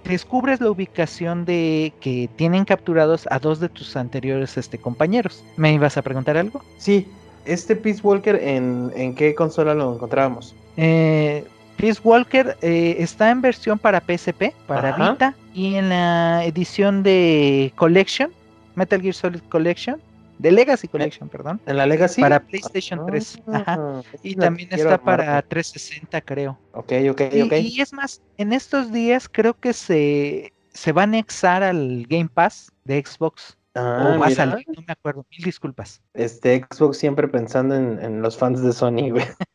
descubres 0.04 0.60
la 0.60 0.70
ubicación 0.70 1.44
de 1.46 1.92
que 2.00 2.28
tienen 2.36 2.64
capturados 2.66 3.26
a 3.30 3.38
dos 3.38 3.58
de 3.60 3.68
tus 3.70 3.96
anteriores 3.96 4.56
este 4.58 4.76
compañeros. 4.78 5.42
¿Me 5.56 5.72
ibas 5.72 5.96
a 5.96 6.02
preguntar 6.02 6.36
algo? 6.36 6.62
Sí, 6.76 7.08
este 7.46 7.74
Peace 7.74 8.00
Walker, 8.02 8.36
¿en, 8.36 8.92
¿en 8.94 9.14
qué 9.14 9.34
consola 9.34 9.74
lo 9.74 9.94
encontrábamos? 9.94 10.54
Eh, 10.76 11.44
Peace 11.76 12.00
Walker 12.04 12.56
eh, 12.62 12.96
está 12.98 13.30
en 13.30 13.40
versión 13.40 13.78
para 13.78 14.00
PSP, 14.00 14.52
para 14.66 14.90
Ajá. 14.90 15.12
Vita 15.12 15.34
y 15.54 15.74
en 15.76 15.88
la 15.88 16.44
edición 16.44 17.02
de 17.02 17.72
Collection, 17.76 18.30
Metal 18.74 19.00
Gear 19.00 19.14
Solid 19.14 19.40
Collection, 19.48 20.00
de 20.38 20.52
Legacy 20.52 20.88
Collection, 20.88 21.28
perdón. 21.28 21.60
¿En 21.66 21.76
la 21.76 21.86
Legacy? 21.86 22.20
Para 22.20 22.40
PlayStation 22.40 23.06
3. 23.06 23.38
Ah, 23.46 23.62
Ajá. 23.66 24.00
esa 24.12 24.18
Y 24.22 24.34
también 24.36 24.68
está 24.72 24.98
para 24.98 25.24
armar. 25.24 25.42
360, 25.44 26.20
creo. 26.22 26.58
Ok, 26.72 26.92
ok, 27.10 27.20
Y, 27.32 27.42
ok. 27.42 27.52
y 27.62 27.80
es 27.80 27.92
más, 27.92 28.20
en 28.38 28.52
estos 28.52 28.92
días 28.92 29.28
creo 29.30 29.54
que 29.54 29.72
se 29.72 30.52
se 30.72 30.90
va 30.90 31.02
a 31.02 31.04
anexar 31.04 31.62
al 31.62 32.04
Game 32.08 32.28
Pass 32.32 32.72
de 32.84 33.00
Xbox. 33.04 33.56
Ah, 33.76 34.14
o 34.16 34.20
va 34.20 34.26
a 34.26 34.30
salir, 34.30 34.64
no 34.68 34.82
me 34.86 34.92
acuerdo. 34.92 35.24
Mil 35.30 35.42
disculpas. 35.42 36.00
Este 36.14 36.64
Xbox 36.70 36.96
siempre 36.98 37.26
pensando 37.28 37.74
en, 37.76 37.98
en 38.02 38.22
los 38.22 38.36
fans 38.36 38.60
de 38.62 38.72
Sony, 38.72 39.10
güey. 39.10 39.24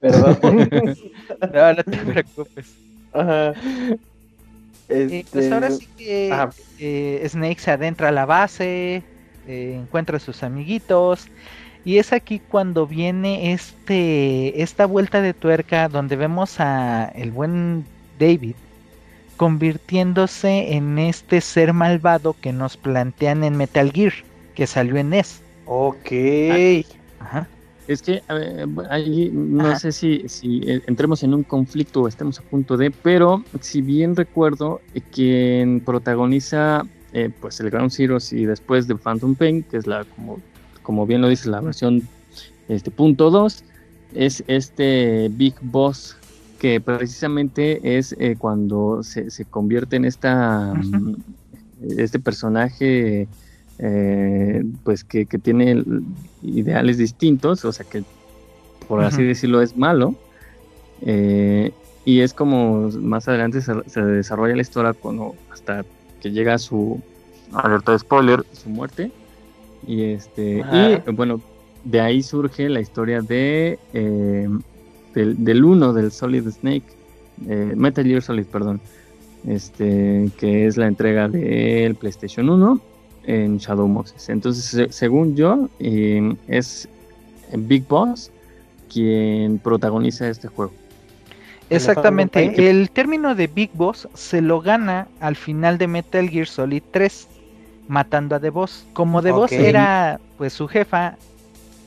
Perdón. 0.00 0.38
No, 1.52 1.72
no 1.74 1.84
te 1.84 1.96
preocupes. 1.98 2.74
Ajá. 3.12 3.52
Eh, 4.88 5.24
pues 5.32 5.50
ahora 5.52 5.68
Este, 5.68 5.84
sí 5.86 5.90
que 5.96 6.32
ajá. 6.32 6.50
eh, 6.78 7.26
Snake 7.28 7.58
se 7.60 7.70
adentra 7.70 8.08
a 8.08 8.12
la 8.12 8.26
base, 8.26 9.02
eh, 9.46 9.78
encuentra 9.80 10.16
a 10.16 10.20
sus 10.20 10.42
amiguitos. 10.42 11.28
Y 11.84 11.98
es 11.98 12.12
aquí 12.12 12.40
cuando 12.40 12.86
viene 12.86 13.52
este 13.52 14.62
esta 14.62 14.86
vuelta 14.86 15.20
de 15.20 15.34
tuerca 15.34 15.88
donde 15.88 16.16
vemos 16.16 16.58
a 16.60 17.06
el 17.14 17.30
buen 17.30 17.84
David 18.18 18.54
convirtiéndose 19.36 20.74
en 20.74 20.98
este 20.98 21.40
ser 21.40 21.72
malvado 21.72 22.36
que 22.40 22.52
nos 22.52 22.76
plantean 22.76 23.44
en 23.44 23.56
Metal 23.56 23.90
Gear, 23.92 24.12
que 24.54 24.66
salió 24.66 24.96
en 24.96 25.10
NES. 25.10 25.42
Ok. 25.66 26.12
Ajá. 27.18 27.48
Es 27.86 28.00
que 28.00 28.22
ver, 28.28 28.66
ahí 28.90 29.30
no 29.32 29.66
Ajá. 29.66 29.78
sé 29.78 29.92
si, 29.92 30.26
si 30.28 30.62
entremos 30.86 31.22
en 31.22 31.34
un 31.34 31.42
conflicto 31.42 32.02
o 32.02 32.08
estemos 32.08 32.38
a 32.38 32.42
punto 32.42 32.76
de, 32.76 32.90
pero 32.90 33.44
si 33.60 33.82
bien 33.82 34.16
recuerdo, 34.16 34.80
eh, 34.94 35.02
quien 35.02 35.80
protagoniza 35.80 36.86
eh, 37.14 37.30
pues 37.40 37.60
el 37.60 37.70
Ground 37.70 37.92
Zeroes 37.92 38.32
y 38.32 38.44
después 38.44 38.88
de 38.88 38.96
Phantom 38.96 39.36
Pain, 39.36 39.62
que 39.62 39.76
es 39.76 39.86
la, 39.86 40.04
como, 40.04 40.40
como 40.82 41.06
bien 41.06 41.22
lo 41.22 41.28
dice, 41.28 41.48
la 41.48 41.60
versión 41.60 42.02
este, 42.68 42.90
punto 42.90 43.30
2, 43.30 43.64
es 44.14 44.44
este 44.48 45.28
Big 45.30 45.54
Boss 45.62 46.16
que 46.58 46.80
precisamente 46.80 47.98
es 47.98 48.16
eh, 48.18 48.36
cuando 48.38 49.02
se, 49.02 49.30
se 49.30 49.44
convierte 49.44 49.96
en 49.96 50.04
esta 50.04 50.72
este 51.98 52.18
personaje 52.18 53.28
eh, 53.78 54.64
pues 54.82 55.04
que, 55.04 55.26
que 55.26 55.38
tiene 55.38 55.82
ideales 56.42 56.98
distintos, 56.98 57.64
o 57.64 57.72
sea 57.72 57.84
que 57.84 58.02
por 58.88 59.02
así 59.04 59.22
decirlo 59.22 59.62
es 59.62 59.76
malo. 59.76 60.14
eh, 61.02 61.72
y 62.06 62.20
es 62.20 62.34
como 62.34 62.90
más 62.90 63.28
adelante 63.28 63.62
se, 63.62 63.72
se 63.88 64.02
desarrolla 64.02 64.54
la 64.56 64.62
historia 64.62 64.92
cuando 64.92 65.34
hasta 65.50 65.84
que 66.24 66.30
llega 66.30 66.56
su 66.56 67.00
alerta 67.52 67.92
de 67.92 67.98
spoiler, 67.98 68.44
su 68.52 68.70
muerte. 68.70 69.12
Y 69.86 70.04
este 70.04 70.62
Ajá. 70.62 71.02
y 71.06 71.10
bueno, 71.12 71.42
de 71.84 72.00
ahí 72.00 72.22
surge 72.22 72.70
la 72.70 72.80
historia 72.80 73.20
de 73.20 73.78
eh, 73.92 74.48
del, 75.14 75.44
del 75.44 75.64
uno 75.64 75.92
del 75.92 76.10
Solid 76.10 76.48
Snake, 76.48 76.84
eh, 77.46 77.74
Metal 77.76 78.04
Gear 78.06 78.22
Solid, 78.22 78.46
perdón. 78.46 78.80
Este, 79.46 80.30
que 80.38 80.66
es 80.66 80.78
la 80.78 80.86
entrega 80.86 81.28
del 81.28 81.94
PlayStation 81.96 82.48
1 82.48 82.80
en 83.24 83.58
Shadow 83.58 83.86
Moses. 83.86 84.30
Entonces, 84.30 84.64
se- 84.64 84.90
según 84.90 85.36
yo, 85.36 85.68
eh, 85.78 86.34
es 86.48 86.88
Big 87.54 87.86
Boss 87.86 88.30
quien 88.90 89.58
protagoniza 89.58 90.30
este 90.30 90.48
juego. 90.48 90.72
Exactamente. 91.70 92.68
El 92.70 92.90
término 92.90 93.34
de 93.34 93.46
Big 93.46 93.70
Boss 93.74 94.08
se 94.14 94.40
lo 94.42 94.60
gana 94.60 95.08
al 95.20 95.36
final 95.36 95.78
de 95.78 95.86
Metal 95.88 96.28
Gear 96.28 96.46
Solid 96.46 96.82
3, 96.90 97.28
matando 97.88 98.36
a 98.36 98.40
The 98.40 98.50
Boss. 98.50 98.86
Como 98.92 99.22
The 99.22 99.30
Boss 99.32 99.50
era 99.68 100.20
pues 100.38 100.52
su 100.52 100.68
jefa, 100.68 101.16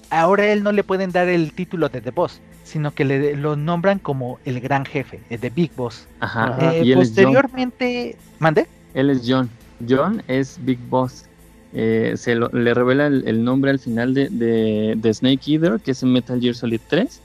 ahora 0.09 0.43
a 0.43 0.47
él 0.47 0.63
no 0.63 0.71
le 0.71 0.83
pueden 0.83 1.11
dar 1.11 1.27
el 1.27 1.53
título 1.53 1.89
de 1.89 2.01
The 2.01 2.11
Boss, 2.11 2.41
sino 2.63 2.91
que 2.93 3.05
le 3.05 3.35
lo 3.35 3.55
nombran 3.55 3.99
como 3.99 4.39
el 4.45 4.59
gran 4.59 4.85
jefe, 4.85 5.19
el 5.29 5.39
de 5.39 5.49
Big 5.49 5.71
Boss. 5.75 6.07
Ajá. 6.19 6.57
Eh, 6.73 6.83
y 6.85 6.91
él 6.91 6.97
posteriormente, 6.99 8.15
¿mandé? 8.39 8.67
Él 8.93 9.09
es 9.09 9.21
John. 9.27 9.49
John 9.87 10.23
es 10.27 10.57
Big 10.63 10.79
Boss. 10.89 11.25
Eh, 11.73 12.13
se 12.15 12.33
lo- 12.35 12.49
le 12.49 12.73
revela 12.73 13.07
el, 13.07 13.27
el 13.27 13.43
nombre 13.43 13.69
al 13.71 13.79
final 13.79 14.13
de, 14.13 14.29
de- 14.29 14.93
de 14.97 15.13
Snake 15.13 15.41
Eater, 15.53 15.79
que 15.79 15.91
es 15.91 16.01
en 16.01 16.11
Metal 16.13 16.39
Gear 16.39 16.55
Solid 16.55 16.79
3. 16.87 17.21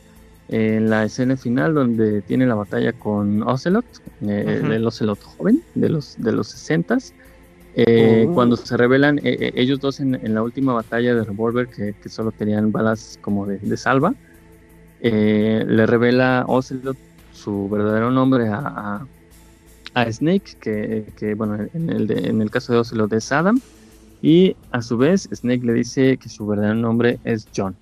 En 0.49 0.91
la 0.91 1.05
escena 1.05 1.37
final 1.37 1.73
donde 1.75 2.21
tiene 2.23 2.47
la 2.47 2.55
batalla 2.55 2.93
con 2.93 3.43
Ocelot, 3.43 3.85
eh, 4.23 4.61
Ujú. 4.63 4.73
el 4.73 4.87
Ocelot 4.87 5.23
joven 5.23 5.63
de 5.75 5.89
los, 5.89 6.17
de 6.19 6.33
los 6.33 6.49
60s. 6.55 7.13
Eh, 7.75 8.27
Oh. 8.29 8.35
Cuando 8.35 8.57
se 8.57 8.77
revelan 8.77 9.19
eh, 9.19 9.23
eh, 9.41 9.53
ellos 9.55 9.81
dos 9.81 9.99
en, 10.01 10.15
en 10.15 10.35
la 10.35 10.43
última 10.43 10.75
batalla 10.75 11.15
de 11.15 11.25
Revolver, 11.25 11.69
que, 11.69 11.95
que 12.03 12.09
solo 12.11 12.31
tenían 12.31 12.71
balas 12.71 13.19
como 13.23 13.47
de, 13.47 13.59
de 13.59 13.77
salva, 13.79 14.15
eh, 15.01 15.65
le 15.67 15.87
revela 15.87 16.45
Ocelot 16.49 16.97
su 17.33 17.69
verdadero 17.71 18.11
nombre 18.11 18.49
a, 18.49 18.59
a- 18.59 19.07
a 19.95 20.11
Snake, 20.13 20.57
que, 20.61 21.05
que, 21.17 21.35
bueno, 21.35 21.67
en 21.75 21.91
el, 21.91 22.07
de- 22.07 22.29
en 22.29 22.41
el 22.43 22.51
caso 22.51 22.73
de 22.73 22.79
Ocelot 22.81 23.13
es 23.15 23.31
Adam, 23.33 23.61
y 24.23 24.55
a 24.71 24.81
su 24.83 24.97
vez 24.97 25.29
Snake 25.33 25.65
le 25.67 25.73
dice 25.75 26.17
que 26.19 26.29
su 26.29 26.47
verdadero 26.47 26.75
nombre 26.77 27.19
es 27.25 27.47
John. 27.57 27.75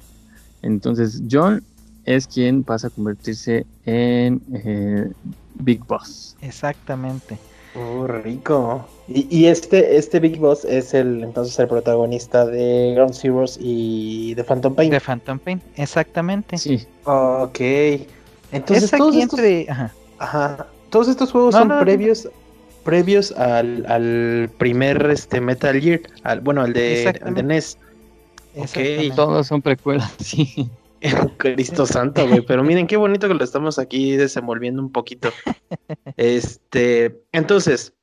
Entonces 0.62 1.22
John 1.30 1.62
es 2.16 2.26
quien 2.26 2.64
pasa 2.64 2.88
a 2.88 2.90
convertirse 2.90 3.66
en 3.86 4.42
eh, 4.54 5.10
Big 5.54 5.84
Boss. 5.86 6.36
Exactamente. 6.40 7.38
Oh, 7.74 8.06
rico. 8.06 8.88
Y, 9.06 9.26
y 9.30 9.46
este, 9.46 9.96
este 9.96 10.18
Big 10.20 10.38
Boss 10.38 10.64
es 10.64 10.92
el 10.94 11.22
entonces 11.22 11.58
el 11.58 11.68
protagonista 11.68 12.44
de 12.46 12.92
Ground 12.96 13.14
Zeroes 13.14 13.58
y 13.60 14.34
de 14.34 14.42
Phantom 14.44 14.74
Pain. 14.74 14.90
De 14.90 15.00
Phantom 15.00 15.38
Pain, 15.38 15.62
exactamente. 15.76 16.58
Sí, 16.58 16.86
Ok. 17.04 17.60
Entonces 18.52 18.92
es 18.92 18.94
todos 18.96 19.14
aquí 19.14 19.22
estos, 19.22 19.38
entre... 19.38 19.70
ajá. 19.70 19.94
ajá, 20.18 20.66
todos 20.90 21.08
estos 21.08 21.30
juegos 21.30 21.54
No, 21.54 21.60
son 21.60 21.68
no, 21.68 21.76
no. 21.76 21.80
previos 21.80 22.28
previos 22.82 23.30
al, 23.32 23.84
al 23.86 24.50
primer 24.58 25.06
este 25.10 25.40
Metal 25.40 25.78
Gear, 25.80 26.00
al, 26.24 26.40
bueno, 26.40 26.62
al 26.62 26.72
de, 26.72 27.14
al 27.22 27.34
de. 27.34 27.42
NES. 27.42 27.78
exactamente. 28.54 29.10
todos 29.14 29.46
son 29.46 29.62
precuelas, 29.62 30.12
sí. 30.18 30.68
Cristo 31.38 31.86
santo, 31.86 32.26
güey. 32.28 32.40
Pero 32.42 32.62
miren 32.62 32.86
qué 32.86 32.96
bonito 32.96 33.28
que 33.28 33.34
lo 33.34 33.44
estamos 33.44 33.78
aquí 33.78 34.16
desenvolviendo 34.16 34.82
un 34.82 34.92
poquito. 34.92 35.30
Este, 36.16 37.22
entonces, 37.32 37.94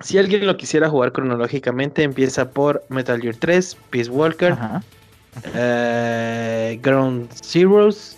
si 0.00 0.18
alguien 0.18 0.46
lo 0.46 0.56
quisiera 0.56 0.88
jugar 0.88 1.12
cronológicamente, 1.12 2.02
empieza 2.02 2.50
por 2.50 2.84
Metal 2.88 3.20
Gear 3.20 3.36
3, 3.36 3.76
Peace 3.90 4.10
Walker, 4.10 4.52
Ajá. 4.52 4.82
eh, 5.54 6.78
Ground 6.82 7.28
Zeroes, 7.44 8.16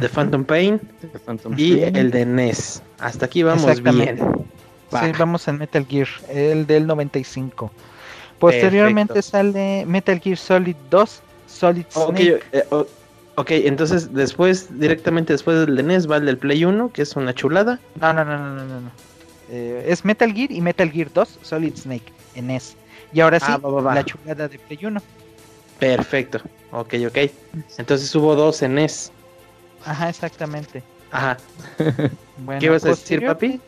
The. 0.00 0.08
Phantom 0.08 0.44
Pain 0.44 0.80
Phantom 1.24 1.54
y 1.56 1.76
Pain. 1.76 1.96
el 1.96 2.10
de 2.10 2.26
NES. 2.26 2.82
Hasta 2.98 3.26
aquí 3.26 3.42
vamos 3.42 3.82
bien. 3.82 4.18
Va. 4.94 5.04
Sí, 5.04 5.12
vamos 5.18 5.46
en 5.48 5.58
Metal 5.58 5.86
Gear, 5.86 6.08
el 6.30 6.66
del 6.66 6.86
95. 6.86 7.70
Posteriormente 8.38 9.14
Perfecto. 9.14 9.30
sale 9.38 9.84
Metal 9.86 10.18
Gear 10.20 10.36
Solid 10.36 10.76
2, 10.90 11.22
Solid 11.46 11.84
Ok, 11.94 12.16
Snake. 12.16 12.42
eh, 12.52 12.64
ok, 13.40 13.50
entonces 13.50 14.12
después, 14.12 14.78
directamente 14.78 15.32
después 15.32 15.66
del 15.66 15.76
de 15.76 15.82
NES 15.82 16.10
va 16.10 16.16
el 16.18 16.26
del 16.26 16.38
Play 16.38 16.64
1, 16.64 16.92
que 16.92 17.02
es 17.02 17.16
una 17.16 17.32
chulada. 17.34 17.78
No, 18.00 18.12
no, 18.12 18.24
no, 18.24 18.38
no, 18.38 18.54
no, 18.54 18.64
no. 18.64 18.80
no. 18.82 18.90
Eh, 19.50 19.84
es 19.88 20.04
Metal 20.04 20.32
Gear 20.32 20.52
y 20.52 20.60
Metal 20.60 20.90
Gear 20.90 21.10
2, 21.12 21.38
Solid 21.42 21.74
Snake, 21.76 22.12
en 22.34 22.48
NES. 22.48 22.76
Y 23.12 23.20
ahora 23.20 23.40
sí, 23.40 23.46
Ah, 23.48 23.56
va, 23.56 23.70
va, 23.70 23.80
va. 23.80 23.94
la 23.94 24.04
chulada 24.04 24.46
de 24.48 24.58
Play 24.58 24.84
1. 24.84 25.00
Perfecto. 25.78 26.38
Ok, 26.72 26.94
ok. 27.06 27.18
Entonces 27.78 28.14
hubo 28.14 28.34
dos 28.34 28.60
en 28.62 28.74
NES. 28.74 29.10
Ajá, 29.84 30.08
exactamente. 30.10 30.82
Ajá. 31.10 31.36
Bueno, 32.40 32.60
¿Qué 32.60 32.66
ibas 32.66 32.84
a 32.84 32.90
decir, 32.90 33.26
papi? 33.26 33.60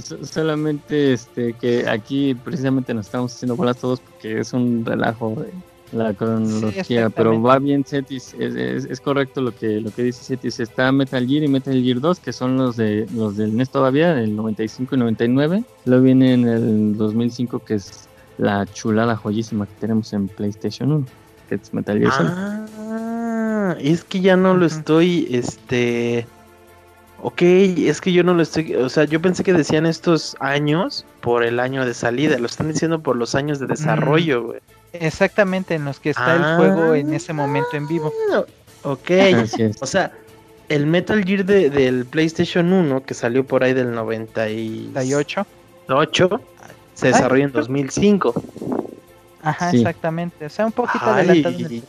so- 0.00 0.24
Solamente 0.24 1.14
este 1.14 1.52
que 1.54 1.88
aquí 1.88 2.32
precisamente 2.32 2.94
nos 2.94 3.06
estamos 3.06 3.34
haciendo 3.34 3.56
bolas 3.56 3.76
todos 3.78 3.98
porque 3.98 4.38
es 4.38 4.52
un 4.52 4.84
relajo 4.86 5.34
de 5.40 5.50
la 5.92 6.12
cronología, 6.14 7.10
pero 7.10 7.40
va 7.40 7.58
bien 7.58 7.84
Cetis, 7.84 8.34
es, 8.38 8.54
es- 8.56 8.84
es 8.86 9.00
correcto 9.00 9.40
lo 9.40 9.54
que 9.54 9.80
lo 9.80 9.90
que 9.90 10.02
dice 10.02 10.22
Cetis, 10.24 10.58
está 10.60 10.90
Metal 10.92 11.26
Gear 11.26 11.44
y 11.44 11.48
Metal 11.48 11.80
Gear 11.82 12.00
2 12.00 12.20
que 12.20 12.32
son 12.32 12.56
los 12.56 12.76
de 12.76 13.06
los 13.14 13.36
del 13.36 13.56
NES 13.56 13.70
todavía, 13.70 14.18
el 14.20 14.34
95 14.34 14.94
y 14.96 14.98
99, 14.98 15.64
luego 15.84 16.02
viene 16.04 16.34
en 16.34 16.48
el 16.48 16.96
2005 16.96 17.60
que 17.60 17.74
es 17.74 18.08
la 18.38 18.66
chulada 18.66 19.16
joyísima 19.16 19.66
que 19.66 19.74
tenemos 19.80 20.12
en 20.12 20.28
PlayStation 20.28 20.92
1, 20.92 21.06
que 21.48 21.54
es 21.54 21.72
Metal 21.72 21.98
Gear 21.98 22.12
Solid. 22.12 22.30
Ah, 22.30 23.76
es 23.80 24.04
que 24.04 24.20
ya 24.20 24.36
no 24.36 24.54
lo 24.54 24.66
estoy, 24.66 25.26
este... 25.30 26.26
Ok, 27.22 27.40
es 27.42 28.00
que 28.02 28.12
yo 28.12 28.22
no 28.22 28.34
lo 28.34 28.42
estoy... 28.42 28.74
O 28.74 28.88
sea, 28.90 29.04
yo 29.04 29.22
pensé 29.22 29.42
que 29.42 29.54
decían 29.54 29.86
estos 29.86 30.36
años 30.38 31.06
por 31.22 31.44
el 31.44 31.58
año 31.60 31.86
de 31.86 31.94
salida. 31.94 32.38
Lo 32.38 32.44
están 32.46 32.70
diciendo 32.70 33.00
por 33.02 33.16
los 33.16 33.34
años 33.34 33.58
de 33.58 33.66
desarrollo, 33.66 34.44
güey. 34.44 34.60
Exactamente, 35.00 35.74
en 35.74 35.84
los 35.84 36.00
que 36.00 36.10
está 36.10 36.32
Ah. 36.32 36.36
el 36.36 36.56
juego 36.56 36.94
en 36.94 37.12
ese 37.14 37.32
momento 37.32 37.68
en 37.76 37.86
vivo. 37.86 38.12
Ok. 38.82 39.10
Así 39.42 39.62
es. 39.62 39.82
O 39.82 39.86
sea, 39.86 40.12
el 40.68 40.86
Metal 40.86 41.24
Gear 41.24 41.44
de- 41.44 41.70
del 41.70 42.06
PlayStation 42.06 42.72
1, 42.72 43.04
que 43.04 43.14
salió 43.14 43.44
por 43.44 43.62
ahí 43.64 43.72
del 43.74 43.92
98, 43.94 45.46
98. 45.88 46.40
se 46.94 47.08
desarrolló 47.08 47.44
en 47.44 47.50
creo- 47.50 47.60
2005. 47.62 48.34
Ajá, 49.42 49.70
Sí. 49.70 49.78
exactamente. 49.78 50.46
O 50.46 50.48
sea, 50.50 50.66
un 50.66 50.72
poquito 50.72 51.04
Ay, 51.06 51.42
adelantado. 51.42 51.56
el- 51.56 51.82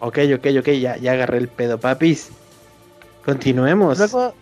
Ok, 0.00 0.18
ok, 0.34 0.46
ok, 0.60 0.68
ya, 0.80 0.96
ya 0.96 1.12
agarré 1.12 1.38
el 1.38 1.48
pedo, 1.48 1.78
papis. 1.78 2.30
Continuemos. 3.24 3.98
Luego, 3.98 4.34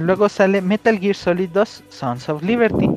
luego 0.00 0.28
sale 0.28 0.60
Metal 0.60 0.98
Gear 0.98 1.14
Solid 1.14 1.48
2, 1.50 1.82
Sons 1.88 2.28
of 2.28 2.42
Liberty. 2.42 2.88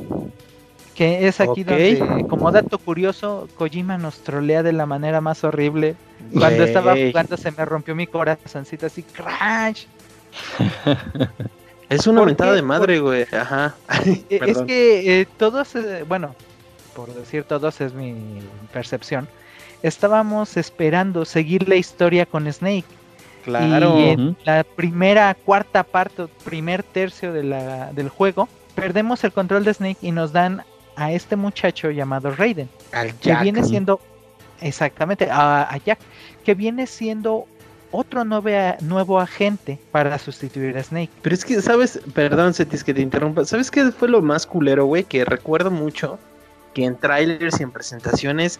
Que 0.98 1.28
es 1.28 1.39
aquí 1.39 1.64
donde, 1.64 2.26
como 2.28 2.52
dato 2.52 2.80
curioso, 2.80 3.48
Kojima 3.56 4.00
nos 4.00 4.18
trolea 4.18 4.64
de 4.64 4.74
la 4.74 4.88
manera 4.88 5.22
más 5.22 5.43
horrible. 5.43 5.95
Cuando 6.34 6.64
estaba 6.64 6.95
jugando 6.95 7.38
se 7.38 7.52
me 7.52 7.64
rompió 7.66 7.93
mi 7.93 8.08
corazoncito 8.08 8.88
así, 8.88 9.04
crash. 9.04 9.86
Es 11.89 12.08
una 12.08 12.22
¿Por 12.22 12.28
mentada 12.28 12.54
de 12.54 12.62
madre, 12.62 13.00
güey. 13.00 13.26
Ajá. 13.32 13.76
Es 14.30 14.58
que 14.64 15.22
eh, 15.22 15.28
todos, 15.38 15.76
eh, 15.76 16.04
bueno, 16.08 16.36
por 16.95 17.14
decir 17.14 17.43
todos 17.43 17.80
es 17.80 17.93
mi 17.93 18.39
percepción, 18.74 19.28
estábamos 19.84 20.58
esperando 20.58 21.26
seguir 21.26 21.70
la 21.70 21.76
historia 21.76 22.26
con 22.26 22.52
Snake. 22.52 22.88
Claro. 23.45 24.00
Y 24.00 24.10
en 24.10 24.36
la 24.43 24.64
primera, 24.64 25.34
cuarta 25.34 25.84
parte, 25.84 26.24
o 26.24 26.28
primer 26.28 26.84
tercio 26.84 27.32
de 27.32 27.43
la, 27.43 27.93
del 27.93 28.10
juego, 28.10 28.50
perdemos 28.76 29.24
el 29.24 29.32
control 29.32 29.64
de 29.64 29.74
Snake 29.74 30.00
y 30.02 30.12
nos 30.12 30.34
dan 30.34 30.64
a 30.98 31.12
este 31.14 31.36
muchacho 31.38 31.89
llamado 31.91 32.32
Raiden, 32.32 32.68
Al 32.91 33.14
que 33.16 33.30
Jack. 33.30 33.43
viene 33.43 33.64
siendo, 33.64 34.02
exactamente, 34.62 35.30
a, 35.32 35.64
a 35.72 35.78
Jack, 35.78 36.00
que 36.43 36.54
viene 36.56 36.88
siendo 36.88 37.45
otro 37.91 38.26
nueve- 38.26 38.76
nuevo 38.82 39.20
agente 39.20 39.80
para 39.91 40.18
sustituir 40.20 40.78
a 40.78 40.84
Snake. 40.84 41.10
Pero 41.22 41.34
es 41.36 41.45
que, 41.45 41.62
¿sabes? 41.62 42.00
Perdón, 42.14 42.54
Cetis, 42.54 42.84
que 42.84 42.93
te 42.93 43.02
interrumpa. 43.02 43.45
¿Sabes 43.45 43.72
qué 43.72 43.91
fue 43.91 44.10
lo 44.10 44.22
más 44.22 44.45
culero, 44.45 44.86
güey? 44.86 45.04
Que 45.06 45.24
recuerdo 45.24 45.72
mucho 45.72 46.20
que 46.74 46.84
en 46.84 46.98
trailers 46.98 47.60
y 47.60 47.64
en 47.64 47.72
presentaciones 47.72 48.60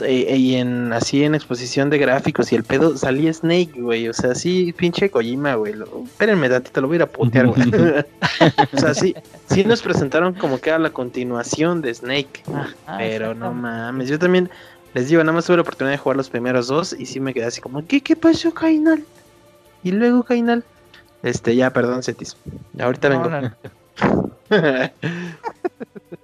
eh, 0.00 0.36
y 0.36 0.56
en 0.56 0.92
así 0.92 1.22
en 1.24 1.34
exposición 1.34 1.90
de 1.90 1.98
gráficos 1.98 2.50
y 2.52 2.56
el 2.56 2.64
pedo 2.64 2.96
salía 2.96 3.32
Snake, 3.32 3.72
güey. 3.80 4.08
O 4.08 4.12
sea, 4.12 4.34
sí, 4.34 4.72
pinche 4.72 5.10
Kojima, 5.10 5.54
güey. 5.54 5.74
Lo- 5.74 6.04
Espérenme, 6.04 6.48
tantito, 6.48 6.80
lo 6.80 6.88
voy 6.88 6.94
a 6.94 6.98
ir 6.98 7.02
a 7.02 7.06
putear, 7.06 7.46
güey. 7.48 7.62
o 8.72 8.78
sea, 8.78 8.94
sí, 8.94 9.14
sí 9.48 9.64
nos 9.64 9.82
presentaron 9.82 10.34
como 10.34 10.58
que 10.58 10.70
era 10.70 10.78
la 10.78 10.90
continuación 10.90 11.82
de 11.82 11.94
Snake. 11.94 12.42
Pero 12.98 13.34
no 13.34 13.52
mames, 13.52 14.08
yo 14.08 14.18
también 14.18 14.50
les 14.94 15.08
digo, 15.08 15.22
nada 15.22 15.32
más 15.34 15.46
tuve 15.46 15.56
la 15.56 15.62
oportunidad 15.62 15.92
de 15.92 15.98
jugar 15.98 16.16
los 16.16 16.28
primeros 16.30 16.66
dos 16.68 16.94
y 16.98 17.06
sí 17.06 17.18
me 17.20 17.32
quedé 17.32 17.46
así 17.46 17.60
como, 17.60 17.86
¿qué, 17.86 18.00
qué 18.00 18.14
pasó, 18.16 18.52
Kainal? 18.52 19.04
Y 19.84 19.90
luego, 19.92 20.22
Kainal, 20.22 20.64
este, 21.22 21.54
ya, 21.56 21.70
perdón, 21.72 22.02
Cetis, 22.02 22.36
ahorita 22.78 23.08
No, 23.08 23.22
vengo. 23.22 23.30
no, 23.30 23.40
no. 23.42 24.30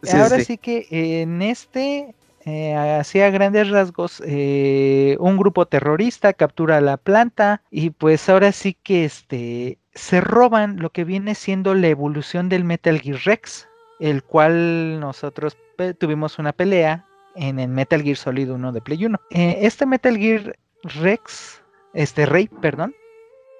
Sí, 0.03 0.17
Ahora 0.17 0.37
sí. 0.39 0.45
sí 0.45 0.59
que 0.59 0.87
en 1.23 1.43
este, 1.43 2.15
eh, 2.49 2.75
así 2.75 3.21
a 3.21 3.29
grandes 3.29 3.69
rasgos, 3.69 4.23
eh, 4.25 5.19
un 5.21 5.37
grupo 5.37 5.67
terrorista 5.67 6.33
captura 6.33 6.81
la 6.81 6.97
planta 6.97 7.61
y 7.71 7.91
pues 7.91 8.27
ahora 8.31 8.53
sí 8.53 8.73
que 8.73 9.05
este, 9.05 9.77
se 9.93 10.23
roban 10.23 10.79
lo 10.79 10.89
que 10.89 11.05
viene 11.05 11.35
siendo 11.35 11.75
la 11.75 11.89
evolución 11.89 12.49
del 12.49 12.65
Metal 12.65 12.99
Gear 13.01 13.19
Rex, 13.27 13.69
el 14.01 14.23
cual 14.23 14.99
nosotros 14.99 15.59
tuvimos 15.99 16.39
una 16.39 16.55
pelea 16.55 17.05
en 17.37 17.59
el 17.59 17.69
Metal 17.69 18.03
Gear 18.03 18.17
Solid 18.17 18.51
1 18.51 18.73
de 18.73 18.81
Play 18.81 19.05
1. 19.05 19.21
Eh, 19.31 19.59
este 19.61 19.85
Metal 19.85 20.17
Gear 20.17 20.59
Rex, 20.85 21.63
este 21.93 22.25
Rey, 22.25 22.49
perdón, 22.49 22.95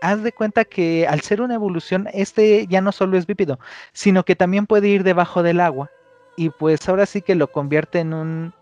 haz 0.01 0.23
de 0.23 0.33
cuenta 0.33 0.65
que 0.65 1.07
al 1.07 1.21
ser 1.21 1.43
una 1.43 1.57
evolución, 1.57 2.09
este 2.15 2.67
ya 2.69 2.81
no 2.81 2.93
solo 2.93 3.19
es 3.19 3.27
bípedo, 3.27 3.59
sino 3.93 4.25
que 4.25 4.35
también 4.35 4.67
puede 4.67 4.89
ir 4.89 5.05
debajo 5.05 5.43
del 5.43 5.61
agua. 5.61 5.91
Y 6.37 6.51
pues 6.51 6.89
ahora 6.89 7.05
sí 7.05 7.21
que 7.21 7.35
lo 7.35 7.49
convierte 7.51 7.99
en 7.99 8.15
un 8.15 8.55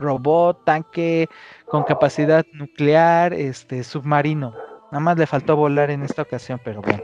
robot, 0.00 0.64
tanque 0.64 1.28
con 1.66 1.84
capacidad 1.84 2.44
nuclear, 2.52 3.32
este 3.32 3.84
submarino. 3.84 4.54
Nada 4.90 5.00
más 5.00 5.18
le 5.18 5.26
faltó 5.26 5.56
volar 5.56 5.90
en 5.90 6.02
esta 6.02 6.22
ocasión, 6.22 6.60
pero 6.64 6.82
bueno. 6.82 7.02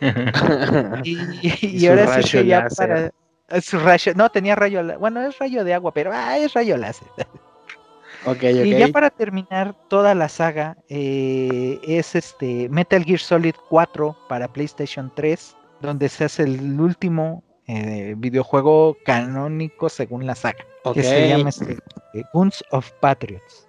Y, 1.04 1.86
ahora 1.86 2.22
sí 2.22 2.30
que 2.30 2.46
ya 2.46 2.62
láser. 2.62 2.76
para 2.76 3.10
eh, 3.48 3.60
su 3.60 3.78
rayo, 3.78 4.12
no 4.14 4.30
tenía 4.30 4.54
rayo, 4.54 4.82
bueno 4.98 5.20
es 5.22 5.38
rayo 5.38 5.64
de 5.64 5.74
agua, 5.74 5.92
pero 5.92 6.10
ah, 6.12 6.38
es 6.38 6.52
rayo 6.54 6.76
láser. 6.76 7.08
ok, 8.26 8.42
Y 8.42 8.70
ya 8.70 8.88
para 8.88 9.10
terminar 9.10 9.74
toda 9.88 10.14
la 10.14 10.28
saga, 10.28 10.76
eh, 10.88 11.78
es 11.86 12.14
este 12.14 12.68
Metal 12.68 13.04
Gear 13.04 13.18
Solid 13.18 13.54
4 13.68 14.16
para 14.28 14.48
PlayStation 14.48 15.12
3, 15.14 15.56
donde 15.80 16.08
se 16.08 16.24
hace 16.24 16.44
el 16.44 16.80
último 16.80 17.42
eh, 17.66 18.14
videojuego 18.16 18.96
canónico 19.04 19.88
según 19.88 20.26
la 20.26 20.34
saga, 20.34 20.64
Que 20.92 21.02
se 21.02 21.28
llama 21.28 21.48
este, 21.48 21.78
eh, 22.14 22.22
Guns 22.32 22.62
of 22.70 22.90
Patriots. 23.00 23.68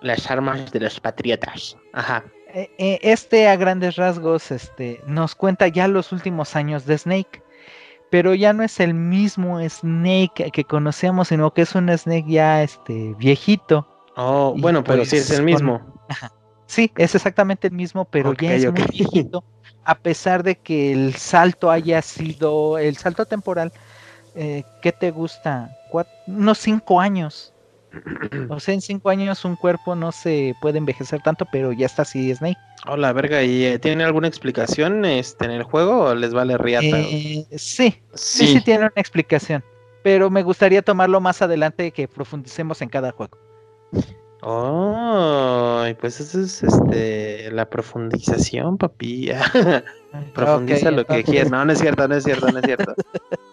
Las 0.00 0.30
armas 0.30 0.70
de 0.72 0.80
los 0.80 1.00
patriotas. 1.00 1.76
Ajá. 1.92 2.24
Eh, 2.54 2.70
eh, 2.78 2.98
Este 3.02 3.48
a 3.48 3.56
grandes 3.56 3.96
rasgos 3.96 4.50
este, 4.50 5.00
nos 5.06 5.34
cuenta 5.34 5.68
ya 5.68 5.88
los 5.88 6.12
últimos 6.12 6.54
años 6.54 6.84
de 6.86 6.98
Snake, 6.98 7.42
pero 8.10 8.34
ya 8.34 8.52
no 8.52 8.62
es 8.62 8.78
el 8.80 8.94
mismo 8.94 9.58
Snake 9.66 10.50
que 10.52 10.64
conocíamos, 10.64 11.28
sino 11.28 11.52
que 11.54 11.62
es 11.62 11.74
un 11.74 11.88
Snake 11.96 12.26
ya 12.28 12.62
este, 12.62 13.14
viejito. 13.16 13.88
Oh, 14.16 14.52
Y 14.56 14.60
bueno, 14.60 14.84
pero 14.84 15.04
sí 15.04 15.16
es 15.16 15.28
pues 15.28 15.30
el 15.30 15.36
con- 15.38 15.44
mismo. 15.46 15.80
Sí, 16.66 16.90
es 16.96 17.14
exactamente 17.14 17.68
el 17.68 17.74
mismo, 17.74 18.04
pero 18.06 18.30
Ok, 18.30 18.42
ya 18.42 18.54
es 18.54 18.70
muy 18.72 18.82
viejito, 18.90 19.44
a 19.84 19.94
pesar 19.94 20.42
de 20.42 20.56
que 20.56 20.92
el 20.92 21.14
salto 21.16 21.70
haya 21.70 22.00
sido, 22.02 22.78
el 22.78 22.96
salto 22.96 23.24
temporal, 23.26 23.72
eh, 24.34 24.64
¿qué 24.80 24.92
te 24.92 25.10
gusta? 25.10 25.70
Unos 26.26 26.58
cinco 26.58 27.00
años. 27.00 27.52
O 28.48 28.58
sea, 28.58 28.74
en 28.74 28.80
cinco 28.80 29.10
años 29.10 29.44
un 29.44 29.56
cuerpo 29.56 29.94
no 29.94 30.12
se 30.12 30.54
puede 30.60 30.78
envejecer 30.78 31.20
tanto, 31.22 31.44
pero 31.52 31.72
ya 31.72 31.86
está 31.86 32.02
así 32.02 32.34
Snake. 32.34 32.58
Hola, 32.86 33.12
verga, 33.12 33.42
¿y 33.42 33.64
eh, 33.64 33.78
tiene 33.78 34.02
alguna 34.04 34.28
explicación 34.28 35.04
este, 35.04 35.44
en 35.44 35.50
el 35.52 35.62
juego 35.62 36.06
o 36.06 36.14
les 36.14 36.32
vale 36.32 36.56
riata? 36.56 36.86
Eh, 36.86 37.46
sí, 37.50 37.56
sí, 37.56 38.00
sí 38.14 38.46
Sí, 38.46 38.60
tiene 38.62 38.86
una 38.86 38.92
explicación, 38.96 39.62
pero 40.02 40.30
me 40.30 40.42
gustaría 40.42 40.82
tomarlo 40.82 41.20
más 41.20 41.42
adelante 41.42 41.90
que 41.92 42.08
profundicemos 42.08 42.82
en 42.82 42.88
cada 42.88 43.12
juego. 43.12 43.38
Oh, 44.44 45.84
pues 46.00 46.20
eso 46.20 46.40
es 46.40 46.62
este 46.62 47.50
la 47.52 47.68
profundización, 47.70 48.76
papi. 48.76 49.30
Profundiza 50.34 50.90
lo 50.90 51.04
que 51.06 51.22
quieras. 51.24 51.50
No, 51.50 51.64
no 51.64 51.72
es 51.72 51.78
cierto, 51.78 52.06
no 52.08 52.14
es 52.16 52.24
cierto, 52.24 52.50
no 52.50 52.58
es 52.58 52.64
cierto. 52.64 52.94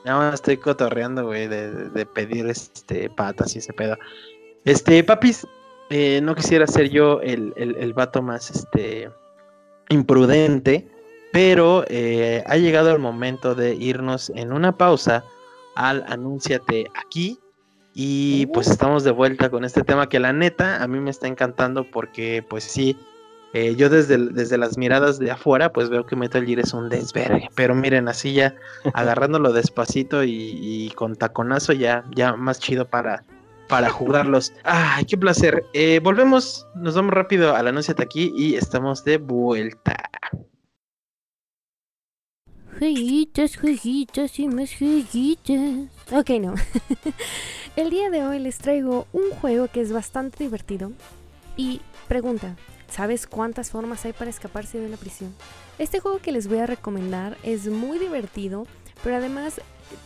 No, 0.06 0.34
estoy 0.34 0.58
cotorreando, 0.58 1.26
güey, 1.26 1.48
de, 1.48 1.72
de- 1.72 1.90
de 1.90 2.06
pedir 2.06 2.48
este 2.48 3.10
patas 3.12 3.54
y 3.56 3.60
ese 3.60 3.74
pedo. 3.74 3.98
Este, 4.66 5.04
papis, 5.04 5.46
eh, 5.90 6.22
no 6.24 6.34
quisiera 6.36 6.66
ser 6.66 6.90
yo 6.90 7.20
el, 7.22 7.54
el, 7.58 7.76
el 7.76 7.94
vato 7.94 8.22
más 8.24 8.50
este 8.50 9.12
imprudente, 9.90 10.88
pero 11.34 11.84
eh, 11.90 12.44
ha 12.48 12.56
llegado 12.58 12.92
el 12.92 13.00
momento 13.00 13.54
de 13.56 13.76
irnos 13.76 14.32
en 14.36 14.52
una 14.54 14.78
pausa 14.78 15.24
al 15.76 16.04
Anúnciate 16.08 16.88
aquí. 16.96 17.38
Y 17.94 18.46
pues 18.48 18.68
estamos 18.68 19.04
de 19.04 19.12
vuelta 19.12 19.50
con 19.50 19.66
este 19.66 19.84
tema 19.84 20.10
que 20.10 20.20
la 20.20 20.32
neta 20.32 20.82
a 20.82 20.88
mí 20.88 21.00
me 21.00 21.10
está 21.10 21.28
encantando 21.28 21.84
porque 21.84 22.46
pues 22.48 22.64
sí, 22.64 22.96
eh, 23.54 23.76
yo 23.76 23.90
desde, 23.90 24.18
desde 24.18 24.58
las 24.58 24.78
miradas 24.78 25.18
de 25.18 25.32
afuera 25.32 25.74
pues 25.74 25.90
veo 25.90 26.06
que 26.06 26.16
Metal 26.16 26.46
Gear 26.46 26.60
es 26.60 26.74
un 26.74 26.90
desvergue, 26.90 27.50
pero 27.56 27.74
miren 27.74 28.08
así 28.08 28.34
ya 28.34 28.56
agarrándolo 28.94 29.52
despacito 29.52 30.24
y, 30.24 30.32
y 30.32 30.92
con 30.92 31.16
taconazo 31.16 31.74
ya, 31.74 32.06
ya 32.16 32.36
más 32.36 32.60
chido 32.60 32.88
para, 32.88 33.24
para 33.70 33.90
jugarlos. 33.90 34.52
¡Ay, 34.64 35.06
qué 35.06 35.18
placer! 35.18 35.64
Eh, 35.74 36.02
volvemos, 36.04 36.68
nos 36.76 36.96
vamos 36.96 37.14
rápido 37.14 37.56
al 37.56 37.68
anuncio 37.68 37.94
de 37.94 38.04
aquí 38.04 38.34
y 38.36 38.56
estamos 38.56 39.06
de 39.06 39.18
vuelta. 39.18 40.10
Jueguitos, 42.80 43.58
jueguitos 43.58 44.40
y 44.40 44.48
más 44.48 44.74
jueguitos. 44.74 45.90
Ok, 46.14 46.30
no. 46.40 46.56
El 47.76 47.90
día 47.90 48.10
de 48.10 48.24
hoy 48.24 48.40
les 48.40 48.58
traigo 48.58 49.06
un 49.12 49.32
juego 49.32 49.68
que 49.68 49.82
es 49.82 49.92
bastante 49.92 50.46
divertido. 50.46 50.94
Y 51.58 51.82
pregunta, 52.08 52.56
¿sabes 52.90 53.28
cuántas 53.28 53.70
formas 53.70 54.06
hay 54.06 54.14
para 54.14 54.30
escaparse 54.30 54.80
de 54.80 54.86
una 54.86 54.96
prisión? 54.96 55.36
Este 55.78 56.00
juego 56.00 56.20
que 56.20 56.32
les 56.32 56.48
voy 56.48 56.60
a 56.60 56.68
recomendar 56.68 57.38
es 57.44 57.68
muy 57.68 58.00
divertido, 58.00 58.66
pero 59.04 59.18
además 59.18 59.60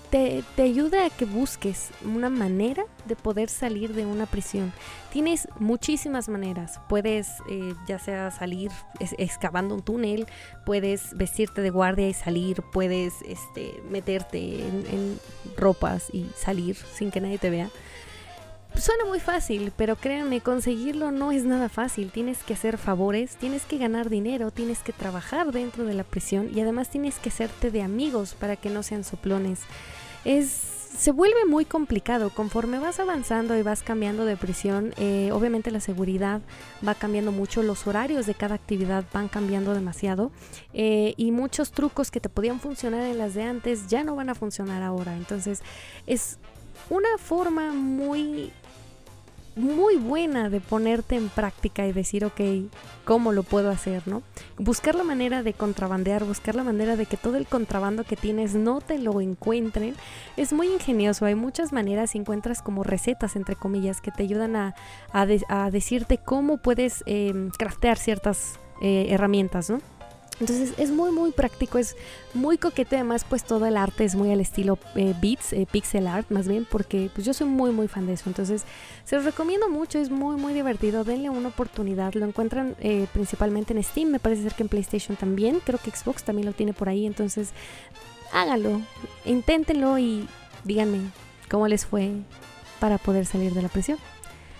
te, 0.09 0.43
te 0.55 0.63
ayuda 0.63 1.05
a 1.05 1.09
que 1.09 1.25
busques 1.25 1.89
una 2.03 2.29
manera 2.29 2.85
de 3.05 3.15
poder 3.15 3.49
salir 3.49 3.93
de 3.93 4.05
una 4.05 4.25
prisión. 4.25 4.71
Tienes 5.11 5.47
muchísimas 5.59 6.29
maneras. 6.29 6.79
Puedes 6.87 7.27
eh, 7.49 7.73
ya 7.87 7.99
sea 7.99 8.31
salir 8.31 8.71
excavando 9.17 9.75
un 9.75 9.81
túnel, 9.81 10.27
puedes 10.65 11.15
vestirte 11.17 11.61
de 11.61 11.69
guardia 11.69 12.07
y 12.07 12.13
salir, 12.13 12.61
puedes 12.71 13.13
este, 13.25 13.81
meterte 13.89 14.61
en, 14.61 14.85
en 14.91 15.19
ropas 15.57 16.09
y 16.13 16.27
salir 16.35 16.75
sin 16.75 17.11
que 17.11 17.21
nadie 17.21 17.37
te 17.37 17.49
vea. 17.49 17.69
Suena 18.75 19.05
muy 19.05 19.19
fácil, 19.19 19.71
pero 19.77 19.95
créanme, 19.95 20.41
conseguirlo 20.41 21.11
no 21.11 21.31
es 21.31 21.45
nada 21.45 21.69
fácil. 21.69 22.11
Tienes 22.11 22.43
que 22.43 22.53
hacer 22.53 22.77
favores, 22.77 23.35
tienes 23.35 23.63
que 23.63 23.77
ganar 23.77 24.09
dinero, 24.09 24.51
tienes 24.51 24.79
que 24.79 24.91
trabajar 24.91 25.51
dentro 25.51 25.85
de 25.85 25.93
la 25.93 26.03
prisión 26.03 26.49
y 26.53 26.59
además 26.59 26.89
tienes 26.89 27.19
que 27.19 27.29
hacerte 27.29 27.71
de 27.71 27.83
amigos 27.83 28.35
para 28.37 28.55
que 28.55 28.69
no 28.69 28.81
sean 28.81 29.03
soplones. 29.03 29.59
Es, 30.25 30.47
se 30.49 31.11
vuelve 31.11 31.45
muy 31.45 31.65
complicado 31.65 32.31
conforme 32.31 32.79
vas 32.79 32.99
avanzando 32.99 33.55
y 33.55 33.61
vas 33.61 33.83
cambiando 33.83 34.25
de 34.25 34.37
prisión. 34.37 34.93
eh, 34.97 35.29
obviamente 35.31 35.69
la 35.69 35.79
seguridad 35.79 36.41
va 36.85 36.95
cambiando 36.95 37.31
mucho, 37.31 37.61
los 37.61 37.85
horarios 37.85 38.25
de 38.25 38.33
cada 38.33 38.55
actividad 38.55 39.05
van 39.13 39.27
cambiando 39.27 39.73
demasiado 39.73 40.31
eh, 40.73 41.13
y 41.15 41.31
muchos 41.31 41.71
trucos 41.71 42.09
que 42.09 42.19
te 42.19 42.27
podían 42.27 42.59
funcionar 42.59 43.03
en 43.03 43.19
las 43.19 43.35
de 43.35 43.43
antes 43.43 43.87
ya 43.87 44.03
no 44.03 44.15
van 44.15 44.29
a 44.29 44.35
funcionar 44.35 44.81
ahora. 44.81 45.15
Entonces 45.15 45.61
es 46.07 46.37
una 46.89 47.17
forma 47.17 47.71
muy 47.71 48.51
muy 49.55 49.97
buena 49.97 50.49
de 50.49 50.59
ponerte 50.59 51.15
en 51.15 51.29
práctica 51.29 51.85
y 51.85 51.91
decir, 51.93 52.25
ok, 52.25 52.41
¿cómo 53.05 53.31
lo 53.31 53.43
puedo 53.43 53.69
hacer, 53.69 54.01
no? 54.07 54.23
Buscar 54.57 54.95
la 54.95 55.03
manera 55.03 55.43
de 55.43 55.53
contrabandear, 55.53 56.23
buscar 56.23 56.55
la 56.55 56.63
manera 56.63 56.95
de 56.95 57.05
que 57.05 57.17
todo 57.17 57.37
el 57.37 57.45
contrabando 57.45 58.03
que 58.03 58.15
tienes 58.15 58.55
no 58.55 58.81
te 58.81 58.97
lo 58.97 59.21
encuentren, 59.21 59.95
es 60.37 60.53
muy 60.53 60.67
ingenioso. 60.67 61.25
Hay 61.25 61.35
muchas 61.35 61.71
maneras 61.71 62.15
encuentras 62.15 62.61
como 62.61 62.83
recetas, 62.83 63.35
entre 63.35 63.55
comillas, 63.55 64.01
que 64.01 64.11
te 64.11 64.23
ayudan 64.23 64.55
a, 64.55 64.75
a, 65.11 65.25
de- 65.25 65.43
a 65.49 65.69
decirte 65.69 66.17
cómo 66.17 66.57
puedes 66.57 67.03
eh, 67.05 67.33
craftear 67.57 67.97
ciertas 67.97 68.59
eh, 68.81 69.07
herramientas, 69.09 69.69
¿no? 69.69 69.79
Entonces 70.39 70.73
es 70.77 70.89
muy 70.89 71.11
muy 71.11 71.31
práctico, 71.31 71.77
es 71.77 71.95
muy 72.33 72.57
coquete, 72.57 72.95
además 72.95 73.25
pues 73.27 73.43
todo 73.43 73.65
el 73.65 73.77
arte 73.77 74.03
es 74.03 74.15
muy 74.15 74.31
al 74.31 74.39
estilo 74.39 74.79
eh, 74.95 75.13
beats, 75.21 75.53
eh, 75.53 75.67
pixel 75.71 76.07
art 76.07 76.29
más 76.31 76.47
bien, 76.47 76.67
porque 76.69 77.09
pues 77.13 77.25
yo 77.25 77.33
soy 77.33 77.47
muy 77.47 77.71
muy 77.71 77.87
fan 77.87 78.07
de 78.07 78.13
eso, 78.13 78.25
entonces 78.27 78.63
se 79.05 79.15
los 79.15 79.25
recomiendo 79.25 79.69
mucho, 79.69 79.99
es 79.99 80.09
muy 80.09 80.35
muy 80.35 80.53
divertido, 80.53 81.03
denle 81.03 81.29
una 81.29 81.49
oportunidad, 81.49 82.13
lo 82.15 82.25
encuentran 82.25 82.75
eh, 82.79 83.07
principalmente 83.13 83.73
en 83.73 83.83
Steam, 83.83 84.09
me 84.09 84.19
parece 84.19 84.43
ser 84.43 84.53
que 84.53 84.63
en 84.63 84.69
PlayStation 84.69 85.15
también, 85.15 85.61
creo 85.63 85.79
que 85.79 85.91
Xbox 85.91 86.23
también 86.23 86.47
lo 86.47 86.53
tiene 86.53 86.73
por 86.73 86.89
ahí, 86.89 87.05
entonces 87.05 87.51
háganlo, 88.31 88.81
inténtenlo 89.25 89.99
y 89.99 90.27
díganme 90.63 90.99
cómo 91.49 91.67
les 91.67 91.85
fue 91.85 92.11
para 92.79 92.97
poder 92.97 93.25
salir 93.25 93.53
de 93.53 93.61
la 93.61 93.69
prisión. 93.69 93.99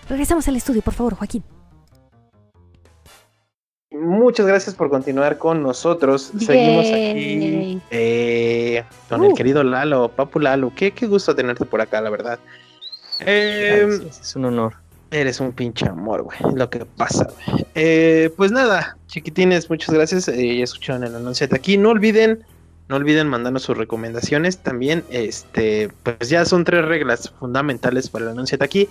Regresamos 0.08 0.46
al 0.48 0.56
estudio, 0.56 0.82
por 0.82 0.94
favor, 0.94 1.14
Joaquín. 1.14 1.42
Muchas 3.94 4.46
gracias 4.46 4.74
por 4.74 4.90
continuar 4.90 5.38
con 5.38 5.62
nosotros. 5.62 6.32
Seguimos 6.38 6.86
aquí 6.86 7.80
eh, 7.90 8.82
con 9.08 9.24
el 9.24 9.30
Uh. 9.32 9.34
querido 9.34 9.62
Lalo, 9.62 10.08
Papu 10.08 10.40
Lalo. 10.40 10.72
Qué, 10.74 10.90
qué 10.90 11.06
gusto 11.06 11.34
tenerte 11.34 11.64
por 11.64 11.80
acá, 11.80 12.00
la 12.00 12.10
verdad. 12.10 12.38
Eh, 13.20 13.86
es 14.08 14.34
un 14.34 14.46
honor. 14.46 14.74
Eres 15.12 15.38
un 15.38 15.52
pinche 15.52 15.86
amor, 15.86 16.22
güey. 16.22 16.36
Lo 16.56 16.68
que 16.68 16.84
pasa, 16.84 17.28
güey. 17.46 17.66
Eh, 17.76 18.30
pues 18.36 18.50
nada, 18.50 18.96
chiquitines, 19.06 19.70
muchas 19.70 19.94
gracias. 19.94 20.26
Eh, 20.26 20.58
ya 20.58 20.64
escucharon 20.64 21.04
el 21.04 21.14
anuncio 21.14 21.46
de 21.46 21.54
aquí. 21.54 21.76
No 21.76 21.90
olviden, 21.90 22.44
no 22.88 22.96
olviden 22.96 23.28
mandarnos 23.28 23.62
sus 23.62 23.78
recomendaciones. 23.78 24.58
También, 24.58 25.04
este, 25.10 25.88
pues 26.02 26.28
ya 26.28 26.44
son 26.44 26.64
tres 26.64 26.84
reglas 26.84 27.32
fundamentales 27.38 28.08
para 28.08 28.24
el 28.24 28.32
anuncio 28.32 28.58
de 28.58 28.64
aquí. 28.64 28.88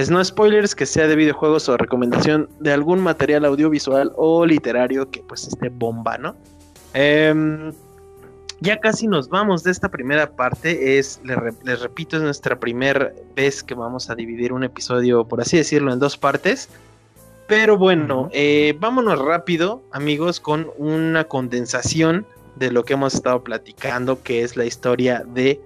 Es 0.00 0.08
no 0.10 0.24
spoilers, 0.24 0.74
que 0.74 0.86
sea 0.86 1.06
de 1.06 1.14
videojuegos 1.14 1.68
o 1.68 1.76
recomendación 1.76 2.48
de 2.58 2.72
algún 2.72 3.00
material 3.00 3.44
audiovisual 3.44 4.12
o 4.16 4.46
literario 4.46 5.10
que 5.10 5.22
pues 5.22 5.46
esté 5.46 5.68
bomba, 5.68 6.16
¿no? 6.16 6.34
Em, 6.94 7.70
ya 8.60 8.78
casi 8.80 9.06
nos 9.06 9.28
vamos 9.28 9.62
de 9.62 9.72
esta 9.72 9.90
primera 9.90 10.30
parte. 10.30 10.98
Es, 10.98 11.20
les, 11.22 11.36
re- 11.36 11.52
les 11.64 11.82
repito, 11.82 12.16
es 12.16 12.22
nuestra 12.22 12.58
primera 12.58 13.12
vez 13.36 13.62
que 13.62 13.74
vamos 13.74 14.08
a 14.08 14.14
dividir 14.14 14.54
un 14.54 14.64
episodio, 14.64 15.26
por 15.26 15.42
así 15.42 15.58
decirlo, 15.58 15.92
en 15.92 15.98
dos 15.98 16.16
partes. 16.16 16.70
Pero 17.46 17.76
bueno, 17.76 18.30
eh, 18.32 18.74
vámonos 18.80 19.18
rápido, 19.18 19.82
amigos, 19.92 20.40
con 20.40 20.70
una 20.78 21.24
condensación 21.24 22.24
de 22.56 22.72
lo 22.72 22.84
que 22.84 22.94
hemos 22.94 23.12
estado 23.12 23.44
platicando, 23.44 24.22
que 24.22 24.44
es 24.44 24.56
la 24.56 24.64
historia 24.64 25.24
de 25.26 25.60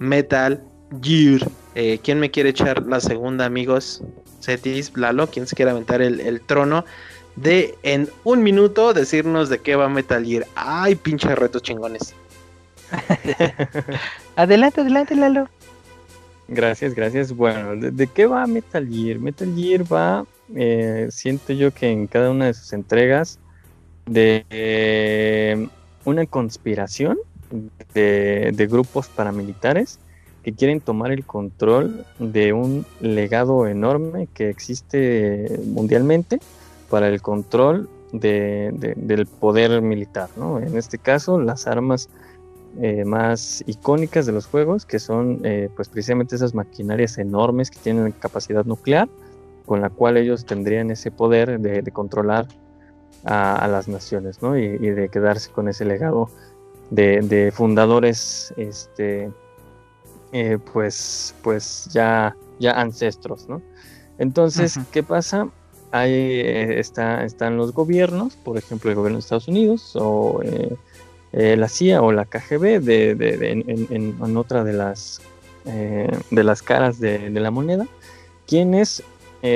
Metal 0.00 0.60
Gear. 1.00 1.42
Eh, 1.78 2.00
¿Quién 2.02 2.18
me 2.20 2.30
quiere 2.30 2.48
echar 2.48 2.86
la 2.86 3.00
segunda, 3.00 3.44
amigos? 3.44 4.02
Cetis, 4.40 4.96
Lalo, 4.96 5.26
¿quién 5.26 5.46
se 5.46 5.54
quiere 5.54 5.72
aventar 5.72 6.00
el, 6.00 6.20
el 6.20 6.40
trono? 6.40 6.86
De 7.36 7.74
en 7.82 8.08
un 8.24 8.42
minuto 8.42 8.94
decirnos 8.94 9.50
de 9.50 9.58
qué 9.58 9.76
va 9.76 9.86
Metal 9.90 10.24
Gear. 10.24 10.46
Ay, 10.54 10.94
pinche 10.94 11.34
retos 11.34 11.60
chingones. 11.62 12.14
Adelante, 14.36 14.80
adelante, 14.80 15.16
Lalo. 15.16 15.50
Gracias, 16.48 16.94
gracias. 16.94 17.36
Bueno, 17.36 17.76
¿de, 17.76 17.90
de 17.90 18.06
qué 18.06 18.24
va 18.24 18.46
Metal 18.46 18.88
Gear? 18.88 19.18
Metal 19.18 19.54
Gear 19.54 19.92
va, 19.92 20.24
eh, 20.54 21.08
siento 21.10 21.52
yo 21.52 21.74
que 21.74 21.90
en 21.90 22.06
cada 22.06 22.30
una 22.30 22.46
de 22.46 22.54
sus 22.54 22.72
entregas, 22.72 23.38
de 24.06 24.46
eh, 24.48 25.68
una 26.06 26.24
conspiración 26.24 27.18
de, 27.92 28.50
de 28.54 28.66
grupos 28.66 29.08
paramilitares 29.08 29.98
que 30.46 30.52
quieren 30.54 30.80
tomar 30.80 31.10
el 31.10 31.26
control 31.26 32.04
de 32.20 32.52
un 32.52 32.86
legado 33.00 33.66
enorme 33.66 34.28
que 34.32 34.48
existe 34.48 35.58
mundialmente 35.66 36.38
para 36.88 37.08
el 37.08 37.20
control 37.20 37.88
de- 38.12 38.70
de- 38.74 38.94
del 38.94 39.26
poder 39.26 39.82
militar, 39.82 40.28
¿no? 40.36 40.60
En 40.60 40.76
este 40.78 40.98
caso, 40.98 41.40
las 41.40 41.66
armas 41.66 42.08
eh, 42.80 43.04
más 43.04 43.64
icónicas 43.66 44.24
de 44.24 44.30
los 44.30 44.46
juegos, 44.46 44.86
que 44.86 45.00
son 45.00 45.40
eh, 45.42 45.68
pues 45.74 45.88
precisamente 45.88 46.36
esas 46.36 46.54
maquinarias 46.54 47.18
enormes 47.18 47.68
que 47.68 47.80
tienen 47.80 48.12
capacidad 48.12 48.64
nuclear, 48.64 49.08
con 49.64 49.80
la 49.80 49.90
cual 49.90 50.16
ellos 50.16 50.46
tendrían 50.46 50.92
ese 50.92 51.10
poder 51.10 51.58
de, 51.58 51.82
controlar 51.90 52.46
a, 53.24 53.66
las 53.66 53.88
naciones, 53.88 54.42
¿no? 54.42 54.56
Y, 54.56 54.62
y 54.66 54.90
de 54.90 55.08
quedarse 55.08 55.50
con 55.50 55.68
ese 55.68 55.84
legado 55.84 56.28
de, 56.90 57.20
de 57.22 57.50
fundadores, 57.50 58.54
este, 58.56 59.32
eh, 60.32 60.58
pues, 60.72 61.34
pues 61.42 61.88
ya, 61.92 62.36
ya 62.58 62.72
ancestros, 62.72 63.48
¿no? 63.48 63.62
Entonces. 64.18 64.78
¿qué 64.92 65.02
pasa? 65.02 65.48
Ahí 65.92 66.12
eh, 66.12 66.80
está, 66.80 67.24
están 67.24 67.56
los 67.56 67.72
gobiernos, 67.72 68.36
por 68.36 68.58
ejemplo, 68.58 68.90
el 68.90 68.96
gobierno 68.96 69.18
de 69.18 69.20
Estados 69.20 69.48
Unidos 69.48 69.92
o 69.94 70.40
eh, 70.42 70.74
eh, 71.32 71.56
la 71.56 71.68
CIA 71.68 72.02
o 72.02 72.12
la 72.12 72.24
KGB 72.24 72.80
de, 72.80 73.14
de- 73.14 73.36
de- 73.36 73.50
en, 73.52 73.64
en- 73.68 74.16
en 74.22 74.36
otra 74.36 74.64
de 74.64 74.72
las, 74.72 75.20
de 75.64 76.44
las 76.44 76.62
caras 76.62 76.98
de, 77.00 77.28
la 77.30 77.50
moneda, 77.50 77.86
quienes 78.46 79.02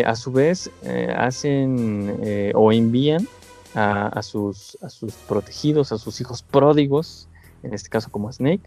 a 0.07 0.15
su 0.17 0.31
vez 0.33 0.71
hacen 1.17 2.53
o 2.55 2.73
envían 2.73 3.27
a, 3.75 4.07
a 4.09 4.23
sus, 4.23 4.77
a 4.83 4.89
sus 4.91 5.13
protegidos, 5.15 5.93
a 5.93 5.99
sus 5.99 6.21
hijos 6.21 6.43
pródigos, 6.43 7.29
en 7.63 7.75
este 7.75 7.89
caso 7.89 8.11
como 8.11 8.33
Snake, 8.33 8.63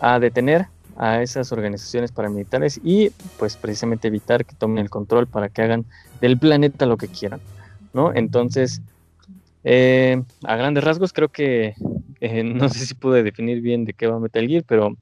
a 0.00 0.18
detener 0.18 0.66
a 0.96 1.22
esas 1.22 1.52
organizaciones 1.52 2.12
paramilitares 2.12 2.80
y 2.82 3.10
pues 3.38 3.56
precisamente 3.56 4.08
evitar 4.08 4.44
que 4.44 4.54
tomen 4.54 4.78
el 4.78 4.90
control 4.90 5.26
para 5.26 5.48
que 5.48 5.62
hagan 5.62 5.84
del 6.20 6.38
planeta 6.38 6.86
lo 6.86 6.96
que 6.96 7.08
quieran, 7.08 7.40
¿no? 7.92 8.14
Entonces, 8.14 8.80
eh, 9.64 10.22
a 10.44 10.56
grandes 10.56 10.84
rasgos 10.84 11.12
creo 11.12 11.28
que 11.28 11.74
eh, 12.20 12.42
no 12.44 12.68
sé 12.68 12.86
si 12.86 12.94
pude 12.94 13.22
definir 13.22 13.60
bien 13.60 13.84
de 13.84 13.92
qué 13.92 14.06
va 14.06 14.18
Metal 14.18 14.46
Gear, 14.46 14.64
pero 14.66 14.96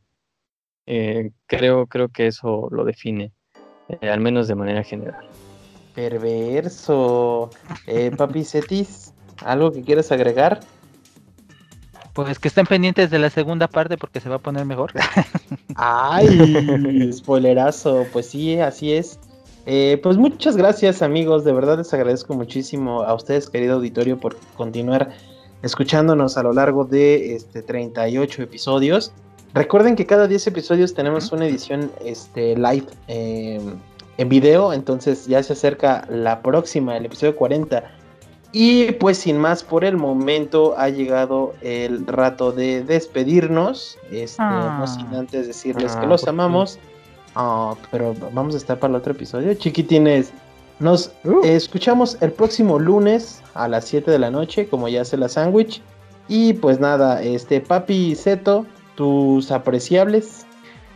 eh, 0.87 1.31
creo, 1.47 1.87
creo 1.87 2.09
que 2.09 2.27
eso 2.27 2.69
lo 2.71 2.85
define, 2.85 3.33
eh, 3.89 4.11
al 4.11 4.21
menos 4.21 4.49
de 4.49 4.55
manera 4.55 4.83
general. 4.83 5.25
Perverso. 5.95 7.51
Papi 8.17 8.45
Cetis, 8.45 9.15
¿algo 9.45 9.71
que 9.71 9.83
quieras 9.83 10.11
agregar? 10.11 10.61
Pues 12.15 12.39
que 12.39 12.49
estén 12.49 12.67
pendientes 12.67 13.11
de 13.11 13.19
la 13.19 13.29
segunda 13.29 13.69
parte 13.69 13.99
porque 13.99 14.21
se 14.21 14.29
va 14.29 14.37
a 14.37 14.39
poner 14.39 14.65
mejor. 14.65 14.93
Ay, 15.75 17.13
spoilerazo. 17.13 18.07
Pues 18.13 18.27
sí, 18.27 18.59
así 18.61 18.93
es. 18.93 19.19
Eh, 19.67 19.99
pues 20.03 20.17
muchas 20.17 20.57
gracias 20.57 21.01
amigos, 21.01 21.43
de 21.45 21.53
verdad 21.53 21.79
les 21.79 21.93
agradezco 21.95 22.35
muchísimo 22.35 23.03
a 23.03 23.15
ustedes 23.15 23.49
querido 23.49 23.77
auditorio 23.77 24.21
por 24.21 24.37
continuar 24.57 25.15
escuchándonos 25.63 26.37
a 26.37 26.43
lo 26.43 26.53
largo 26.53 26.85
de 26.85 27.35
este 27.35 27.63
38 27.63 28.43
episodios. 28.43 29.13
Recuerden 29.55 29.97
que 29.97 30.05
cada 30.05 30.27
10 30.27 30.49
episodios 30.49 30.93
tenemos 30.93 31.33
una 31.33 31.47
edición 31.47 31.91
este, 32.05 32.55
live 32.57 32.87
eh, 33.09 33.59
en 34.19 34.29
video, 34.29 34.73
entonces 34.73 35.27
ya 35.27 35.43
se 35.43 35.55
acerca 35.55 36.07
la 36.11 36.43
próxima, 36.43 36.97
el 36.97 37.07
episodio 37.07 37.35
40. 37.35 38.04
Y 38.57 38.93
pues 38.93 39.19
sin 39.19 39.37
más 39.37 39.65
por 39.65 39.85
el 39.85 39.97
momento 39.97 40.75
ha 40.79 40.89
llegado 40.89 41.55
el 41.61 42.07
rato 42.07 42.53
de 42.53 42.85
despedirnos. 42.85 43.99
Este, 44.13 44.37
Ah. 44.41 44.77
no 44.79 44.87
sin 44.87 45.07
antes 45.13 45.49
decirles 45.49 45.95
Ah, 45.97 46.01
que 46.01 46.07
los 46.07 46.27
amamos. 46.29 46.79
Ah, 47.35 47.75
pero 47.91 48.15
vamos 48.33 48.55
a 48.55 48.59
estar 48.59 48.79
para 48.79 48.93
el 48.93 48.97
otro 48.97 49.11
episodio. 49.13 49.53
Chiquitines, 49.55 50.33
nos 50.79 51.11
Uh. 51.25 51.41
escuchamos 51.43 52.17
el 52.21 52.31
próximo 52.31 52.79
lunes 52.79 53.43
a 53.55 53.67
las 53.67 53.87
7 53.87 54.09
de 54.13 54.21
la 54.21 54.31
noche, 54.31 54.69
como 54.69 54.87
ya 54.89 55.01
hace 55.03 55.17
la 55.17 55.29
sándwich. 55.29 55.83
Y 56.29 56.53
pues 56.53 56.79
nada, 56.79 57.23
este 57.23 57.61
Papi 57.61 58.15
Zeto, 58.15 58.67
tus 58.95 59.51
apreciables. 59.51 60.47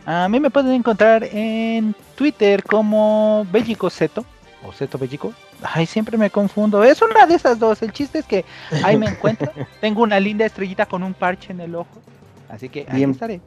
A 0.07 0.29
mí 0.29 0.39
me 0.39 0.49
pueden 0.49 0.73
encontrar 0.73 1.25
en 1.25 1.93
Twitter 2.15 2.63
como 2.63 3.45
Bellico 3.51 3.91
Zeto 3.91 4.25
o 4.67 4.71
Zeto 4.73 4.97
Bellico. 4.97 5.33
Ay, 5.63 5.87
siempre 5.87 6.17
me 6.17 6.31
confundo. 6.31 6.85
Es 6.85 7.03
una 7.03 7.27
de 7.27 7.35
esas 7.35 7.59
dos. 7.59 7.83
El 7.83 7.93
chiste 7.93 8.21
es 8.21 8.27
que 8.27 8.45
ahí 8.85 8.97
me 8.97 9.07
encuentro. 9.11 9.51
Tengo 9.81 10.03
una 10.03 10.21
linda 10.21 10.45
estrellita 10.47 10.87
con 10.87 11.03
un 11.03 11.15
parche 11.15 11.53
en 11.53 11.61
el 11.61 11.75
ojo. 11.75 11.89
Así 12.49 12.69
que 12.69 12.87
ahí 12.89 12.97
Bien. 12.99 13.11
estaré. 13.11 13.41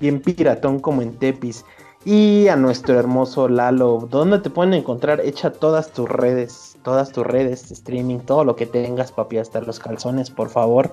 bien 0.00 0.20
piratón 0.20 0.80
como 0.80 1.02
en 1.02 1.16
Tepis. 1.18 1.64
Y 2.04 2.46
a 2.48 2.54
nuestro 2.56 2.98
hermoso 2.98 3.48
Lalo, 3.48 4.06
¿dónde 4.08 4.38
te 4.38 4.48
pueden 4.48 4.74
encontrar? 4.74 5.20
Echa 5.20 5.50
todas 5.50 5.90
tus 5.92 6.08
redes, 6.08 6.76
todas 6.84 7.10
tus 7.10 7.26
redes, 7.26 7.70
streaming, 7.72 8.18
todo 8.20 8.44
lo 8.44 8.54
que 8.54 8.66
tengas, 8.66 9.10
papi, 9.10 9.38
hasta 9.38 9.60
los 9.60 9.80
calzones, 9.80 10.30
por 10.30 10.48
favor. 10.48 10.92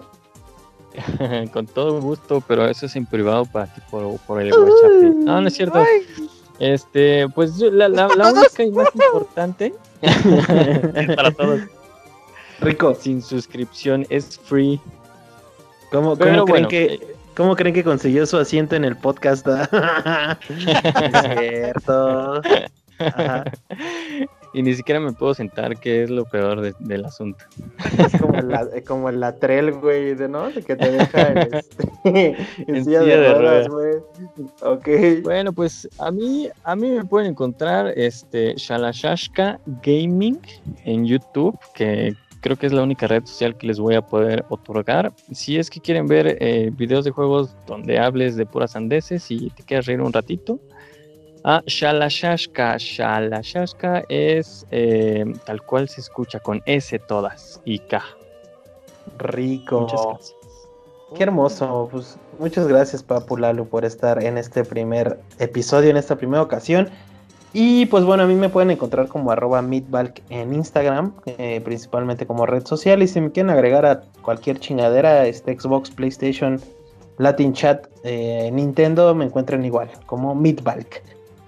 Con 1.54 1.68
todo 1.68 2.02
gusto, 2.02 2.42
pero 2.48 2.68
eso 2.68 2.86
es 2.88 2.96
en 2.96 3.06
privado 3.06 3.46
para 3.46 3.68
ti 3.68 3.82
por, 3.92 4.18
por 4.22 4.42
el 4.42 4.52
WhatsApp. 4.54 4.92
No, 5.18 5.42
no 5.42 5.48
es 5.48 5.54
cierto. 5.54 5.80
Ay, 5.80 6.23
Este, 6.60 7.28
pues 7.30 7.58
la, 7.58 7.90
la, 7.90 8.08
la 8.16 8.32
única 8.32 8.64
y 8.64 8.72
más 8.72 8.90
importante 8.94 9.74
para 11.16 11.32
todos, 11.32 11.62
Rico, 12.62 12.96
sin 12.96 13.22
suscripción 13.22 14.06
es 14.10 14.40
free. 14.40 14.80
¿cómo, 15.92 16.16
Pero 16.16 16.46
cómo 16.46 16.46
creen 16.46 16.46
bueno, 16.46 16.68
que, 16.68 16.84
eh, 16.86 17.16
¿cómo 17.36 17.56
creen 17.56 17.74
que 17.74 17.84
consiguió 17.84 18.26
su 18.26 18.38
asiento 18.38 18.76
en 18.76 18.86
el 18.86 18.96
podcast? 18.96 19.48
es 20.50 21.40
cierto. 21.40 22.42
Ajá. 23.00 23.44
Y 24.54 24.62
ni 24.64 24.74
siquiera 24.76 25.00
me 25.00 25.12
puedo 25.14 25.34
sentar, 25.34 25.78
que 25.78 26.04
es 26.04 26.10
lo 26.10 26.26
peor 26.26 26.62
de- 26.62 26.74
del 26.80 27.06
asunto. 27.06 27.44
Es 27.98 28.22
como 28.22 28.36
el, 28.40 28.50
la- 28.50 28.70
como 28.88 29.10
el 29.10 29.20
latrel, 29.20 29.72
güey, 29.74 30.16
de, 30.16 30.28
¿no? 30.30 30.50
De 30.52 30.62
que 30.62 30.76
te 30.76 30.92
deja 30.92 31.32
en, 31.32 31.54
este, 31.56 31.92
en 32.68 32.76
En 32.76 32.86
silla 32.86 33.02
de 33.02 33.34
ruedas, 33.34 33.68
güey. 33.68 33.94
Ok. 34.62 35.24
Bueno, 35.24 35.54
pues 35.54 35.88
a 36.00 36.12
mí, 36.12 36.50
a 36.64 36.76
mí 36.76 36.90
me 36.90 37.04
pueden 37.06 37.32
encontrar 37.32 37.88
este 37.98 38.54
Shalashashka 38.56 39.60
Gaming 39.84 40.40
en 40.86 41.06
YouTube, 41.06 41.58
que 41.74 42.14
creo 42.42 42.58
que 42.58 42.66
es 42.68 42.74
la 42.74 42.84
única 42.84 43.08
red 43.08 43.26
social 43.26 43.56
que 43.58 43.68
les 43.68 43.80
voy 43.80 43.96
a 43.96 44.02
poder 44.02 44.44
otorgar. 44.50 45.14
Si 45.32 45.58
es 45.58 45.70
que 45.70 45.80
quieren 45.80 46.08
ver 46.08 46.38
eh, 46.42 46.72
videos 46.74 47.06
de 47.06 47.12
juegos 47.12 47.56
donde 47.66 47.98
hables 48.00 48.36
de 48.36 48.46
puras 48.46 48.76
andeses 48.76 49.32
y 49.32 49.50
te 49.52 49.64
quieres 49.64 49.86
reír 49.86 50.02
un 50.02 50.12
ratito, 50.12 50.60
a 51.44 51.62
Shalashashka. 51.66 52.78
Shalashashka 52.78 54.04
es 54.10 54.66
eh, 54.72 55.26
tal 55.46 55.62
cual 55.64 55.90
se 55.90 56.02
escucha 56.02 56.40
con 56.40 56.62
S 56.66 56.98
todas 57.00 57.62
y 57.66 57.80
K. 57.80 58.02
Rico. 59.18 59.82
Muchas 59.82 60.06
gracias. 60.06 60.36
Qué 61.16 61.24
hermoso. 61.24 61.90
Pues 61.92 62.18
muchas 62.40 62.68
gracias, 62.68 63.04
Papu 63.04 63.38
Lalo, 63.38 63.66
por 63.66 63.86
estar 63.86 64.24
en 64.24 64.38
este 64.38 64.64
primer 64.64 65.20
episodio, 65.40 65.90
en 65.90 65.98
esta 65.98 66.16
primera 66.16 66.42
ocasión. 66.42 66.90
Y 67.56 67.86
pues 67.86 68.04
bueno, 68.04 68.24
a 68.24 68.26
mí 68.26 68.34
me 68.34 68.50
pueden 68.50 68.72
encontrar 68.72 69.08
como 69.08 69.30
arroba 69.30 69.62
meatbalk 69.62 70.24
en 70.30 70.56
Instagram, 70.56 71.14
eh, 71.26 71.62
principalmente 71.64 72.26
como 72.26 72.48
red 72.48 72.66
social. 72.66 73.04
Y 73.04 73.08
si 73.08 73.22
me 73.22 73.32
quieren 73.32 73.52
agregar 73.52 73.86
a 73.86 74.02
cualquier 74.24 74.60
chingadera, 74.60 75.28
este 75.28 75.60
Xbox, 75.60 75.92
PlayStation, 75.92 76.60
Latin 77.20 77.54
Chat, 77.54 77.86
eh, 78.04 78.50
Nintendo, 78.52 79.14
me 79.14 79.26
encuentran 79.26 79.64
igual, 79.64 79.92
como 80.08 80.34
meatbalk. 80.34 81.04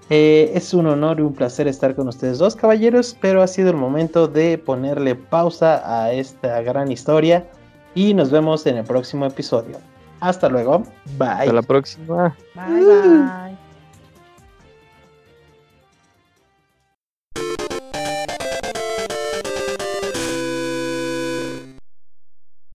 Eh, 0.08 0.52
es 0.54 0.72
un 0.72 0.86
honor 0.86 1.18
y 1.18 1.22
un 1.22 1.32
placer 1.32 1.66
estar 1.66 1.96
con 1.96 2.08
ustedes 2.08 2.38
dos, 2.38 2.54
caballeros, 2.54 3.16
pero 3.20 3.42
ha 3.42 3.46
sido 3.46 3.70
el 3.70 3.76
momento 3.76 4.28
de 4.28 4.56
ponerle 4.56 5.16
pausa 5.16 5.82
a 5.84 6.12
esta 6.12 6.60
gran 6.62 6.92
historia 6.92 7.44
y 7.94 8.14
nos 8.14 8.30
vemos 8.30 8.66
en 8.66 8.76
el 8.76 8.84
próximo 8.84 9.26
episodio. 9.26 9.78
Hasta 10.20 10.48
luego. 10.48 10.84
Bye. 11.18 11.28
Hasta 11.28 11.52
la 11.52 11.62
próxima. 11.62 12.36
Bye, 12.54 12.84
bye. 12.84 13.55